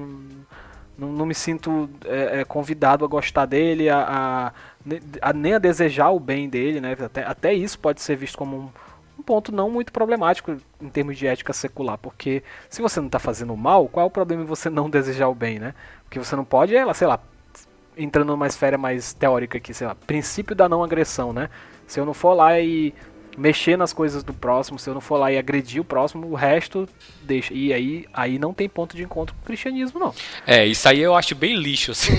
não, 0.98 1.12
não 1.12 1.24
me 1.24 1.36
sinto 1.36 1.88
é, 2.04 2.40
é, 2.40 2.44
convidado 2.44 3.04
a 3.04 3.08
gostar 3.08 3.46
dele, 3.46 3.88
a, 3.88 4.52
a, 5.22 5.28
a, 5.30 5.32
nem 5.32 5.54
a 5.54 5.58
desejar 5.60 6.10
o 6.10 6.18
bem 6.18 6.48
dele, 6.48 6.80
né? 6.80 6.96
Até, 6.98 7.24
até 7.24 7.54
isso 7.54 7.78
pode 7.78 8.00
ser 8.00 8.16
visto 8.16 8.36
como 8.36 8.56
um, 8.56 8.68
um 9.18 9.22
ponto 9.22 9.50
não 9.50 9.70
muito 9.70 9.92
problemático 9.92 10.56
em 10.80 10.88
termos 10.88 11.16
de 11.16 11.26
ética 11.26 11.52
secular, 11.52 11.98
porque 11.98 12.42
se 12.68 12.82
você 12.82 13.00
não 13.00 13.06
está 13.06 13.18
fazendo 13.18 13.56
mal, 13.56 13.88
qual 13.88 14.04
é 14.04 14.06
o 14.06 14.10
problema 14.10 14.42
em 14.42 14.46
você 14.46 14.68
não 14.70 14.90
desejar 14.90 15.28
o 15.28 15.34
bem, 15.34 15.58
né? 15.58 15.74
Porque 16.04 16.18
você 16.18 16.36
não 16.36 16.44
pode, 16.44 16.76
é, 16.76 16.94
sei 16.94 17.06
lá, 17.06 17.20
entrando 17.96 18.28
numa 18.28 18.46
esfera 18.46 18.76
mais 18.76 19.12
teórica 19.14 19.58
aqui, 19.58 19.72
sei 19.72 19.86
lá, 19.86 19.94
princípio 19.94 20.54
da 20.54 20.68
não 20.68 20.84
agressão, 20.84 21.32
né? 21.32 21.48
Se 21.86 21.98
eu 21.98 22.04
não 22.04 22.12
for 22.12 22.34
lá 22.34 22.60
e 22.60 22.92
mexer 23.36 23.76
nas 23.76 23.92
coisas 23.92 24.22
do 24.22 24.32
próximo, 24.32 24.78
se 24.78 24.88
eu 24.88 24.94
não 24.94 25.00
for 25.00 25.16
lá 25.16 25.30
e 25.30 25.38
agredir 25.38 25.80
o 25.80 25.84
próximo, 25.84 26.26
o 26.26 26.34
resto 26.34 26.88
deixa. 27.22 27.52
E 27.52 27.72
aí, 27.72 28.06
aí 28.12 28.38
não 28.38 28.54
tem 28.54 28.68
ponto 28.68 28.96
de 28.96 29.02
encontro 29.02 29.34
com 29.34 29.42
o 29.42 29.44
cristianismo, 29.44 29.98
não. 29.98 30.14
É, 30.46 30.64
isso 30.64 30.88
aí 30.88 31.00
eu 31.00 31.14
acho 31.14 31.34
bem 31.34 31.56
lixo, 31.56 31.90
assim. 31.90 32.12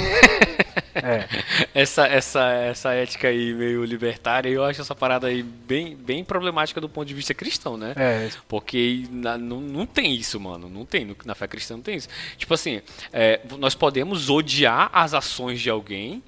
É. 0.96 1.28
essa, 1.74 2.08
essa, 2.08 2.52
essa 2.52 2.94
ética 2.94 3.28
aí 3.28 3.54
meio 3.54 3.84
libertária, 3.84 4.50
eu 4.50 4.64
acho 4.64 4.82
essa 4.82 4.96
parada 4.96 5.28
aí 5.28 5.44
bem, 5.44 5.96
bem 5.96 6.24
problemática 6.24 6.82
do 6.82 6.90
ponto 6.90 7.08
de 7.08 7.14
vista 7.14 7.34
cristão, 7.34 7.78
né? 7.78 7.94
É. 7.96 8.30
Porque 8.48 9.06
na, 9.12 9.38
não, 9.38 9.62
não 9.62 9.86
tem 9.86 10.14
isso, 10.14 10.40
mano. 10.40 10.70
Não 10.70 10.86
tem. 10.86 11.16
Na 11.26 11.36
fé 11.36 11.48
cristã 11.48 11.76
não 11.76 11.84
tem 11.84 11.96
isso. 11.96 12.10
Tipo 12.38 12.54
assim, 12.54 12.82
é, 13.12 13.42
nós 13.58 13.76
podemos 13.76 14.30
odiar 14.30 14.90
as 14.94 15.14
ações 15.14 15.62
de 15.62 15.70
alguém, 15.70 16.24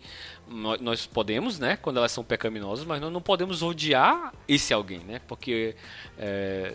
nós 0.50 1.06
podemos, 1.06 1.60
né, 1.60 1.78
quando 1.78 1.98
elas 1.98 2.12
são 2.12 2.24
pecaminosas, 2.24 2.86
mas 2.86 3.00
nós 3.00 3.12
não 3.12 3.22
podemos 3.22 3.62
odiar 3.62 4.34
esse 4.48 4.74
alguém, 4.74 5.00
né? 5.00 5.22
Porque 5.28 5.76
é, 6.18 6.74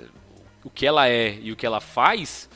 o 0.62 0.70
que 0.70 0.86
ela 0.86 1.08
é 1.08 1.38
e 1.40 1.52
o 1.52 1.56
que 1.56 1.66
ela 1.66 1.80
faz, 1.80 2.48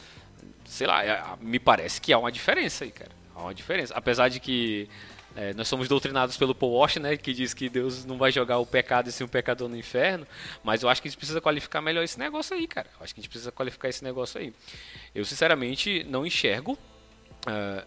sei 0.65 0.87
lá, 0.87 1.05
é, 1.05 1.23
me 1.41 1.59
parece 1.59 2.01
que 2.01 2.13
há 2.13 2.19
uma 2.19 2.33
diferença 2.33 2.85
aí, 2.85 2.91
cara. 2.91 3.11
Há 3.35 3.43
uma 3.43 3.55
diferença. 3.55 3.95
Apesar 3.95 4.29
de 4.29 4.41
que 4.41 4.89
é, 5.37 5.53
nós 5.55 5.69
somos 5.69 5.87
doutrinados 5.89 6.37
pelo 6.37 6.55
Paul 6.55 6.73
Washer, 6.73 7.03
né, 7.03 7.17
que 7.17 7.33
diz 7.33 7.55
que 7.55 7.69
Deus 7.69 8.05
não 8.05 8.19
vai 8.19 8.33
jogar 8.33 8.59
o 8.59 8.67
pecado 8.67 9.09
e 9.09 9.13
sim 9.13 9.25
o 9.25 9.29
pecador 9.29 9.69
no 9.69 9.77
inferno, 9.77 10.27
mas 10.65 10.83
eu 10.83 10.89
acho 10.89 11.01
que 11.01 11.09
a 11.09 11.11
gente 11.11 11.19
precisa 11.19 11.41
qualificar 11.41 11.81
melhor 11.81 12.03
esse 12.03 12.19
negócio 12.19 12.57
aí, 12.57 12.67
cara. 12.67 12.89
Eu 12.99 13.05
acho 13.05 13.15
que 13.15 13.21
a 13.21 13.23
gente 13.23 13.31
precisa 13.31 13.53
qualificar 13.53 13.89
esse 13.89 14.03
negócio 14.03 14.41
aí. 14.41 14.53
Eu, 15.15 15.25
sinceramente, 15.25 16.05
não 16.09 16.27
enxergo. 16.27 16.79
Uh, 17.47 17.87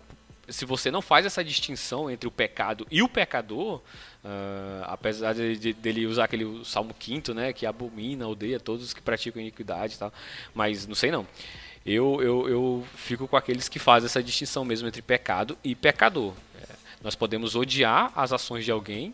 se 0.51 0.65
você 0.65 0.91
não 0.91 1.01
faz 1.01 1.25
essa 1.25 1.43
distinção 1.43 2.09
entre 2.09 2.27
o 2.27 2.31
pecado 2.31 2.85
e 2.91 3.01
o 3.01 3.09
pecador, 3.09 3.77
uh, 4.23 4.83
apesar 4.83 5.33
de, 5.33 5.57
de, 5.57 5.73
dele 5.73 6.05
usar 6.05 6.25
aquele 6.25 6.63
Salmo 6.65 6.93
5 6.99 7.33
né, 7.33 7.53
que 7.53 7.65
abomina, 7.65 8.27
odeia 8.27 8.59
todos 8.59 8.85
os 8.85 8.93
que 8.93 9.01
praticam 9.01 9.41
iniquidade 9.41 9.95
e 9.95 9.97
tal, 9.97 10.13
mas 10.53 10.85
não 10.85 10.95
sei 10.95 11.11
não. 11.11 11.25
Eu, 11.85 12.21
eu, 12.21 12.49
eu 12.49 12.87
fico 12.95 13.27
com 13.27 13.35
aqueles 13.35 13.67
que 13.67 13.79
fazem 13.79 14.05
essa 14.05 14.21
distinção 14.21 14.63
mesmo 14.63 14.87
entre 14.87 15.01
pecado 15.01 15.57
e 15.63 15.73
pecador. 15.73 16.33
Nós 17.03 17.15
podemos 17.15 17.55
odiar 17.55 18.11
as 18.15 18.31
ações 18.31 18.63
de 18.63 18.71
alguém, 18.71 19.13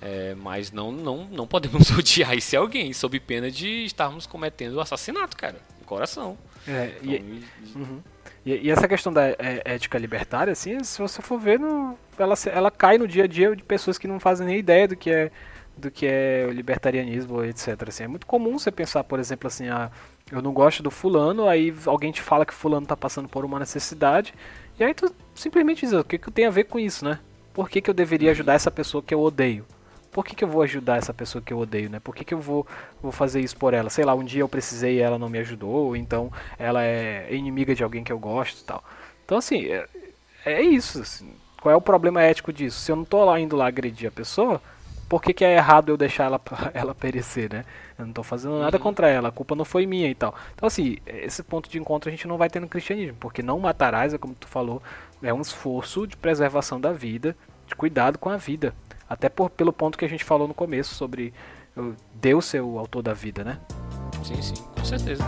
é, 0.00 0.34
mas 0.36 0.70
não, 0.70 0.92
não, 0.92 1.24
não 1.24 1.46
podemos 1.46 1.90
odiar 1.98 2.34
esse 2.34 2.56
alguém, 2.56 2.92
sob 2.92 3.18
pena 3.18 3.50
de 3.50 3.84
estarmos 3.84 4.26
cometendo 4.26 4.80
assassinato, 4.80 5.36
cara, 5.36 5.60
no 5.80 5.84
coração. 5.84 6.38
É, 6.66 6.94
então, 7.02 7.12
e, 7.12 7.44
uhum. 7.74 8.02
E, 8.44 8.66
e, 8.66 8.70
essa 8.70 8.86
questão 8.86 9.12
da 9.12 9.28
é, 9.28 9.62
ética 9.64 9.98
libertária, 9.98 10.52
assim, 10.52 10.82
se 10.84 11.00
você 11.00 11.22
for 11.22 11.38
ver, 11.38 11.58
no, 11.58 11.96
ela, 12.18 12.34
ela 12.52 12.70
cai 12.70 12.98
no 12.98 13.08
dia 13.08 13.24
a 13.24 13.26
dia 13.26 13.54
de 13.56 13.62
pessoas 13.62 13.98
que 13.98 14.06
não 14.06 14.20
fazem 14.20 14.46
nem 14.46 14.58
ideia 14.58 14.86
do 14.86 14.96
que 14.96 15.10
é 15.10 15.30
do 15.76 15.90
que 15.90 16.06
é 16.06 16.46
o 16.48 16.52
libertarianismo, 16.52 17.44
etc. 17.44 17.88
Assim, 17.88 18.04
é 18.04 18.08
muito 18.08 18.26
comum 18.26 18.58
você 18.58 18.70
pensar, 18.70 19.02
por 19.02 19.18
exemplo, 19.18 19.48
assim, 19.48 19.68
ah, 19.68 19.90
eu 20.30 20.40
não 20.40 20.52
gosto 20.52 20.82
do 20.82 20.90
fulano, 20.90 21.48
aí 21.48 21.74
alguém 21.86 22.12
te 22.12 22.22
fala 22.22 22.46
que 22.46 22.54
fulano 22.54 22.84
está 22.84 22.96
passando 22.96 23.28
por 23.28 23.44
uma 23.44 23.58
necessidade, 23.58 24.34
e 24.78 24.84
aí 24.84 24.94
tu 24.94 25.12
simplesmente 25.34 25.80
diz, 25.80 25.92
o 25.92 26.04
que, 26.04 26.16
que 26.16 26.30
tem 26.30 26.46
a 26.46 26.50
ver 26.50 26.64
com 26.64 26.78
isso, 26.78 27.04
né? 27.04 27.18
Por 27.52 27.68
que, 27.68 27.80
que 27.80 27.90
eu 27.90 27.94
deveria 27.94 28.30
ajudar 28.30 28.54
essa 28.54 28.70
pessoa 28.70 29.02
que 29.02 29.14
eu 29.14 29.20
odeio? 29.20 29.64
Por 30.14 30.24
que, 30.24 30.36
que 30.36 30.44
eu 30.44 30.48
vou 30.48 30.62
ajudar 30.62 30.98
essa 30.98 31.12
pessoa 31.12 31.42
que 31.42 31.52
eu 31.52 31.58
odeio, 31.58 31.90
né? 31.90 31.98
Por 31.98 32.14
que, 32.14 32.24
que 32.24 32.32
eu 32.32 32.40
vou, 32.40 32.64
vou 33.02 33.10
fazer 33.10 33.40
isso 33.40 33.56
por 33.56 33.74
ela? 33.74 33.90
Sei 33.90 34.04
lá, 34.04 34.14
um 34.14 34.22
dia 34.22 34.42
eu 34.42 34.48
precisei 34.48 34.98
e 34.98 35.00
ela 35.00 35.18
não 35.18 35.28
me 35.28 35.40
ajudou, 35.40 35.88
ou 35.88 35.96
então 35.96 36.30
ela 36.56 36.84
é 36.84 37.34
inimiga 37.34 37.74
de 37.74 37.82
alguém 37.82 38.04
que 38.04 38.12
eu 38.12 38.18
gosto 38.18 38.60
e 38.60 38.64
tal. 38.64 38.84
Então, 39.24 39.36
assim, 39.36 39.66
é, 39.66 39.88
é 40.46 40.62
isso. 40.62 41.00
Assim. 41.00 41.34
Qual 41.60 41.72
é 41.72 41.76
o 41.76 41.80
problema 41.80 42.22
ético 42.22 42.52
disso? 42.52 42.78
Se 42.78 42.92
eu 42.92 42.96
não 42.96 43.04
tô 43.04 43.24
lá 43.24 43.40
indo 43.40 43.56
lá 43.56 43.66
agredir 43.66 44.06
a 44.06 44.12
pessoa, 44.12 44.62
por 45.08 45.20
que, 45.20 45.34
que 45.34 45.44
é 45.44 45.56
errado 45.56 45.88
eu 45.88 45.96
deixar 45.96 46.26
ela, 46.26 46.40
ela 46.72 46.94
perecer, 46.94 47.52
né? 47.52 47.64
Eu 47.98 48.04
não 48.04 48.10
estou 48.10 48.22
fazendo 48.22 48.60
nada 48.60 48.76
uhum. 48.76 48.82
contra 48.84 49.08
ela, 49.08 49.30
a 49.30 49.32
culpa 49.32 49.56
não 49.56 49.64
foi 49.64 49.84
minha 49.84 50.08
e 50.08 50.14
tal. 50.14 50.32
Então, 50.54 50.68
assim, 50.68 50.98
esse 51.04 51.42
ponto 51.42 51.68
de 51.68 51.76
encontro 51.76 52.08
a 52.08 52.12
gente 52.12 52.28
não 52.28 52.38
vai 52.38 52.48
ter 52.48 52.60
no 52.60 52.68
cristianismo, 52.68 53.16
porque 53.18 53.42
não 53.42 53.58
matarás, 53.58 54.14
é 54.14 54.18
como 54.18 54.32
tu 54.32 54.46
falou, 54.46 54.80
é 55.20 55.34
um 55.34 55.40
esforço 55.40 56.06
de 56.06 56.16
preservação 56.16 56.80
da 56.80 56.92
vida, 56.92 57.36
de 57.66 57.74
cuidado 57.74 58.16
com 58.16 58.30
a 58.30 58.36
vida. 58.36 58.72
Até 59.14 59.28
por, 59.28 59.48
pelo 59.48 59.72
ponto 59.72 59.96
que 59.96 60.04
a 60.04 60.08
gente 60.08 60.24
falou 60.24 60.48
no 60.48 60.52
começo 60.52 60.92
sobre 60.96 61.32
Deus 62.14 62.46
ser 62.46 62.60
o 62.60 62.80
autor 62.80 63.00
da 63.00 63.14
vida, 63.14 63.44
né? 63.44 63.60
Sim, 64.24 64.42
sim, 64.42 64.54
com 64.74 64.84
certeza. 64.84 65.22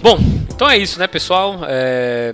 Bom, 0.00 0.18
então 0.54 0.70
é 0.70 0.78
isso, 0.78 1.00
né, 1.00 1.08
pessoal? 1.08 1.58
É... 1.64 2.32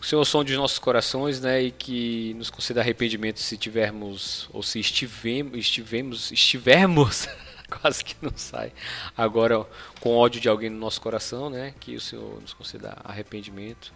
O 0.00 0.04
Senhor 0.04 0.24
som 0.24 0.42
dos 0.42 0.56
nossos 0.56 0.78
corações, 0.78 1.42
né, 1.42 1.64
e 1.64 1.70
que 1.70 2.32
nos 2.38 2.48
conceda 2.48 2.80
arrependimento 2.80 3.38
se 3.38 3.58
tivermos 3.58 4.48
ou 4.50 4.62
se 4.62 4.80
estivemos, 4.80 5.58
estivemos, 5.58 6.32
estivermos 6.32 7.28
quase 7.80 8.04
que 8.04 8.16
não 8.22 8.32
sai. 8.36 8.72
Agora, 9.16 9.66
com 10.00 10.16
ódio 10.16 10.40
de 10.40 10.48
alguém 10.48 10.70
no 10.70 10.78
nosso 10.78 11.00
coração, 11.00 11.50
né? 11.50 11.74
Que 11.80 11.96
o 11.96 12.00
Senhor 12.00 12.40
nos 12.40 12.52
conceda 12.52 12.96
arrependimento 13.04 13.92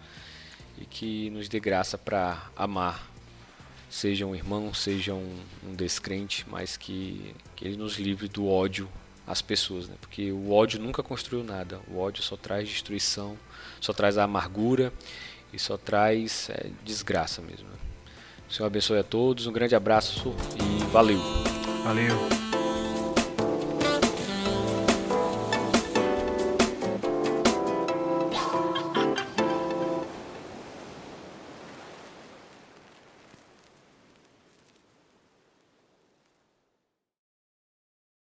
e 0.77 0.85
que 0.85 1.29
nos 1.29 1.47
dê 1.47 1.59
graça 1.59 1.97
para 1.97 2.49
amar, 2.55 3.09
seja 3.89 4.25
um 4.25 4.35
irmão, 4.35 4.73
seja 4.73 5.13
um, 5.13 5.39
um 5.63 5.75
descrente, 5.75 6.45
mas 6.49 6.77
que, 6.77 7.35
que 7.55 7.65
Ele 7.65 7.77
nos 7.77 7.97
livre 7.97 8.27
do 8.27 8.47
ódio 8.47 8.89
às 9.25 9.41
pessoas, 9.41 9.87
né? 9.87 9.95
Porque 9.99 10.31
o 10.31 10.51
ódio 10.51 10.79
nunca 10.79 11.03
construiu 11.03 11.43
nada. 11.43 11.79
O 11.87 11.99
ódio 11.99 12.23
só 12.23 12.35
traz 12.35 12.67
destruição, 12.67 13.37
só 13.79 13.93
traz 13.93 14.17
a 14.17 14.23
amargura 14.23 14.91
e 15.53 15.59
só 15.59 15.77
traz 15.77 16.49
é, 16.49 16.69
desgraça 16.83 17.41
mesmo. 17.41 17.67
Né? 17.67 17.75
O 18.49 18.53
Senhor 18.53 18.67
abençoe 18.67 18.99
a 18.99 19.03
todos, 19.03 19.47
um 19.47 19.53
grande 19.53 19.75
abraço 19.75 20.35
e 20.57 20.83
valeu! 20.91 21.19
Valeu! 21.83 22.50